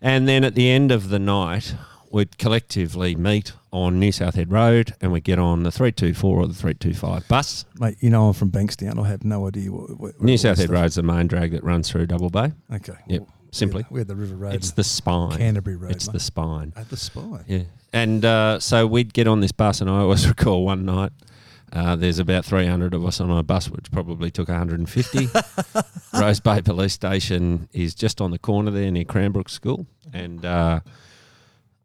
And 0.00 0.26
then 0.26 0.44
at 0.44 0.54
the 0.54 0.70
end 0.70 0.90
of 0.92 1.10
the 1.10 1.18
night, 1.18 1.74
we'd 2.10 2.38
collectively 2.38 3.14
meet 3.14 3.52
on 3.72 4.00
New 4.00 4.12
South 4.12 4.34
Head 4.34 4.50
Road 4.50 4.94
and 5.00 5.12
we'd 5.12 5.24
get 5.24 5.38
on 5.38 5.62
the 5.62 5.70
324 5.70 6.38
or 6.38 6.46
the 6.46 6.54
325 6.54 7.28
bus. 7.28 7.64
Mate, 7.78 7.96
you 8.00 8.10
know 8.10 8.28
I'm 8.28 8.32
from 8.34 8.50
Bankstown. 8.50 9.02
I 9.02 9.08
have 9.08 9.24
no 9.24 9.46
idea 9.46 9.70
what. 9.70 9.98
what 9.98 10.20
New 10.20 10.32
what 10.32 10.40
South 10.40 10.58
Head 10.58 10.70
Road's 10.70 10.96
the 10.96 11.02
main 11.02 11.26
drag 11.26 11.52
that 11.52 11.62
runs 11.62 11.90
through 11.90 12.06
Double 12.06 12.30
Bay. 12.30 12.52
Okay. 12.72 12.94
Yep, 13.06 13.20
well, 13.20 13.34
simply. 13.52 13.84
We 13.90 14.00
had 14.00 14.08
the 14.08 14.16
River 14.16 14.36
Road. 14.36 14.54
It's 14.54 14.72
the 14.72 14.84
spine. 14.84 15.38
Canterbury 15.38 15.76
Road. 15.76 15.92
It's 15.92 16.08
mate. 16.08 16.14
the 16.14 16.20
spine. 16.20 16.72
At 16.76 16.90
the 16.90 16.96
spine. 16.96 17.44
Yeah. 17.46 17.62
And 17.92 18.24
uh, 18.24 18.60
so 18.60 18.86
we'd 18.86 19.12
get 19.12 19.26
on 19.26 19.40
this 19.40 19.52
bus, 19.52 19.80
and 19.80 19.88
I 19.88 19.98
always 19.98 20.26
recall 20.28 20.64
one 20.64 20.84
night. 20.84 21.12
Uh, 21.72 21.94
there's 21.96 22.18
about 22.18 22.44
300 22.44 22.94
of 22.94 23.04
us 23.06 23.20
on 23.20 23.30
a 23.30 23.42
bus, 23.44 23.68
which 23.70 23.90
probably 23.92 24.30
took 24.30 24.48
150. 24.48 25.28
Rose 26.20 26.40
Bay 26.40 26.60
Police 26.62 26.92
Station 26.94 27.68
is 27.72 27.94
just 27.94 28.20
on 28.20 28.32
the 28.32 28.38
corner 28.38 28.70
there 28.72 28.90
near 28.90 29.04
Cranbrook 29.04 29.48
School, 29.48 29.86
and 30.12 30.44
uh, 30.44 30.80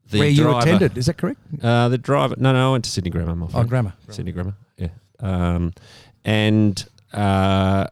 the 0.09 0.19
Where 0.19 0.29
you 0.29 0.57
attended, 0.57 0.97
is 0.97 1.05
that 1.05 1.17
correct? 1.17 1.39
Uh, 1.61 1.89
the 1.89 1.97
driver, 1.99 2.35
no, 2.37 2.51
no, 2.53 2.69
I 2.69 2.71
went 2.71 2.85
to 2.85 2.89
Sydney 2.89 3.11
Grammar, 3.11 3.35
my 3.35 3.45
Oh, 3.45 3.49
friend. 3.49 3.69
grammar. 3.69 3.93
Sydney 4.09 4.31
Grammar, 4.31 4.55
yeah. 4.77 4.87
Um, 5.19 5.73
and 6.23 6.83
uh, 7.13 7.85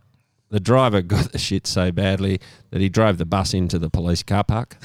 the 0.49 0.59
driver 0.59 1.01
got 1.03 1.31
the 1.31 1.37
shit 1.37 1.67
so 1.67 1.91
badly 1.91 2.39
that 2.71 2.81
he 2.81 2.89
drove 2.89 3.19
the 3.19 3.25
bus 3.25 3.53
into 3.53 3.77
the 3.77 3.91
police 3.91 4.23
car 4.23 4.43
park, 4.43 4.77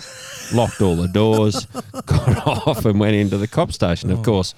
locked 0.52 0.82
all 0.82 0.94
the 0.96 1.08
doors, 1.08 1.64
got 2.06 2.46
off, 2.46 2.84
and 2.84 3.00
went 3.00 3.14
into 3.16 3.38
the 3.38 3.48
cop 3.48 3.72
station. 3.72 4.10
Of 4.10 4.18
Oh. 4.20 4.24
course, 4.24 4.54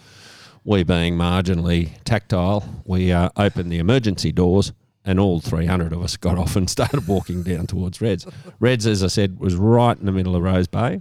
we 0.64 0.82
being 0.82 1.16
marginally 1.16 1.90
tactile, 2.04 2.82
we 2.84 3.12
uh, 3.12 3.28
opened 3.36 3.70
the 3.72 3.78
emergency 3.78 4.32
doors 4.32 4.72
and 5.04 5.18
all 5.18 5.40
300 5.40 5.92
of 5.92 6.02
us 6.02 6.16
got 6.16 6.38
off 6.38 6.56
and 6.56 6.68
started 6.76 7.06
walking 7.08 7.42
down 7.42 7.66
towards 7.66 8.00
Reds. 8.00 8.26
Reds, 8.60 8.86
as 8.86 9.02
I 9.02 9.06
said, 9.08 9.38
was 9.40 9.54
right 9.56 9.98
in 9.98 10.06
the 10.06 10.12
middle 10.12 10.36
of 10.36 10.42
Rose 10.42 10.66
Bay. 10.68 11.00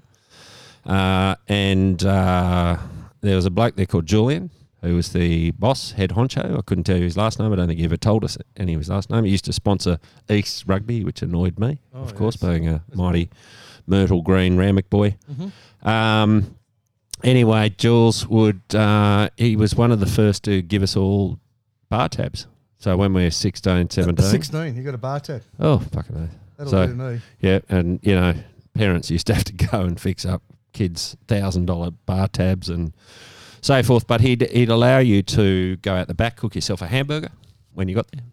Uh, 0.85 1.35
and 1.47 2.03
uh, 2.05 2.77
there 3.21 3.35
was 3.35 3.45
a 3.45 3.49
bloke 3.51 3.75
there 3.75 3.85
called 3.85 4.05
Julian, 4.05 4.49
who 4.81 4.95
was 4.95 5.11
the 5.11 5.51
boss, 5.51 5.91
head 5.91 6.11
honcho. 6.11 6.57
I 6.57 6.61
couldn't 6.61 6.85
tell 6.85 6.95
you 6.97 7.03
his 7.03 7.17
last 7.17 7.37
name. 7.39 7.51
I 7.51 7.57
don't 7.57 7.67
think 7.67 7.79
he 7.79 7.85
ever 7.85 7.97
told 7.97 8.23
us 8.23 8.37
any 8.55 8.73
of 8.73 8.79
his 8.79 8.89
last 8.89 9.09
name. 9.09 9.25
He 9.25 9.31
used 9.31 9.45
to 9.45 9.53
sponsor 9.53 9.99
East 10.29 10.63
Rugby, 10.65 11.03
which 11.03 11.21
annoyed 11.21 11.59
me, 11.59 11.79
Oh, 11.93 11.99
of 11.99 12.15
course, 12.15 12.37
yes. 12.41 12.49
being 12.49 12.67
a 12.69 12.81
mighty 12.93 13.29
Myrtle 13.85 14.21
Green 14.21 14.55
Randwick 14.55 14.89
boy. 14.89 15.17
Mm-hmm. 15.29 15.87
Um, 15.87 16.55
anyway, 17.23 17.69
Jules 17.69 18.27
would, 18.27 18.61
uh, 18.73 19.29
he 19.37 19.55
was 19.55 19.75
one 19.75 19.91
of 19.91 19.99
the 19.99 20.05
first 20.05 20.43
to 20.43 20.61
give 20.61 20.83
us 20.83 20.95
all 20.95 21.39
bar 21.89 22.09
tabs. 22.09 22.47
So 22.77 22.95
when 22.95 23.13
we 23.13 23.23
were 23.23 23.31
16, 23.31 23.89
17. 23.89 24.25
16, 24.25 24.75
you 24.75 24.83
got 24.83 24.93
a 24.93 24.97
bar 24.97 25.19
tab. 25.19 25.41
Oh, 25.59 25.79
fucking 25.79 26.15
hell. 26.15 26.29
That'll 26.57 26.71
So- 26.71 26.87
do 26.87 26.93
me. 26.93 27.21
Yeah, 27.41 27.59
and 27.69 27.99
you 28.03 28.15
know, 28.15 28.33
parents 28.73 29.09
used 29.11 29.27
to 29.27 29.33
have 29.33 29.43
to 29.45 29.53
go 29.71 29.81
and 29.81 29.99
fix 29.99 30.25
up 30.25 30.41
kids' 30.73 31.17
thousand 31.27 31.65
dollar 31.65 31.91
bar 31.91 32.27
tabs 32.27 32.69
and 32.69 32.93
so 33.61 33.81
forth. 33.83 34.07
But 34.07 34.21
he'd 34.21 34.49
he'd 34.51 34.69
allow 34.69 34.99
you 34.99 35.21
to 35.23 35.77
go 35.77 35.95
out 35.95 36.07
the 36.07 36.13
back, 36.13 36.37
cook 36.37 36.55
yourself 36.55 36.81
a 36.81 36.87
hamburger 36.87 37.29
when 37.73 37.87
you 37.89 37.95
got 37.95 38.09
there. 38.11 38.23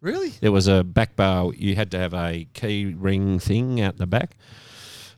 Really? 0.00 0.30
There 0.40 0.50
was 0.50 0.66
a 0.66 0.82
back 0.82 1.14
bar. 1.14 1.52
You 1.54 1.76
had 1.76 1.92
to 1.92 1.98
have 1.98 2.12
a 2.14 2.48
key 2.54 2.86
ring 2.98 3.38
thing 3.38 3.80
out 3.80 3.98
the 3.98 4.06
back. 4.06 4.36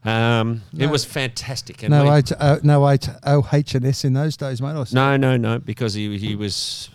Um, 0.05 0.63
it 0.77 0.89
was 0.89 1.05
fantastic. 1.05 1.83
And 1.83 1.91
No 1.91 2.05
we- 2.05 2.11
H, 2.11 2.33
uh, 2.39 2.59
no 2.63 2.89
H, 2.89 3.09
O, 3.25 3.49
H 3.53 3.75
and 3.75 3.87
S 3.87 4.05
in 4.05 4.13
those 4.13 4.37
days, 4.37 4.61
mate. 4.61 4.93
No, 4.93 5.17
no, 5.17 5.37
no, 5.37 5.59
because 5.59 5.95
he 5.95 6.19
he 6.19 6.37
was 6.37 6.91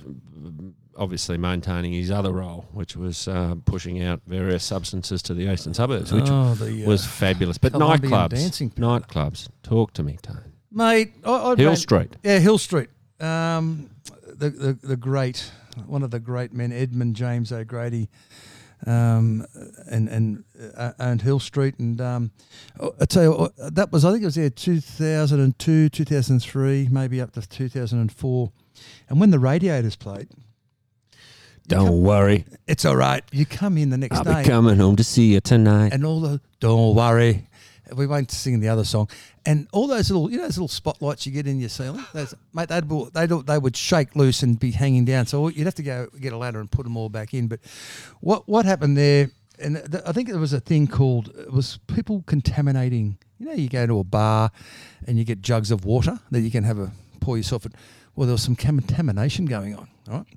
obviously 0.95 1.37
maintaining 1.37 1.93
his 1.93 2.11
other 2.11 2.31
role, 2.31 2.67
which 2.73 2.95
was 2.95 3.27
uh, 3.27 3.55
pushing 3.65 4.03
out 4.03 4.21
various 4.27 4.63
substances 4.63 5.21
to 5.23 5.33
the 5.33 5.51
eastern 5.51 5.73
suburbs, 5.73 6.11
which 6.11 6.25
oh, 6.27 6.53
the, 6.55 6.83
uh, 6.83 6.87
was 6.87 7.05
fabulous. 7.05 7.57
But 7.57 7.71
Colombian 7.71 8.11
nightclubs, 8.11 8.29
dancing 8.29 8.69
nightclubs. 8.71 9.49
Talk 9.63 9.93
to 9.93 10.03
me, 10.03 10.17
Tone. 10.21 10.53
mate. 10.71 11.13
I, 11.23 11.31
I 11.31 11.55
Hill 11.55 11.75
Street. 11.75 12.15
Yeah, 12.23 12.39
Hill 12.39 12.57
Street. 12.57 12.89
Um, 13.19 13.89
the, 14.27 14.49
the 14.49 14.73
the 14.73 14.97
great 14.97 15.51
one 15.87 16.03
of 16.03 16.11
the 16.11 16.19
great 16.19 16.53
men, 16.53 16.71
Edmund 16.71 17.15
James 17.15 17.51
O'Grady, 17.51 18.09
um, 18.85 19.45
and 19.89 20.07
and 20.09 20.43
uh, 20.75 20.91
owned 20.99 21.21
Hill 21.21 21.39
Street. 21.39 21.77
And 21.79 21.99
um, 22.01 22.31
I 22.99 23.05
tell 23.05 23.23
you, 23.23 23.31
what, 23.33 23.75
that 23.75 23.91
was 23.91 24.05
I 24.05 24.11
think 24.11 24.23
it 24.23 24.27
was 24.27 24.35
there 24.35 24.49
two 24.49 24.79
thousand 24.79 25.39
and 25.41 25.57
two, 25.59 25.89
two 25.89 26.05
thousand 26.05 26.39
three, 26.39 26.87
maybe 26.91 27.19
up 27.21 27.31
to 27.33 27.41
two 27.47 27.69
thousand 27.69 27.99
and 27.99 28.11
four. 28.11 28.51
And 29.09 29.19
when 29.19 29.31
the 29.31 29.39
radiators 29.39 29.95
played, 29.97 30.29
Don't 31.67 31.87
come- 31.87 32.01
worry, 32.01 32.45
it's 32.67 32.85
all 32.85 32.95
right. 32.95 33.23
You 33.31 33.45
come 33.45 33.77
in 33.77 33.89
the 33.89 33.97
next 33.97 34.17
I'll 34.17 34.23
day. 34.23 34.43
be 34.43 34.49
coming 34.49 34.77
home 34.77 34.95
to 34.95 35.03
see 35.03 35.33
you 35.33 35.41
tonight. 35.41 35.91
and 35.93 36.05
all 36.05 36.21
the 36.21 36.39
don't 36.59 36.95
worry. 36.95 37.48
We 37.95 38.07
won't 38.07 38.31
sing 38.31 38.59
the 38.59 38.69
other 38.69 38.83
song, 38.83 39.09
and 39.45 39.67
all 39.71 39.87
those 39.87 40.09
little, 40.11 40.29
you 40.31 40.37
know, 40.37 40.43
those 40.43 40.57
little 40.57 40.67
spotlights 40.67 41.25
you 41.25 41.31
get 41.31 41.47
in 41.47 41.59
your 41.59 41.69
ceiling. 41.69 42.03
Those, 42.13 42.33
mate, 42.53 42.69
they'd 42.69 42.87
they 43.13 43.25
they 43.25 43.57
would 43.57 43.75
shake 43.75 44.15
loose 44.15 44.43
and 44.43 44.59
be 44.59 44.71
hanging 44.71 45.05
down. 45.05 45.25
So 45.25 45.47
you'd 45.47 45.65
have 45.65 45.75
to 45.75 45.83
go 45.83 46.07
get 46.19 46.33
a 46.33 46.37
ladder 46.37 46.59
and 46.59 46.69
put 46.69 46.83
them 46.83 46.97
all 46.97 47.09
back 47.09 47.33
in. 47.33 47.47
But 47.47 47.59
what 48.21 48.47
what 48.47 48.65
happened 48.65 48.97
there? 48.97 49.31
And 49.61 49.75
th- 49.91 50.03
I 50.05 50.13
think 50.13 50.29
there 50.29 50.39
was 50.39 50.53
a 50.53 50.61
thing 50.61 50.87
called 50.87 51.29
it 51.37 51.51
was 51.51 51.79
people 51.87 52.23
contaminating. 52.27 53.17
You 53.39 53.47
know, 53.47 53.53
you 53.53 53.69
go 53.69 53.85
to 53.87 53.99
a 53.99 54.03
bar 54.03 54.51
and 55.07 55.17
you 55.17 55.23
get 55.23 55.41
jugs 55.41 55.71
of 55.71 55.85
water 55.85 56.19
that 56.31 56.41
you 56.41 56.51
can 56.51 56.63
have 56.63 56.79
a 56.79 56.91
pour 57.19 57.37
yourself. 57.37 57.65
At, 57.65 57.73
well, 58.15 58.27
there 58.27 58.33
was 58.33 58.43
some 58.43 58.55
contamination 58.55 59.45
going 59.45 59.75
on. 59.75 59.87
All 60.09 60.17
right. 60.19 60.27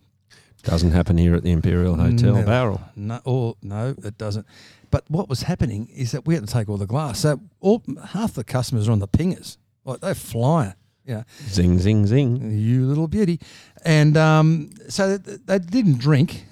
Doesn't 0.62 0.92
happen 0.92 1.18
here 1.18 1.34
at 1.34 1.42
the 1.42 1.50
Imperial 1.50 1.96
Hotel 1.96 2.34
Never. 2.34 2.46
Bowral. 2.46 2.80
No, 2.94 3.20
or 3.24 3.56
no, 3.62 3.96
it 4.04 4.16
doesn't. 4.16 4.46
But 4.92 5.10
what 5.10 5.28
was 5.28 5.42
happening 5.42 5.88
is 5.88 6.12
that 6.12 6.26
we 6.26 6.34
had 6.34 6.46
to 6.46 6.52
take 6.52 6.68
all 6.68 6.76
the 6.76 6.86
glass. 6.86 7.18
So 7.18 7.40
all 7.60 7.82
half 8.10 8.34
the 8.34 8.44
customers 8.44 8.88
are 8.88 8.92
on 8.92 9.00
the 9.00 9.08
pingers, 9.08 9.56
like 9.84 10.00
they're 10.00 10.14
flying. 10.14 10.74
Know, 11.04 11.24
Zing, 11.48 11.80
zing, 11.80 12.06
zing. 12.06 12.56
you 12.56 12.86
little 12.86 13.08
beauty, 13.08 13.40
and 13.84 14.16
um, 14.16 14.70
so 14.88 15.18
th- 15.18 15.40
they 15.46 15.58
didn't 15.58 15.98
drink, 15.98 16.44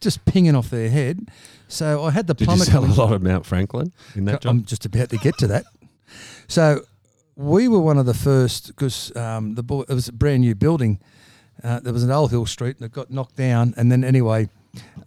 just 0.00 0.24
pinging 0.24 0.54
off 0.54 0.70
their 0.70 0.88
head. 0.88 1.28
So 1.66 2.04
I 2.04 2.12
had 2.12 2.28
the 2.28 2.34
Did 2.34 2.46
you 2.48 2.56
sell 2.58 2.84
a 2.84 2.86
lot 2.86 3.12
of 3.12 3.20
Mount 3.22 3.44
Franklin 3.44 3.92
in 4.14 4.26
that 4.26 4.42
job? 4.42 4.50
I'm 4.50 4.64
just 4.64 4.86
about 4.86 5.10
to 5.10 5.16
get 5.16 5.36
to 5.38 5.48
that. 5.48 5.64
So 6.46 6.82
we 7.34 7.66
were 7.66 7.80
one 7.80 7.98
of 7.98 8.06
the 8.06 8.14
first 8.14 8.68
because 8.68 9.14
um, 9.16 9.56
the 9.56 9.64
boy, 9.64 9.80
it 9.88 9.94
was 9.94 10.06
a 10.06 10.12
brand 10.12 10.42
new 10.42 10.54
building. 10.54 11.00
Uh, 11.64 11.80
there 11.80 11.92
was 11.92 12.04
an 12.04 12.12
old 12.12 12.30
Hill 12.30 12.46
Street 12.46 12.78
that 12.78 12.92
got 12.92 13.10
knocked 13.10 13.34
down, 13.34 13.74
and 13.76 13.90
then 13.90 14.04
anyway, 14.04 14.48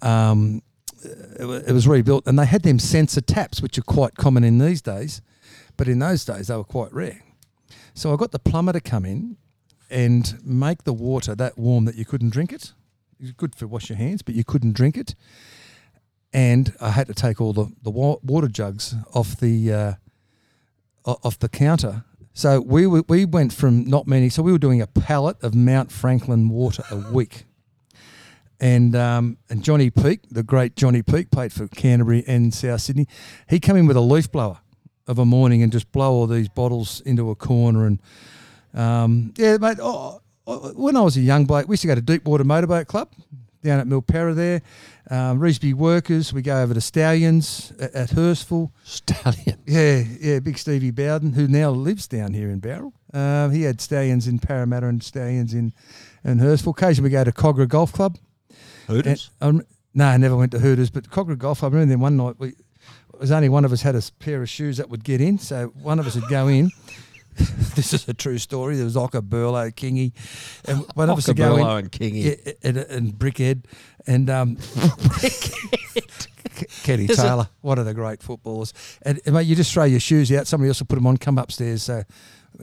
um, 0.02 0.62
it, 1.04 1.72
was 1.74 1.88
rebuilt, 1.88 2.28
and 2.28 2.38
they 2.38 2.46
had 2.46 2.64
them 2.64 2.80
sensor 2.80 3.22
taps, 3.22 3.62
which 3.62 3.78
are 3.78 3.84
quite 3.84 4.16
common 4.16 4.44
in 4.44 4.58
these 4.58 4.82
days, 4.82 5.22
but 5.78 5.88
in 5.88 6.00
those 6.00 6.26
days 6.26 6.48
they 6.48 6.56
were 6.56 6.64
quite 6.64 6.94
rare. 6.94 7.22
So 7.94 8.14
I 8.14 8.16
got 8.16 8.32
the 8.32 8.40
plumber 8.40 8.74
to 8.74 8.82
come 8.82 9.06
in 9.06 9.38
and 9.90 10.40
make 10.44 10.84
the 10.84 10.94
water 10.94 11.36
that 11.36 11.58
warm 11.58 11.86
that 11.86 11.96
you 11.96 12.06
couldn't 12.06 12.30
drink 12.30 12.54
it. 12.54 12.74
It 13.20 13.24
was 13.24 13.32
good 13.32 13.56
for 13.56 13.68
wash 13.68 13.90
your 13.90 13.98
hands, 13.98 14.22
but 14.22 14.36
you 14.36 14.44
couldn't 14.44 14.74
drink 14.74 14.98
it. 14.98 15.16
And 16.32 16.76
I 16.80 16.92
had 16.92 17.08
to 17.08 17.14
take 17.14 17.42
all 17.42 17.54
the, 17.54 17.68
the 17.82 17.90
water 17.90 18.48
jugs 18.48 18.96
off 19.14 19.38
the 19.38 19.74
uh, 19.74 19.94
off 21.06 21.40
the 21.40 21.50
counter. 21.50 22.04
So 22.34 22.62
we 22.62 22.86
we 22.86 23.26
went 23.26 23.52
from 23.52 23.84
not 23.86 24.08
many. 24.08 24.30
So 24.30 24.44
we 24.44 24.52
were 24.52 24.60
doing 24.60 24.82
a 24.82 24.88
pallet 24.88 25.38
of 25.44 25.56
Mount 25.56 25.92
Franklin 25.92 26.50
water 26.50 26.84
a 26.92 26.98
week. 27.12 27.46
And 28.60 28.96
um, 28.96 29.38
and 29.50 29.64
Johnny 29.64 29.90
Peake, 29.90 30.22
the 30.30 30.44
great 30.44 30.76
Johnny 30.76 31.02
Peake, 31.02 31.32
played 31.32 31.54
for 31.54 31.68
Canterbury 31.68 32.24
and 32.28 32.54
South 32.54 32.82
Sydney. 32.82 33.08
He 33.50 33.60
came 33.60 33.78
in 33.78 33.88
with 33.88 33.96
a 33.96 34.02
leaf 34.02 34.32
blower 34.32 34.60
of 35.08 35.18
a 35.18 35.26
morning 35.26 35.64
and 35.64 35.72
just 35.72 35.92
blow 35.92 36.12
all 36.12 36.28
these 36.28 36.50
bottles 36.50 37.02
into 37.02 37.30
a 37.30 37.36
corner. 37.36 37.86
And 37.86 38.02
um, 38.74 39.34
yeah, 39.38 39.58
mate. 39.58 39.78
Oh, 39.82 40.22
oh, 40.46 40.74
when 40.74 40.98
I 40.98 41.02
was 41.02 41.16
a 41.16 41.22
young 41.22 41.46
bloke, 41.46 41.68
we 41.68 41.74
used 41.74 41.82
to 41.82 41.88
go 41.88 41.96
to 41.96 42.02
Deepwater 42.02 42.44
Motorboat 42.44 42.88
Club 42.88 43.10
down 43.64 43.80
at 43.80 43.88
Milperra 43.88 44.36
there. 44.36 44.62
Um, 45.10 45.40
Revesby 45.40 45.74
Workers, 45.74 46.32
we 46.32 46.42
go 46.42 46.62
over 46.62 46.74
to 46.74 46.82
Stallions 46.82 47.74
at, 47.80 47.94
at 47.94 48.10
Hurstville. 48.10 48.72
Stallion. 48.84 49.58
Yeah, 49.66 50.04
yeah, 50.20 50.40
big 50.40 50.58
Stevie 50.58 50.92
Bowden, 50.92 51.34
who 51.34 51.48
now 51.48 51.70
lives 51.70 52.08
down 52.08 52.34
here 52.34 52.50
in 52.50 52.60
Bowral. 52.60 52.94
Um, 53.14 53.52
he 53.52 53.64
had 53.64 53.82
stallions 53.82 54.28
in 54.28 54.40
Parramatta 54.40 54.88
and 54.88 55.04
stallions 55.04 55.54
in, 55.54 55.74
in 56.24 56.40
Hurstville. 56.40 56.72
Occasionally 56.72 57.10
we 57.10 57.12
go 57.12 57.24
to 57.24 57.32
Kogarah 57.32 57.68
Golf 57.68 57.94
Club. 57.94 58.18
Hooters. 58.90 59.30
And, 59.42 59.62
um, 59.62 59.66
no, 59.94 60.06
I 60.06 60.18
never 60.18 60.36
went 60.36 60.52
to 60.52 60.60
Hooters, 60.60 60.90
but 60.90 61.10
Kogarah 61.10 61.38
Golf 61.38 61.64
I 61.64 61.68
remember 61.68 61.90
then 61.90 62.00
one 62.00 62.18
night 62.18 62.36
we 62.38 62.50
it 62.50 63.20
was 63.20 63.32
only 63.32 63.50
one 63.50 63.66
of 63.66 63.74
us 63.74 63.82
had 63.82 63.96
a 63.96 64.02
pair 64.20 64.42
of 64.42 64.50
shoes 64.50 64.78
that 64.78 64.90
would 64.90 65.04
get 65.04 65.20
in, 65.20 65.40
so 65.40 65.68
one 65.82 66.00
of 66.00 66.08
us 66.08 66.16
would 66.16 66.30
go 66.30 66.48
in. 66.48 66.72
this 67.76 67.94
is 67.94 68.08
a 68.08 68.14
true 68.14 68.38
story. 68.38 68.76
There 68.76 68.86
was 68.86 68.96
Ocker, 68.96 69.22
Burlow, 69.22 69.70
Kingy, 69.72 70.14
and 70.66 70.86
one 70.94 71.10
of 71.10 71.18
us 71.18 71.28
would 71.28 71.38
go 71.38 71.58
in. 71.58 71.68
And 71.68 71.92
Kingy. 71.92 72.40
Yeah, 72.46 72.54
and, 72.64 72.78
and 72.78 73.14
Brickhead 73.14 73.66
and 74.08 74.30
um, 74.30 74.56
Kenny 76.84 77.06
Is 77.06 77.12
it- 77.12 77.22
Taylor, 77.22 77.50
one 77.62 77.78
of 77.78 77.86
the 77.86 77.94
great 77.94 78.22
footballers. 78.22 78.74
And, 79.02 79.20
and 79.26 79.36
mate, 79.36 79.48
you 79.48 79.56
just 79.56 79.74
throw 79.74 79.86
your 79.86 80.00
shoes 80.00 80.32
out. 80.32 80.48
Somebody 80.48 80.70
else 80.70 80.80
will 80.80 80.88
put 80.88 80.96
them 80.96 81.08
on. 81.08 81.18
Come 81.18 81.38
upstairs. 81.38 81.84
So 81.84 82.04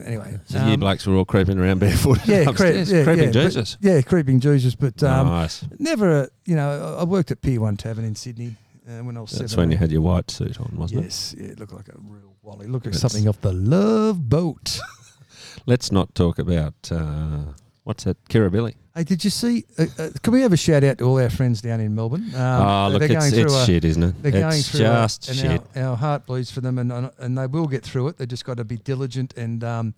anyway, 0.05 0.39
So 0.45 0.57
you 0.65 0.73
um, 0.73 0.79
blokes 0.79 1.05
were 1.07 1.15
all 1.15 1.25
creeping 1.25 1.57
around 1.59 1.79
barefoot 1.79 2.19
yeah, 2.25 2.45
cre- 2.51 2.67
yeah, 2.67 3.03
creeping 3.03 3.19
yeah, 3.25 3.25
but- 3.25 3.33
Jesus. 3.33 3.77
yeah, 3.81 4.01
creeping 4.01 4.39
Jesus. 4.39 4.75
But 4.75 5.01
um, 5.03 5.27
nice. 5.27 5.65
never, 5.79 6.23
uh, 6.23 6.25
you 6.45 6.55
know, 6.55 6.97
I 6.99 7.03
worked 7.03 7.31
at 7.31 7.41
Pier 7.41 7.59
One 7.61 7.77
Tavern 7.77 8.05
in 8.05 8.15
Sydney 8.15 8.55
uh, 8.87 9.03
when 9.03 9.17
I 9.17 9.21
was 9.21 9.31
That's 9.31 9.51
seven. 9.51 9.63
when 9.63 9.71
you 9.71 9.77
had 9.77 9.91
your 9.91 10.01
white 10.01 10.29
suit 10.31 10.59
on, 10.59 10.71
wasn't 10.75 11.01
it? 11.01 11.03
Yes, 11.05 11.35
yeah, 11.37 11.47
it 11.47 11.59
looked 11.59 11.73
like 11.73 11.89
a 11.89 11.93
real 11.99 12.35
wally. 12.41 12.67
Looked 12.67 12.85
like 12.85 12.95
something 12.95 13.27
off 13.27 13.41
the 13.41 13.53
Love 13.53 14.29
Boat. 14.29 14.79
Let's 15.65 15.91
not 15.91 16.13
talk 16.15 16.39
about 16.39 16.75
uh, 16.91 17.53
what's 17.83 18.03
that, 18.05 18.23
Kirribilli. 18.29 18.75
Hey, 18.97 19.03
did 19.03 19.23
you 19.23 19.29
see? 19.29 19.63
Uh, 19.77 19.85
uh, 19.99 20.09
can 20.23 20.33
we 20.33 20.41
have 20.41 20.53
a 20.53 20.57
shout 20.57 20.83
out 20.83 20.97
to 20.97 21.03
all 21.03 21.21
our 21.21 21.29
friends 21.29 21.61
down 21.61 21.79
in 21.79 21.93
Melbourne? 21.93 22.33
Um, 22.33 22.67
oh, 22.67 22.89
look, 22.89 23.01
they're 23.01 23.15
it's, 23.15 23.31
it's 23.31 23.53
a- 23.53 23.65
shit, 23.65 23.85
isn't 23.85 24.01
it? 24.01 24.23
They're 24.23 24.31
going 24.31 24.45
it's 24.47 24.71
through 24.71 24.79
just 24.79 25.29
a, 25.29 25.35
shit. 25.35 25.61
Our, 25.75 25.83
our 25.83 25.95
heart 25.95 26.25
bleeds 26.25 26.49
for 26.49 26.61
them, 26.61 26.79
and 26.79 27.11
and- 27.19 27.37
they 27.37 27.45
will 27.45 27.67
get 27.67 27.83
through 27.83 28.07
it. 28.07 28.17
They 28.17 28.25
just 28.25 28.43
got 28.43 28.57
to 28.57 28.63
be 28.63 28.77
diligent 28.77 29.37
and 29.37 29.63
um, 29.63 29.93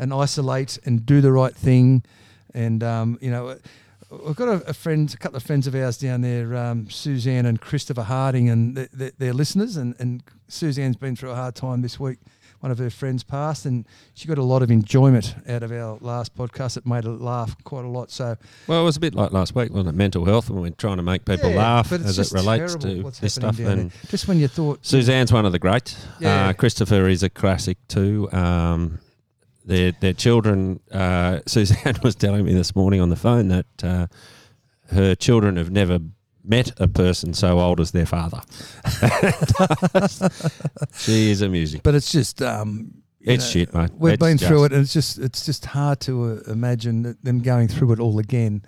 and 0.00 0.12
isolate 0.12 0.80
and 0.84 1.06
do 1.06 1.20
the 1.20 1.30
right 1.30 1.54
thing. 1.54 2.02
And 2.52 2.82
um, 2.82 3.18
you 3.20 3.30
know, 3.30 3.56
we've 4.10 4.34
got 4.34 4.48
a, 4.48 4.68
a 4.68 4.74
friend, 4.74 5.14
a 5.14 5.16
couple 5.16 5.36
of 5.36 5.44
friends 5.44 5.68
of 5.68 5.76
ours 5.76 5.96
down 5.96 6.22
there, 6.22 6.56
um, 6.56 6.90
Suzanne 6.90 7.46
and 7.46 7.60
Christopher 7.60 8.02
Harding, 8.02 8.50
and 8.50 8.74
th- 8.74 8.88
th- 8.98 9.14
they're 9.18 9.32
listeners. 9.32 9.76
And, 9.76 9.94
and 10.00 10.24
Suzanne's 10.48 10.96
been 10.96 11.14
through 11.14 11.30
a 11.30 11.36
hard 11.36 11.54
time 11.54 11.82
this 11.82 12.00
week. 12.00 12.18
One 12.60 12.70
of 12.70 12.78
her 12.78 12.90
friends 12.90 13.22
passed, 13.22 13.64
and 13.64 13.86
she 14.14 14.28
got 14.28 14.36
a 14.36 14.42
lot 14.42 14.62
of 14.62 14.70
enjoyment 14.70 15.34
out 15.48 15.62
of 15.62 15.72
our 15.72 15.96
last 16.02 16.36
podcast. 16.36 16.76
It 16.76 16.86
made 16.86 17.04
her 17.04 17.10
laugh 17.10 17.56
quite 17.64 17.86
a 17.86 17.88
lot. 17.88 18.10
So 18.10 18.36
Well, 18.66 18.82
it 18.82 18.84
was 18.84 18.96
a 18.98 19.00
bit 19.00 19.14
like 19.14 19.32
last 19.32 19.54
week, 19.54 19.70
wasn't 19.70 19.88
it? 19.88 19.94
Mental 19.98 20.24
health, 20.26 20.50
and 20.50 20.60
we're 20.60 20.70
trying 20.70 20.98
to 20.98 21.02
make 21.02 21.24
people 21.24 21.50
Yeah, 21.50 21.56
laugh 21.56 21.90
as 21.90 22.18
it 22.18 22.32
relates 22.32 22.74
to 22.76 23.02
what's 23.02 23.18
this 23.18 23.34
stuff. 23.34 23.58
And 23.58 23.90
just 24.08 24.28
when 24.28 24.38
you 24.38 24.46
thought 24.48 24.84
Suzanne's 24.84 25.32
one 25.32 25.46
of 25.46 25.52
the 25.52 25.58
greats. 25.58 26.06
Yeah. 26.20 26.48
Uh, 26.48 26.52
Christopher 26.52 27.08
is 27.08 27.22
a 27.22 27.30
classic 27.30 27.78
too. 27.88 28.28
Um, 28.32 28.98
their 29.64 29.92
their 29.92 30.12
children. 30.12 30.80
Uh, 30.92 31.40
Suzanne 31.46 31.96
was 32.02 32.14
telling 32.14 32.44
me 32.44 32.52
this 32.52 32.76
morning 32.76 33.00
on 33.00 33.08
the 33.08 33.16
phone 33.16 33.48
that 33.48 33.66
uh, 33.82 34.06
her 34.90 35.14
children 35.14 35.56
have 35.56 35.70
never 35.70 35.98
met 36.44 36.72
a 36.80 36.88
person 36.88 37.34
so 37.34 37.60
old 37.60 37.80
as 37.80 37.90
their 37.92 38.06
father. 38.06 38.40
she 40.96 41.30
is 41.30 41.42
amusing. 41.42 41.80
But 41.82 41.94
it's 41.94 42.10
just 42.10 42.42
um, 42.42 43.02
it's 43.20 43.44
know, 43.44 43.50
shit, 43.50 43.74
mate. 43.74 43.90
We've 43.96 44.14
It's 44.14 44.22
been 44.22 44.38
through 44.38 44.64
it, 44.64 44.72
and 44.72 44.82
it's 44.82 44.92
just 44.92 45.18
it's 45.18 45.44
just 45.44 45.66
hard 45.66 46.00
to 46.00 46.42
uh, 46.46 46.50
imagine 46.50 47.02
that- 47.02 47.22
them 47.22 47.40
going 47.40 47.68
through 47.68 47.92
it 47.92 48.00
all 48.00 48.18
again. 48.18 48.62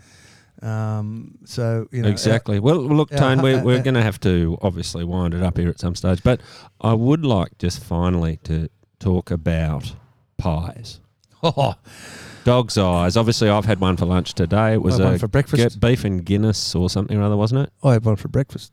Um, 0.61 1.39
so 1.45 1.89
you 1.91 2.03
know, 2.03 2.09
exactly. 2.09 2.61
Well, 2.61 2.77
look, 2.77 3.11
yeah, 3.11 3.19
Tone, 3.19 3.43
we're, 3.43 3.59
uh, 3.59 3.65
we're 3.65 3.79
uh, 3.79 3.83
going 3.83 3.95
to 3.95 4.03
have 4.03 4.21
to 4.21 4.59
obviously 4.63 5.05
wind 5.05 5.35
it 5.35 5.43
up 5.43 5.57
here 5.57 5.69
at 5.69 5.81
some 5.81 5.95
stage. 5.95 6.23
But 6.23 6.41
I 6.81 6.95
would 6.95 7.25
like 7.25 7.59
just 7.59 7.83
finally 7.83 8.37
to 8.45 8.69
talk 9.01 9.31
about 9.31 9.95
pies. 10.39 11.01
Oh, 11.43 11.75
Dog's 12.45 12.77
eyes. 12.79 13.17
Obviously, 13.17 13.49
I've 13.49 13.65
had 13.65 13.81
one 13.81 13.97
for 13.97 14.07
lunch 14.07 14.35
today. 14.35 14.75
It 14.75 14.83
was 14.83 14.95
I 14.95 14.99
had 14.99 15.07
a 15.07 15.11
one 15.13 15.19
for 15.19 15.29
breakfast. 15.29 15.81
beef 15.81 16.05
and 16.05 16.25
Guinness 16.25 16.75
or 16.75 16.91
something 16.91 17.17
or 17.19 17.23
other, 17.23 17.37
wasn't 17.37 17.63
it? 17.67 17.73
I 17.83 17.93
had 17.93 18.05
one 18.05 18.17
for 18.17 18.29
breakfast 18.29 18.73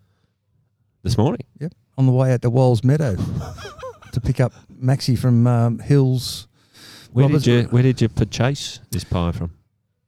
This 1.04 1.18
morning. 1.18 1.46
Yep. 1.60 1.74
On 1.98 2.06
the 2.06 2.12
way 2.12 2.32
out 2.34 2.42
to 2.44 2.50
Walls 2.50 2.84
Meadow 2.84 3.16
to 4.14 4.22
pick 4.22 4.40
up 4.40 4.54
Maxie 4.70 5.16
from 5.16 5.46
um, 5.48 5.80
Hills 5.80 6.48
Where 7.12 7.26
Roberts- 7.26 7.44
did 7.44 7.64
you 7.66 7.70
Where 7.70 7.84
did 7.84 8.02
you 8.02 8.10
purchase 8.10 8.80
this 8.92 9.04
pie 9.04 9.32
from? 9.32 9.52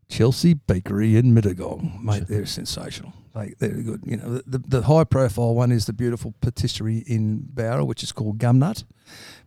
Chelsea 0.09 0.53
Bakery 0.55 1.16
in 1.16 1.34
Mittagong. 1.34 2.01
Mate, 2.03 2.28
they're 2.28 2.45
sensational. 2.45 3.14
Like 3.34 3.57
they're 3.59 3.69
good. 3.69 4.01
You 4.05 4.17
know, 4.17 4.41
the, 4.45 4.57
the 4.57 4.82
high 4.84 5.05
profile 5.05 5.55
one 5.55 5.71
is 5.71 5.86
the 5.86 5.93
beautiful 5.93 6.34
patisserie 6.41 7.03
in 7.07 7.39
Bowral, 7.53 7.88
which 7.88 8.03
is 8.03 8.11
called 8.11 8.38
Gumnut. 8.39 8.84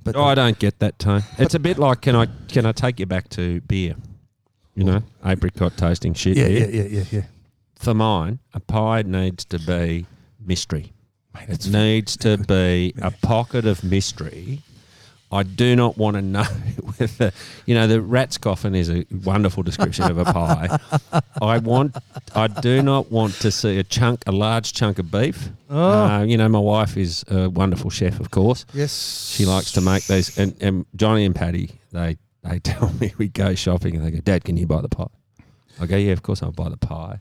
But 0.03 0.17
Oh, 0.17 0.25
I 0.25 0.35
don't 0.35 0.59
get 0.59 0.79
that 0.79 0.99
tone. 0.99 1.23
It's 1.39 1.55
a 1.55 1.59
bit 1.59 1.79
like 1.79 2.01
can 2.01 2.17
I 2.17 2.27
can 2.49 2.65
I 2.67 2.73
take 2.73 2.99
you 3.01 3.07
back 3.07 3.29
to 3.31 3.61
beer? 3.63 3.95
You 4.75 4.85
know, 4.85 5.03
apricot 5.25 5.77
tasting 5.77 6.15
shit. 6.15 6.37
yeah, 6.37 6.49
beer. 6.49 6.71
yeah, 6.71 6.83
yeah, 6.83 6.89
yeah, 6.99 7.05
yeah. 7.11 7.23
For 7.77 7.95
mine, 7.95 8.39
a 8.55 8.61
pie 8.61 9.03
needs 9.03 9.45
to 9.47 9.59
be 9.59 10.07
mystery. 10.41 10.93
Mate, 11.35 11.49
It 11.51 11.69
needs 11.69 12.17
to 12.19 12.39
be 12.39 12.95
a 13.03 13.11
pocket 13.11 13.67
of 13.67 13.85
mystery. 13.85 14.63
I 15.35 15.43
do 15.43 15.75
not 15.75 15.99
want 15.99 16.15
to 16.15 16.23
know 16.23 16.45
whether 16.97 17.33
you 17.67 17.75
know 17.75 17.89
the 17.89 18.01
rat's 18.01 18.39
coffin 18.39 18.75
is 18.77 18.89
a 18.89 19.05
wonderful 19.25 19.65
description 19.65 20.05
of 20.09 20.17
a 20.17 20.25
pie. 20.25 20.79
I 21.43 21.59
want, 21.59 21.97
I 22.37 22.47
do 22.47 22.83
not 22.83 23.11
want 23.11 23.35
to 23.41 23.51
see 23.51 23.79
a 23.79 23.83
chunk, 23.83 24.23
a 24.29 24.33
large 24.33 24.73
chunk 24.73 25.01
of 25.01 25.11
beef. 25.11 25.49
Oh. 25.69 26.05
Uh, 26.05 26.23
you 26.23 26.37
know, 26.37 26.49
my 26.49 26.61
wife 26.61 26.97
is 26.97 27.25
a 27.29 27.51
wonderful 27.51 27.91
chef, 27.91 28.21
of 28.21 28.31
course. 28.31 28.65
yes. 28.73 29.33
She 29.35 29.45
likes 29.45 29.73
to 29.73 29.81
make 29.81 30.07
these, 30.07 30.39
and, 30.39 30.55
and 30.61 30.87
Johnny 30.95 31.25
and 31.25 31.35
Patty, 31.35 31.81
they 31.91 32.17
they 32.45 32.59
tell 32.61 32.93
me 33.01 33.13
we 33.19 33.29
go 33.29 33.55
shopping 33.57 33.97
and 33.97 34.05
they 34.05 34.13
go, 34.13 34.19
Dad, 34.19 34.45
can 34.45 34.57
you 34.57 34.67
buy 34.67 34.83
the 34.83 34.89
pie? 34.89 35.09
I 35.81 35.87
go, 35.87 35.97
yeah, 35.97 36.13
of 36.13 36.23
course 36.23 36.43
I'll 36.45 36.53
buy 36.53 36.69
the 36.69 36.77
pie. 36.77 37.19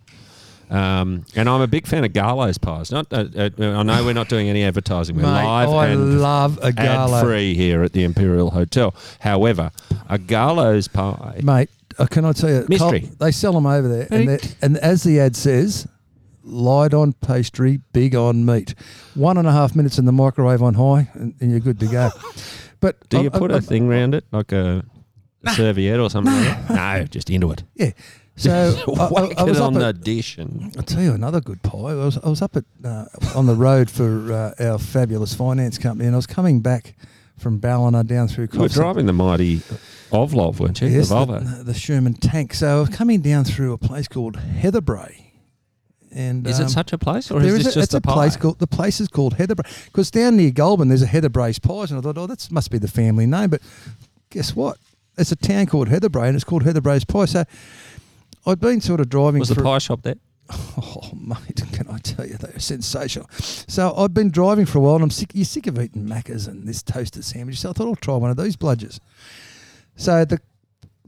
Um, 0.74 1.26
and 1.36 1.48
I'm 1.48 1.62
a 1.62 1.68
big 1.68 1.86
fan 1.86 2.04
of 2.04 2.12
Garlo's 2.14 2.58
pies. 2.58 2.92
Not, 2.92 3.08
uh, 3.14 3.26
uh, 3.38 3.50
I 3.60 3.84
know 3.84 4.04
we're 4.04 4.14
not 4.14 4.28
doing 4.28 4.50
any 4.50 4.64
advertising. 4.64 5.16
We're 5.16 5.22
Mate, 5.22 5.44
live 5.46 5.70
I 5.70 5.88
and 5.90 6.20
love 6.22 6.58
a 6.64 6.68
ad 6.68 6.76
Garlo. 6.76 7.22
free 7.22 7.54
here 7.54 7.84
at 7.84 7.94
the 7.94 8.04
Imperial 8.04 8.50
Hotel. 8.50 8.96
However, 9.20 9.70
a 10.10 10.18
Garlo's 10.18 10.88
pie. 10.88 11.42
Mate, 11.44 11.70
uh, 12.00 12.08
can 12.08 12.26
I 12.26 12.32
tell 12.32 12.50
you? 12.50 12.66
Mystery. 12.68 13.02
Col- 13.02 13.10
they 13.20 13.32
sell 13.32 13.54
them 13.54 13.68
over 13.68 13.88
there, 13.88 14.08
and, 14.10 14.56
and 14.64 14.78
as 14.80 15.04
the 15.04 15.20
ad 15.20 15.36
says, 15.36 15.88
light 16.44 16.94
on 16.96 17.14
pastry, 17.14 17.80
big 17.94 18.16
on 18.16 18.44
meat. 18.44 18.74
One 19.14 19.38
and 19.38 19.48
a 19.48 19.52
half 19.52 19.76
minutes 19.76 20.00
in 20.00 20.06
the 20.06 20.12
microwave 20.12 20.64
on 20.64 20.74
high, 20.74 21.08
and, 21.14 21.36
and 21.40 21.52
you're 21.52 21.60
good 21.60 21.80
to 21.82 21.88
go. 21.88 22.10
But 22.80 23.08
Do 23.08 23.22
you 23.22 23.30
I- 23.34 23.38
put 23.40 23.50
I- 23.52 23.58
a 23.58 23.62
thing 23.62 23.88
around 23.88 24.14
it, 24.14 24.26
like 24.34 24.52
a, 24.52 24.84
a 25.46 25.52
serviette 25.52 26.00
or 26.02 26.10
something 26.10 26.34
like 26.34 26.68
that? 26.68 27.00
No, 27.00 27.06
just 27.06 27.30
into 27.30 27.50
it. 27.52 27.64
Yeah. 27.76 27.92
So 28.36 28.52
I, 28.98 29.42
I- 29.42 29.44
was 29.44 29.60
up 29.60 29.68
on 29.68 29.82
at, 29.82 29.96
the 29.96 30.02
dish 30.02 30.38
and 30.38 30.74
I'll 30.78 30.84
tell 30.84 31.04
you 31.04 31.14
another 31.14 31.40
good 31.42 31.62
pie. 31.62 31.92
I 31.92 31.94
was, 31.96 32.18
I 32.18 32.30
was 32.30 32.42
up 32.42 32.56
at 32.56 32.66
uh, 32.84 33.06
on 33.36 33.46
the 33.46 33.56
road 33.56 33.90
for 33.90 34.34
uh, 34.34 34.54
our 34.72 34.80
fabulous 34.80 35.34
finance 35.34 35.78
company, 35.78 36.08
and 36.08 36.16
I 36.16 36.18
was 36.18 36.28
coming 36.28 36.62
back 36.62 36.96
from 37.38 37.60
Ballina 37.60 38.04
down 38.04 38.28
through. 38.28 38.48
you 38.54 38.60
were 38.60 38.68
driving 38.68 39.06
the 39.06 39.14
mighty 39.14 39.58
Ovlov, 40.12 40.60
weren't 40.60 40.82
you? 40.82 40.88
Yes, 40.88 41.10
the 41.10 41.16
Volvo. 41.16 41.58
the, 41.58 41.64
the 41.64 41.74
Sherman 41.74 42.14
tank. 42.14 42.54
So 42.54 42.78
I 42.78 42.80
was 42.80 42.90
coming 42.90 43.22
down 43.22 43.44
through 43.44 43.74
a 43.74 43.78
place 43.78 44.08
called 44.08 44.38
Heatherbrae. 44.38 45.20
And 46.16 46.46
Is 46.48 46.60
um, 46.60 46.68
it 46.68 46.70
such 46.70 46.94
a 46.94 46.98
place, 47.00 47.32
or 47.32 47.42
is 47.42 47.48
is 47.48 47.64
this 47.66 47.76
a, 47.76 47.80
just 47.80 47.84
it's 47.86 47.94
a, 47.96 47.98
a 47.98 48.02
pie? 48.02 48.14
place 48.14 48.36
called 48.38 48.60
the 48.60 48.68
place 48.68 49.02
is 49.02 49.08
called 49.08 49.36
Heatherbrae 49.38 49.86
because 49.86 50.12
down 50.12 50.38
near 50.38 50.52
Goulburn 50.52 50.88
there's 50.90 51.02
a 51.02 51.08
Heatherbrae's 51.08 51.58
pies 51.58 51.90
and 51.90 51.98
I 51.98 52.04
thought 52.04 52.20
oh 52.20 52.28
that 52.28 52.52
must 52.52 52.70
be 52.70 52.78
the 52.78 52.88
family 52.88 53.26
name 53.26 53.50
but 53.50 53.62
guess 54.30 54.56
what 54.56 54.78
it's 55.18 55.32
a 55.32 55.36
town 55.36 55.66
called 55.66 55.90
Heatherbrae 55.90 56.28
and 56.28 56.36
it's 56.36 56.44
called 56.44 56.66
Heatherbrae's 56.66 57.04
pie 57.04 57.26
so 57.26 57.46
I'd 58.46 58.60
been 58.60 58.82
sort 58.82 59.00
of 59.00 59.10
driving 59.10 59.40
Was 59.40 59.50
the 59.50 59.62
pie 59.62 59.80
shop 59.80 60.02
there? 60.04 60.16
oh 60.78 61.10
mate 61.16 61.62
can 61.72 61.88
I 61.90 61.98
tell 62.00 62.28
you 62.28 62.36
they're 62.36 62.60
sensational 62.60 63.30
so 63.32 63.96
I'd 63.96 64.14
been 64.14 64.30
driving 64.30 64.66
for 64.66 64.80
a 64.80 64.82
while 64.82 64.96
and 64.96 65.04
I'm 65.04 65.10
sick 65.10 65.32
you're 65.34 65.46
sick 65.46 65.68
of 65.68 65.80
eating 65.80 66.06
Maccas 66.06 66.50
and 66.50 66.68
this 66.68 66.84
toasted 66.84 67.24
sandwich 67.24 67.62
so 67.62 67.70
I 67.70 67.74
thought 67.74 67.88
I'll 67.88 67.96
try 67.96 68.18
one 68.18 68.30
of 68.30 68.36
these 68.36 68.58
bludgers 68.58 69.00
so 69.96 70.26
the 70.26 70.42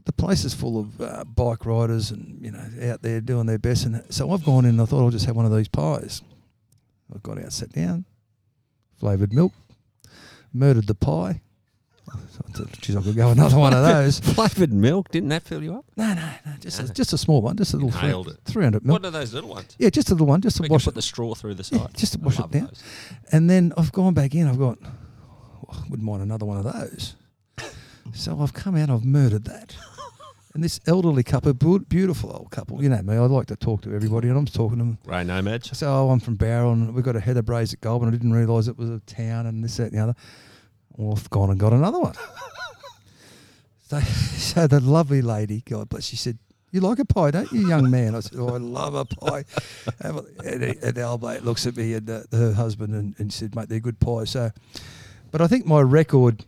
the 0.06 0.12
place 0.12 0.44
is 0.44 0.54
full 0.54 0.78
of 0.78 1.00
uh, 1.00 1.24
bike 1.24 1.66
riders 1.66 2.10
and 2.12 2.42
you 2.42 2.52
know 2.52 2.64
out 2.90 3.02
there 3.02 3.20
doing 3.20 3.46
their 3.46 3.58
best. 3.58 3.84
And 3.84 4.02
so 4.08 4.30
I've 4.30 4.44
gone 4.44 4.64
in 4.64 4.70
and 4.70 4.80
I 4.80 4.84
thought 4.84 5.04
I'll 5.04 5.10
just 5.10 5.26
have 5.26 5.36
one 5.36 5.44
of 5.44 5.54
these 5.54 5.68
pies. 5.68 6.22
I've 7.14 7.22
got 7.22 7.38
out, 7.38 7.52
sat 7.52 7.72
down, 7.72 8.04
flavoured 8.98 9.32
milk, 9.32 9.52
murdered 10.52 10.86
the 10.86 10.94
pie. 10.94 11.42
I 12.12 12.18
thought, 12.52 12.72
Geez, 12.80 12.96
I 12.96 13.02
could 13.02 13.16
go 13.16 13.30
another 13.30 13.58
one 13.58 13.72
of 13.74 13.82
those. 13.84 14.20
Flavoured 14.20 14.72
milk? 14.72 15.10
Didn't 15.10 15.28
that 15.30 15.42
fill 15.42 15.62
you 15.62 15.74
up? 15.76 15.84
No, 15.96 16.14
no, 16.14 16.28
no, 16.44 16.52
just 16.60 16.80
a, 16.80 16.92
just 16.92 17.12
a 17.12 17.18
small 17.18 17.42
one, 17.42 17.56
just 17.56 17.74
a 17.74 17.76
little 17.76 17.90
three, 17.90 18.08
Nailed 18.08 18.28
it. 18.28 18.38
300 18.44 18.84
mil. 18.84 18.92
What 18.94 19.04
are 19.04 19.10
those 19.10 19.34
little 19.34 19.50
ones? 19.50 19.74
Yeah, 19.78 19.90
just 19.90 20.08
a 20.10 20.12
little 20.14 20.26
one, 20.26 20.40
just 20.40 20.56
to 20.56 20.62
We 20.62 20.68
can 20.68 20.78
put 20.78 20.86
it. 20.88 20.94
the 20.94 21.02
straw 21.02 21.34
through 21.34 21.54
the 21.54 21.68
Yeah, 21.72 21.86
side. 21.86 21.96
just 21.96 22.12
to 22.14 22.18
I 22.20 22.24
wash 22.24 22.38
it 22.38 22.50
down. 22.50 22.66
those. 22.66 22.82
And 23.32 23.50
then 23.50 23.72
I've 23.76 23.92
gone 23.92 24.14
back 24.14 24.34
in. 24.34 24.46
I've 24.46 24.58
got, 24.58 24.78
oh, 24.82 25.66
I 25.72 25.82
wouldn't 25.88 26.02
mind 26.02 26.22
another 26.22 26.46
one 26.46 26.58
of 26.58 26.64
those. 26.64 27.14
So 28.14 28.40
I've 28.40 28.54
come 28.54 28.76
out. 28.76 28.88
I've 28.88 29.04
murdered 29.04 29.44
that. 29.46 29.74
And 30.54 30.64
this 30.64 30.80
elderly 30.86 31.22
couple, 31.22 31.52
beautiful 31.52 32.30
old 32.32 32.50
couple. 32.50 32.82
You 32.82 32.88
know 32.88 33.02
me. 33.02 33.14
I 33.16 33.18
like 33.26 33.46
to 33.48 33.56
talk 33.56 33.82
to 33.82 33.94
everybody, 33.94 34.28
and 34.28 34.38
I'm 34.38 34.46
talking 34.46 34.78
to 34.78 34.84
them. 34.84 34.98
Ray 35.04 35.22
Nomads. 35.22 35.76
So 35.76 35.86
oh, 35.92 36.08
I'm 36.10 36.20
from 36.20 36.36
Bowral, 36.36 36.72
and 36.72 36.94
we've 36.94 37.04
got 37.04 37.14
a 37.16 37.18
Heatherbrae's 37.20 37.74
at 37.74 37.80
Goulburn. 37.82 38.08
I 38.08 38.12
didn't 38.12 38.32
realise 38.32 38.66
it 38.68 38.78
was 38.78 38.88
a 38.88 39.00
town, 39.00 39.44
and 39.46 39.62
this, 39.62 39.76
that, 39.76 39.92
and 39.92 39.92
the 39.92 39.98
other. 40.02 40.14
Well, 40.96 41.16
I've 41.16 41.28
gone 41.30 41.50
and 41.50 41.58
got 41.60 41.72
another 41.72 42.00
one. 42.00 42.14
so, 43.88 44.00
so 44.00 44.66
the 44.66 44.80
lovely 44.80 45.22
lady, 45.22 45.62
God 45.68 45.88
bless, 45.88 46.04
she 46.06 46.16
said, 46.16 46.38
"You 46.72 46.80
like 46.80 46.98
a 46.98 47.04
pie, 47.04 47.30
don't 47.30 47.50
you, 47.52 47.68
young 47.68 47.90
man?" 47.90 48.14
I 48.14 48.20
said, 48.20 48.38
"Oh, 48.38 48.54
I 48.54 48.58
love 48.58 48.94
a 48.94 49.04
pie." 49.04 49.44
and, 50.00 50.20
and, 50.44 50.62
and 50.82 50.98
our 50.98 51.18
mate 51.18 51.44
looks 51.44 51.66
at 51.66 51.76
me 51.76 51.94
and 51.94 52.08
uh, 52.08 52.22
her 52.32 52.52
husband 52.52 52.94
and, 52.94 53.14
and 53.18 53.32
said, 53.32 53.54
"Mate, 53.54 53.68
they're 53.68 53.80
good 53.80 54.00
pies." 54.00 54.30
So, 54.30 54.50
but 55.30 55.40
I 55.40 55.46
think 55.46 55.66
my 55.66 55.80
record. 55.80 56.44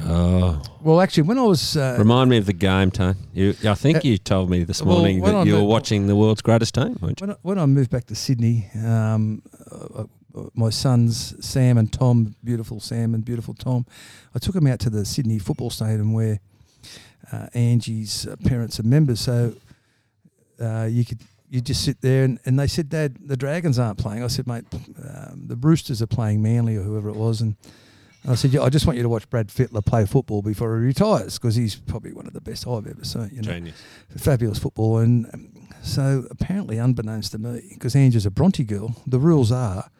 Oh, 0.00 0.62
Well, 0.80 1.02
actually, 1.02 1.24
when 1.24 1.38
I 1.38 1.42
was 1.42 1.76
uh, 1.76 1.96
remind 1.98 2.30
me 2.30 2.38
of 2.38 2.46
the 2.46 2.54
game, 2.54 2.90
Tone. 2.90 3.14
You, 3.34 3.54
I 3.64 3.74
think 3.74 3.98
Uh, 3.98 4.00
you 4.04 4.16
told 4.18 4.48
me 4.48 4.64
this 4.64 4.82
well, 4.82 4.96
morning 4.96 5.20
when 5.20 5.32
that 5.34 5.40
I 5.40 5.42
you 5.44 5.54
were 5.56 5.64
watching 5.64 6.06
the 6.06 6.16
world's 6.16 6.40
greatest 6.40 6.74
team, 6.74 6.96
weren't 7.02 7.20
you? 7.20 7.26
When 7.26 7.30
I, 7.30 7.38
when 7.42 7.58
I 7.58 7.66
moved 7.66 7.90
back 7.90 8.06
to 8.06 8.14
Sydney, 8.14 8.68
um, 8.84 9.42
uh, 9.70 10.00
uh, 10.00 10.04
my 10.54 10.70
sons 10.70 11.34
Sam 11.44 11.78
and 11.78 11.92
Tom, 11.92 12.34
beautiful 12.42 12.80
Sam 12.80 13.14
and 13.14 13.24
beautiful 13.24 13.54
Tom, 13.54 13.86
I 14.34 14.38
took 14.38 14.54
them 14.54 14.66
out 14.66 14.80
to 14.80 14.90
the 14.90 15.04
Sydney 15.04 15.38
football 15.38 15.70
stadium 15.70 16.12
where 16.12 16.40
uh, 17.32 17.46
Angie's 17.54 18.26
uh, 18.26 18.36
parents 18.44 18.80
are 18.80 18.84
members. 18.84 19.20
So 19.20 19.54
uh, 20.60 20.88
you 20.90 21.04
could 21.04 21.20
you 21.48 21.60
just 21.60 21.84
sit 21.84 22.00
there 22.00 22.24
and, 22.24 22.38
and 22.46 22.58
they 22.58 22.66
said, 22.66 22.88
Dad, 22.88 23.16
the 23.20 23.36
Dragons 23.36 23.78
aren't 23.78 23.98
playing. 23.98 24.24
I 24.24 24.28
said, 24.28 24.46
mate, 24.46 24.64
um, 24.72 25.44
the 25.48 25.56
Roosters 25.56 26.00
are 26.00 26.06
playing 26.06 26.42
Manly 26.42 26.76
or 26.76 26.82
whoever 26.82 27.10
it 27.10 27.16
was, 27.16 27.42
and 27.42 27.56
I 28.26 28.36
said, 28.36 28.52
yeah, 28.52 28.62
I 28.62 28.70
just 28.70 28.86
want 28.86 28.96
you 28.96 29.02
to 29.02 29.08
watch 29.08 29.28
Brad 29.28 29.48
Fittler 29.48 29.84
play 29.84 30.06
football 30.06 30.42
before 30.42 30.78
he 30.78 30.86
retires 30.86 31.38
because 31.38 31.56
he's 31.56 31.74
probably 31.74 32.12
one 32.12 32.26
of 32.26 32.32
the 32.32 32.40
best 32.40 32.66
I've 32.66 32.86
ever 32.86 33.04
seen. 33.04 33.30
You 33.32 33.42
know? 33.42 33.52
Genius. 33.52 33.82
fabulous 34.16 34.58
football. 34.60 34.98
And 34.98 35.26
um, 35.34 35.68
so, 35.82 36.26
apparently, 36.30 36.78
unbeknownst 36.78 37.32
to 37.32 37.38
me, 37.38 37.62
because 37.74 37.96
Angie's 37.96 38.24
a 38.24 38.30
Bronte 38.30 38.62
girl, 38.62 38.96
the 39.06 39.18
rules 39.18 39.50
are 39.50 39.90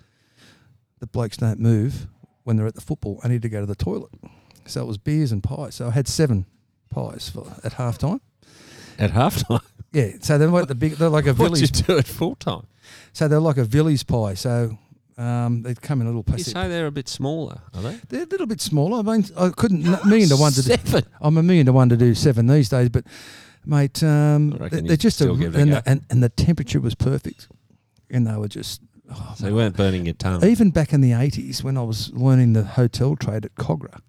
that 1.03 1.11
blokes 1.11 1.37
don't 1.37 1.59
move 1.59 2.07
when 2.45 2.57
they're 2.57 2.67
at 2.69 2.77
the 2.77 2.81
football. 2.81 3.21
I 3.25 3.29
need 3.29 3.43
to 3.43 3.49
go 3.49 3.59
to 3.59 3.67
the 3.67 3.75
toilet. 3.75 4.13
So 4.67 4.83
it 4.83 4.87
was 4.87 4.99
beers 4.99 5.33
and 5.33 5.43
pies. 5.43 5.75
So 5.75 5.89
I 5.89 5.91
had 5.91 6.07
seven 6.07 6.47
pies 6.91 7.29
for 7.29 7.45
at 7.65 7.73
half 7.73 7.99
time. 7.99 8.21
At 8.99 9.11
halftime, 9.11 9.63
Yeah, 9.93 10.13
so 10.21 10.39
they're 10.39 10.47
like 10.49 10.69
the 10.69 10.77
big. 10.77 10.93
They're 10.93 11.09
like 11.09 11.27
a 11.27 11.33
what'd 11.35 11.59
you 11.59 11.67
village. 11.67 11.87
do 11.87 11.99
at 11.99 12.07
full 12.07 12.37
time? 12.37 12.67
So 13.13 13.27
they're 13.27 13.41
like 13.41 13.57
a 13.57 13.65
village 13.65 14.07
pie. 14.07 14.35
So 14.35 14.79
um, 15.19 15.63
they'd 15.63 15.83
come 15.83 16.01
in 16.01 16.07
a 16.07 16.11
little 16.11 16.21
You 16.27 16.35
plastic. 16.35 16.53
say 16.53 16.69
they're 16.69 16.87
a 16.87 16.93
bit 16.93 17.09
smaller, 17.09 17.61
are 17.75 17.83
they? 17.83 17.99
They're 18.09 18.23
a 18.23 18.27
little 18.27 18.47
bit 18.47 18.61
smaller. 18.61 18.99
I 19.01 19.03
mean, 19.03 19.25
I 19.37 19.49
couldn't 19.49 19.85
a 19.87 20.07
million 20.07 20.29
to 20.29 20.37
one 20.37 20.53
to 20.53 20.63
do. 20.63 20.69
Seven. 20.77 21.05
I'm 21.21 21.37
a 21.37 21.43
million 21.43 21.67
to 21.67 21.73
one 21.73 21.89
to 21.89 21.97
do 21.97 22.15
seven 22.15 22.47
these 22.47 22.69
days, 22.69 22.91
but 22.91 23.05
mate, 23.67 24.01
um, 24.05 24.51
they- 24.71 24.81
they're 24.83 24.97
just 24.97 25.21
a, 25.21 25.25
still 25.25 25.37
give 25.37 25.57
it 25.57 25.59
a 25.59 25.63
and, 25.63 25.73
the, 25.73 25.83
and 25.89 26.05
and 26.11 26.23
the 26.23 26.29
temperature 26.29 26.81
was 26.81 26.95
perfect, 26.95 27.49
and 28.11 28.27
they 28.29 28.37
were 28.37 28.49
just. 28.49 28.81
Oh, 29.15 29.35
So 29.37 29.49
you 29.49 29.55
weren't 29.55 29.77
burning 29.77 30.05
your 30.07 30.15
tongue. 30.15 30.45
Even 30.45 30.71
back 30.71 30.93
in 30.93 31.01
the 31.01 31.13
eighties, 31.13 31.63
when 31.63 31.77
I 31.77 31.83
was 31.83 32.13
learning 32.13 32.53
the 32.55 32.65
hotel 32.65 33.17
trade 33.17 33.45
at 33.45 33.55
Kogarah, 33.55 34.01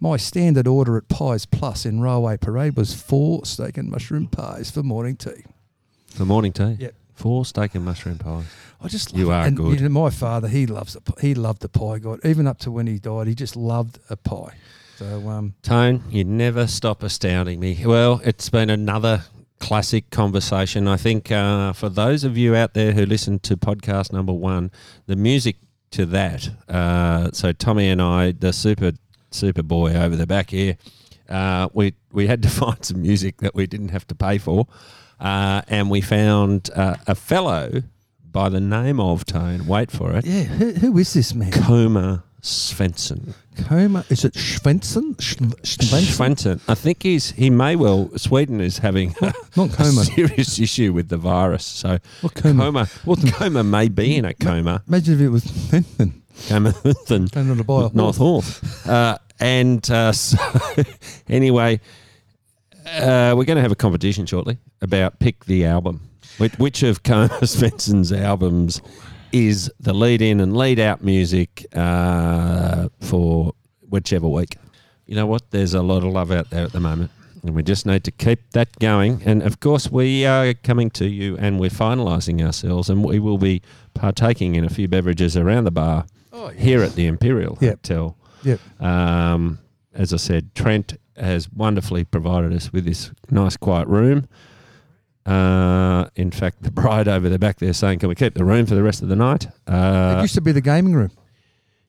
my 0.00 0.16
standard 0.16 0.66
order 0.66 0.96
at 0.96 1.08
Pies 1.08 1.44
Plus 1.46 1.84
in 1.86 2.00
Railway 2.00 2.36
Parade 2.36 2.76
was 2.76 2.94
four 2.94 3.44
steak 3.44 3.76
and 3.76 3.90
mushroom 3.90 4.26
pies 4.28 4.70
for 4.70 4.82
morning 4.82 5.16
tea. 5.16 5.44
For 6.14 6.24
morning 6.24 6.52
tea. 6.52 6.76
Yep. 6.78 6.94
Four 7.14 7.44
steak 7.44 7.74
and 7.74 7.84
mushroom 7.84 8.18
pies. 8.18 8.44
I 8.80 8.86
just 8.88 9.16
You 9.16 9.30
it. 9.32 9.34
are 9.34 9.46
and, 9.46 9.56
good. 9.56 9.80
You 9.80 9.88
know, 9.88 10.00
my 10.02 10.10
father, 10.10 10.46
he 10.46 10.66
loves 10.66 10.96
a, 10.96 11.20
he 11.20 11.34
loved 11.34 11.64
a 11.64 11.68
pie. 11.68 11.98
God, 11.98 12.20
even 12.24 12.46
up 12.46 12.58
to 12.60 12.70
when 12.70 12.86
he 12.86 12.98
died, 12.98 13.26
he 13.26 13.34
just 13.34 13.56
loved 13.56 13.98
a 14.08 14.16
pie. 14.16 14.54
So 14.96 15.28
um, 15.28 15.54
Tone, 15.62 16.02
you 16.10 16.24
never 16.24 16.66
stop 16.68 17.02
astounding 17.02 17.58
me. 17.60 17.84
Well, 17.84 18.20
it's 18.24 18.48
been 18.50 18.70
another 18.70 19.24
classic 19.58 20.10
conversation. 20.10 20.88
I 20.88 20.96
think 20.96 21.30
uh, 21.30 21.72
for 21.72 21.88
those 21.88 22.24
of 22.24 22.36
you 22.36 22.54
out 22.54 22.74
there 22.74 22.92
who 22.92 23.04
listened 23.06 23.42
to 23.44 23.56
podcast 23.56 24.12
number 24.12 24.32
one, 24.32 24.70
the 25.06 25.16
music 25.16 25.56
to 25.92 26.06
that. 26.06 26.48
Uh, 26.68 27.30
so 27.32 27.52
Tommy 27.52 27.88
and 27.88 28.00
I, 28.00 28.32
the 28.32 28.52
super 28.52 28.92
super 29.30 29.62
boy 29.62 29.94
over 29.94 30.16
the 30.16 30.26
back 30.26 30.50
here, 30.50 30.76
uh, 31.28 31.68
we 31.72 31.94
we 32.12 32.26
had 32.26 32.42
to 32.42 32.48
find 32.60 32.84
some 32.84 33.02
music 33.02 33.38
that 33.38 33.54
we 33.54 33.66
didn't 33.66 33.90
have 33.90 34.06
to 34.08 34.14
pay 34.14 34.38
for, 34.38 34.66
uh, 35.20 35.62
and 35.68 35.90
we 35.90 36.00
found 36.00 36.70
uh, 36.74 36.96
a 37.06 37.14
fellow 37.14 37.82
by 38.30 38.48
the 38.48 38.60
name 38.60 39.00
of 39.00 39.24
Tone. 39.24 39.66
Wait 39.66 39.90
for 39.90 40.12
it, 40.12 40.26
yeah, 40.26 40.44
who, 40.44 40.72
who 40.72 40.98
is 40.98 41.12
this 41.14 41.34
man? 41.34 41.52
Coma 41.52 42.24
Svensson. 42.42 43.34
Coma? 43.66 44.04
Is 44.08 44.24
it 44.24 44.34
Svensson? 44.34 45.16
Svensson? 45.16 46.60
I 46.68 46.74
think 46.74 47.02
he's 47.02 47.32
he 47.32 47.50
may 47.50 47.74
well 47.76 48.10
Sweden 48.16 48.60
is 48.60 48.78
having 48.78 49.14
a, 49.20 49.32
Not 49.56 49.72
a 49.72 49.76
coma. 49.76 50.04
serious 50.04 50.58
issue 50.60 50.92
with 50.92 51.08
the 51.08 51.16
virus. 51.16 51.64
So 51.64 51.98
What 52.20 52.34
coma? 52.34 52.86
coma, 53.04 53.32
coma 53.32 53.64
may 53.64 53.88
be 53.88 54.16
in 54.16 54.24
a 54.24 54.34
coma. 54.34 54.82
Imagine 54.86 55.14
if 55.14 55.20
it 55.20 55.28
was 55.30 55.44
Svensson. 55.44 56.12
Coma 56.48 56.70
than 57.08 57.26
Going 57.26 57.50
on 57.50 57.56
to 57.56 57.64
buy 57.64 57.90
North 57.92 58.18
horse. 58.18 58.86
Uh, 58.86 59.18
and 59.40 59.88
uh, 59.90 60.12
so 60.12 60.38
anyway, 61.28 61.80
uh, 62.86 63.34
we're 63.36 63.44
going 63.44 63.56
to 63.56 63.62
have 63.62 63.72
a 63.72 63.76
competition 63.76 64.26
shortly 64.26 64.58
about 64.80 65.18
pick 65.18 65.44
the 65.46 65.64
album. 65.64 66.02
Which, 66.38 66.52
which 66.60 66.82
of 66.84 67.02
Coma 67.02 67.28
Svensson's 67.42 68.12
albums 68.12 68.80
is 69.32 69.70
the 69.80 69.92
lead 69.92 70.22
in 70.22 70.40
and 70.40 70.56
lead 70.56 70.78
out 70.78 71.02
music 71.02 71.66
uh, 71.74 72.88
for 73.00 73.52
whichever 73.88 74.28
week? 74.28 74.56
You 75.06 75.14
know 75.16 75.26
what? 75.26 75.50
There's 75.50 75.74
a 75.74 75.82
lot 75.82 75.98
of 76.04 76.12
love 76.12 76.30
out 76.30 76.50
there 76.50 76.64
at 76.64 76.72
the 76.72 76.80
moment. 76.80 77.10
And 77.42 77.54
we 77.54 77.62
just 77.62 77.86
need 77.86 78.02
to 78.04 78.10
keep 78.10 78.50
that 78.50 78.76
going. 78.80 79.22
And 79.24 79.42
of 79.42 79.60
course, 79.60 79.90
we 79.90 80.26
are 80.26 80.52
coming 80.54 80.90
to 80.90 81.06
you 81.06 81.36
and 81.38 81.60
we're 81.60 81.70
finalising 81.70 82.44
ourselves. 82.44 82.90
And 82.90 83.04
we 83.04 83.18
will 83.20 83.38
be 83.38 83.62
partaking 83.94 84.56
in 84.56 84.64
a 84.64 84.68
few 84.68 84.88
beverages 84.88 85.36
around 85.36 85.64
the 85.64 85.70
bar 85.70 86.04
Oh, 86.32 86.50
yeah. 86.50 86.60
here 86.60 86.82
at 86.82 86.94
the 86.94 87.06
Imperial 87.06 87.56
Yep. 87.60 87.70
Hotel. 87.86 88.16
Yep. 88.42 88.82
Um, 88.82 89.58
as 89.94 90.12
I 90.12 90.16
said, 90.16 90.54
Trent 90.54 90.96
has 91.16 91.48
wonderfully 91.50 92.04
provided 92.04 92.52
us 92.52 92.72
with 92.72 92.84
this 92.84 93.10
nice, 93.30 93.56
quiet 93.56 93.88
room. 93.88 94.26
Uh, 95.28 96.08
in 96.16 96.30
fact, 96.30 96.62
the 96.62 96.70
bride 96.70 97.06
over 97.08 97.28
the 97.28 97.38
back 97.38 97.58
there 97.58 97.72
saying, 97.72 97.98
"Can 97.98 98.08
we 98.08 98.14
keep 98.14 98.34
the 98.34 98.44
room 98.44 98.66
for 98.66 98.74
the 98.74 98.82
rest 98.82 99.02
of 99.02 99.08
the 99.08 99.16
night?" 99.16 99.44
it 99.44 99.70
Uh, 99.72 100.18
used 100.22 100.34
to 100.34 100.40
be 100.40 100.52
the 100.52 100.60
gaming 100.60 100.94
room 100.94 101.10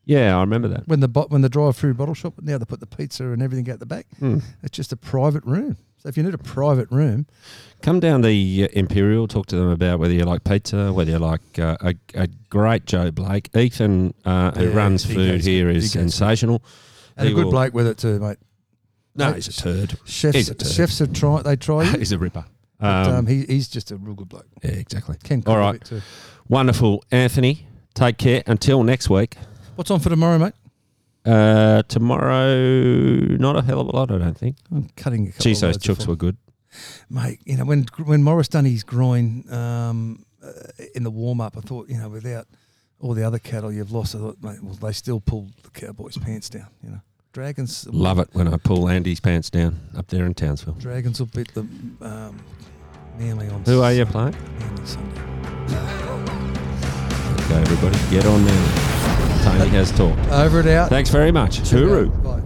yeah, 0.06 0.36
I 0.36 0.42
remember 0.42 0.68
that. 0.70 0.88
when 0.88 1.00
the 1.02 1.08
bo- 1.08 1.28
when 1.30 1.42
the 1.42 1.50
drive-through 1.50 1.94
bottle 1.94 2.16
shop. 2.16 2.34
Now 2.42 2.58
they 2.58 2.66
put 2.66 2.80
the 2.80 2.88
pizza 2.88 3.26
and 3.32 3.42
everything 3.44 3.70
out 3.72 3.80
the 3.80 3.86
back. 3.86 4.08
Hmm. 4.20 4.40
It's 4.64 4.76
just 4.76 4.92
a 4.92 4.98
private 4.98 5.46
room. 5.46 5.78
So 5.98 6.10
if 6.10 6.18
you 6.18 6.24
need 6.24 6.34
a 6.34 6.38
private 6.40 6.90
room, 6.92 7.28
Come 7.82 8.00
down 8.00 8.22
the 8.22 8.64
uh, 8.66 8.68
Imperial, 8.78 9.28
talk 9.28 9.46
to 9.48 9.56
them 9.56 9.70
about 9.70 10.00
whether 10.00 10.14
you 10.14 10.24
like 10.24 10.44
pizza, 10.44 10.92
whether 10.92 11.12
you 11.12 11.20
like 11.20 11.42
uh, 11.60 11.78
a, 11.82 11.94
a 12.16 12.28
great 12.50 12.86
Joe 12.86 13.12
Blake. 13.12 13.50
Ethan, 13.56 14.14
uh, 14.26 14.52
who 14.52 14.70
Yeah, 14.70 14.76
runs 14.76 15.04
he 15.04 15.14
food 15.14 15.32
goes 15.32 15.46
here, 15.46 15.68
good. 15.68 15.76
is 15.78 15.84
He 15.94 15.98
goes 16.00 16.02
sensational. 16.14 16.62
and 17.16 17.28
He 17.28 17.34
a 17.34 17.36
good 17.36 17.46
will- 17.46 17.52
bloke 17.52 17.74
with 17.74 17.88
it 17.88 17.98
too, 17.98 18.20
mate. 18.20 18.38
No, 19.16 19.32
he's 19.34 19.48
a 19.48 19.54
turd. 19.54 19.98
Chefs, 20.06 20.36
He's 20.36 20.50
a 20.50 20.56
turd. 20.56 20.72
chefs 20.72 21.00
have 21.00 21.14
tried. 21.14 21.44
They 21.44 21.56
try 21.56 21.84
you, 21.92 21.98
he's 22.00 22.12
a 22.14 22.18
ripper. 22.18 22.46
But 22.80 23.08
Um, 23.08 23.16
um, 23.16 23.28
he, 23.28 23.46
he's 23.46 23.68
just 23.68 23.92
a 23.92 23.98
real 23.98 24.16
good 24.16 24.30
bloke. 24.30 24.48
yeah, 24.64 24.72
exactly. 24.72 25.18
Ken 25.24 25.44
All 25.46 25.58
right. 25.58 25.84
too. 25.84 26.02
Wonderful, 26.48 27.04
Anthony. 27.12 27.68
Take 27.94 28.18
care. 28.18 28.44
Until 28.48 28.84
next 28.84 29.10
week. 29.10 29.36
What's 29.76 29.92
on 29.92 30.00
for 30.00 30.10
tomorrow, 30.10 30.38
mate? 30.38 30.54
Uh, 31.26 31.84
tomorrow, 31.84 32.56
not 33.38 33.56
a 33.58 33.62
hell 33.62 33.82
of 33.82 33.88
a 33.88 33.92
lot, 33.96 34.12
I 34.12 34.18
don't 34.18 34.38
think. 34.38 34.56
I'm 34.72 34.90
cutting 34.96 35.28
a 35.28 35.32
couple 35.32 35.44
Geez, 35.44 35.62
of 35.64 35.74
those 35.74 35.78
chooks 35.78 36.08
were 36.08 36.16
good. 36.16 36.38
mate. 37.10 37.40
You 37.46 37.58
know 37.58 37.66
when 37.66 37.86
when 38.06 38.24
Morris 38.24 38.48
done 38.48 38.66
his 38.66 38.84
groin 38.84 39.44
um, 39.52 40.26
uh, 40.44 40.52
in 40.96 41.04
the 41.04 41.12
warm 41.12 41.42
up, 41.42 41.58
I 41.58 41.62
thought 41.62 41.90
you 41.90 41.98
know 41.98 42.10
without 42.10 42.48
all 43.00 43.14
the 43.14 43.24
other 43.24 43.40
cattle 43.40 43.72
you've 43.72 43.92
lost, 43.92 44.16
I 44.16 44.20
thought 44.20 44.38
mate, 44.42 44.64
well 44.64 44.76
they 44.76 44.92
still 44.94 45.20
pulled 45.20 45.52
the 45.64 45.70
Cowboys' 45.72 46.18
pants 46.18 46.50
down. 46.50 46.68
You 46.84 46.92
know, 46.92 47.02
dragons 47.34 47.88
Love 47.92 48.20
it 48.20 48.30
when 48.34 48.48
I 48.48 48.58
pull 48.58 48.88
Andy's 48.90 49.20
pants 49.20 49.50
down 49.50 49.80
up 49.98 50.08
there 50.08 50.26
in 50.26 50.34
Townsville. 50.34 50.76
Dragons 50.76 51.20
will 51.20 51.28
beat 51.28 51.54
the 51.54 51.62
um, 52.02 52.40
On. 53.20 53.64
Who 53.66 53.82
are 53.82 53.92
you 53.92 54.06
playing? 54.06 54.34
Manly 54.60 54.86
Sunday. 54.86 55.22
Okay, 57.44 57.62
everybody, 57.62 57.98
get 58.10 58.26
on 58.26 58.46
now. 58.46 59.44
Tony 59.44 59.68
has 59.72 59.92
talked. 59.92 60.26
Over 60.30 60.62
it 60.62 60.68
out. 60.68 60.88
Thanks 60.88 61.10
very 61.10 61.30
much. 61.30 61.60
Hooroo. 61.60 62.24
Bye. 62.24 62.42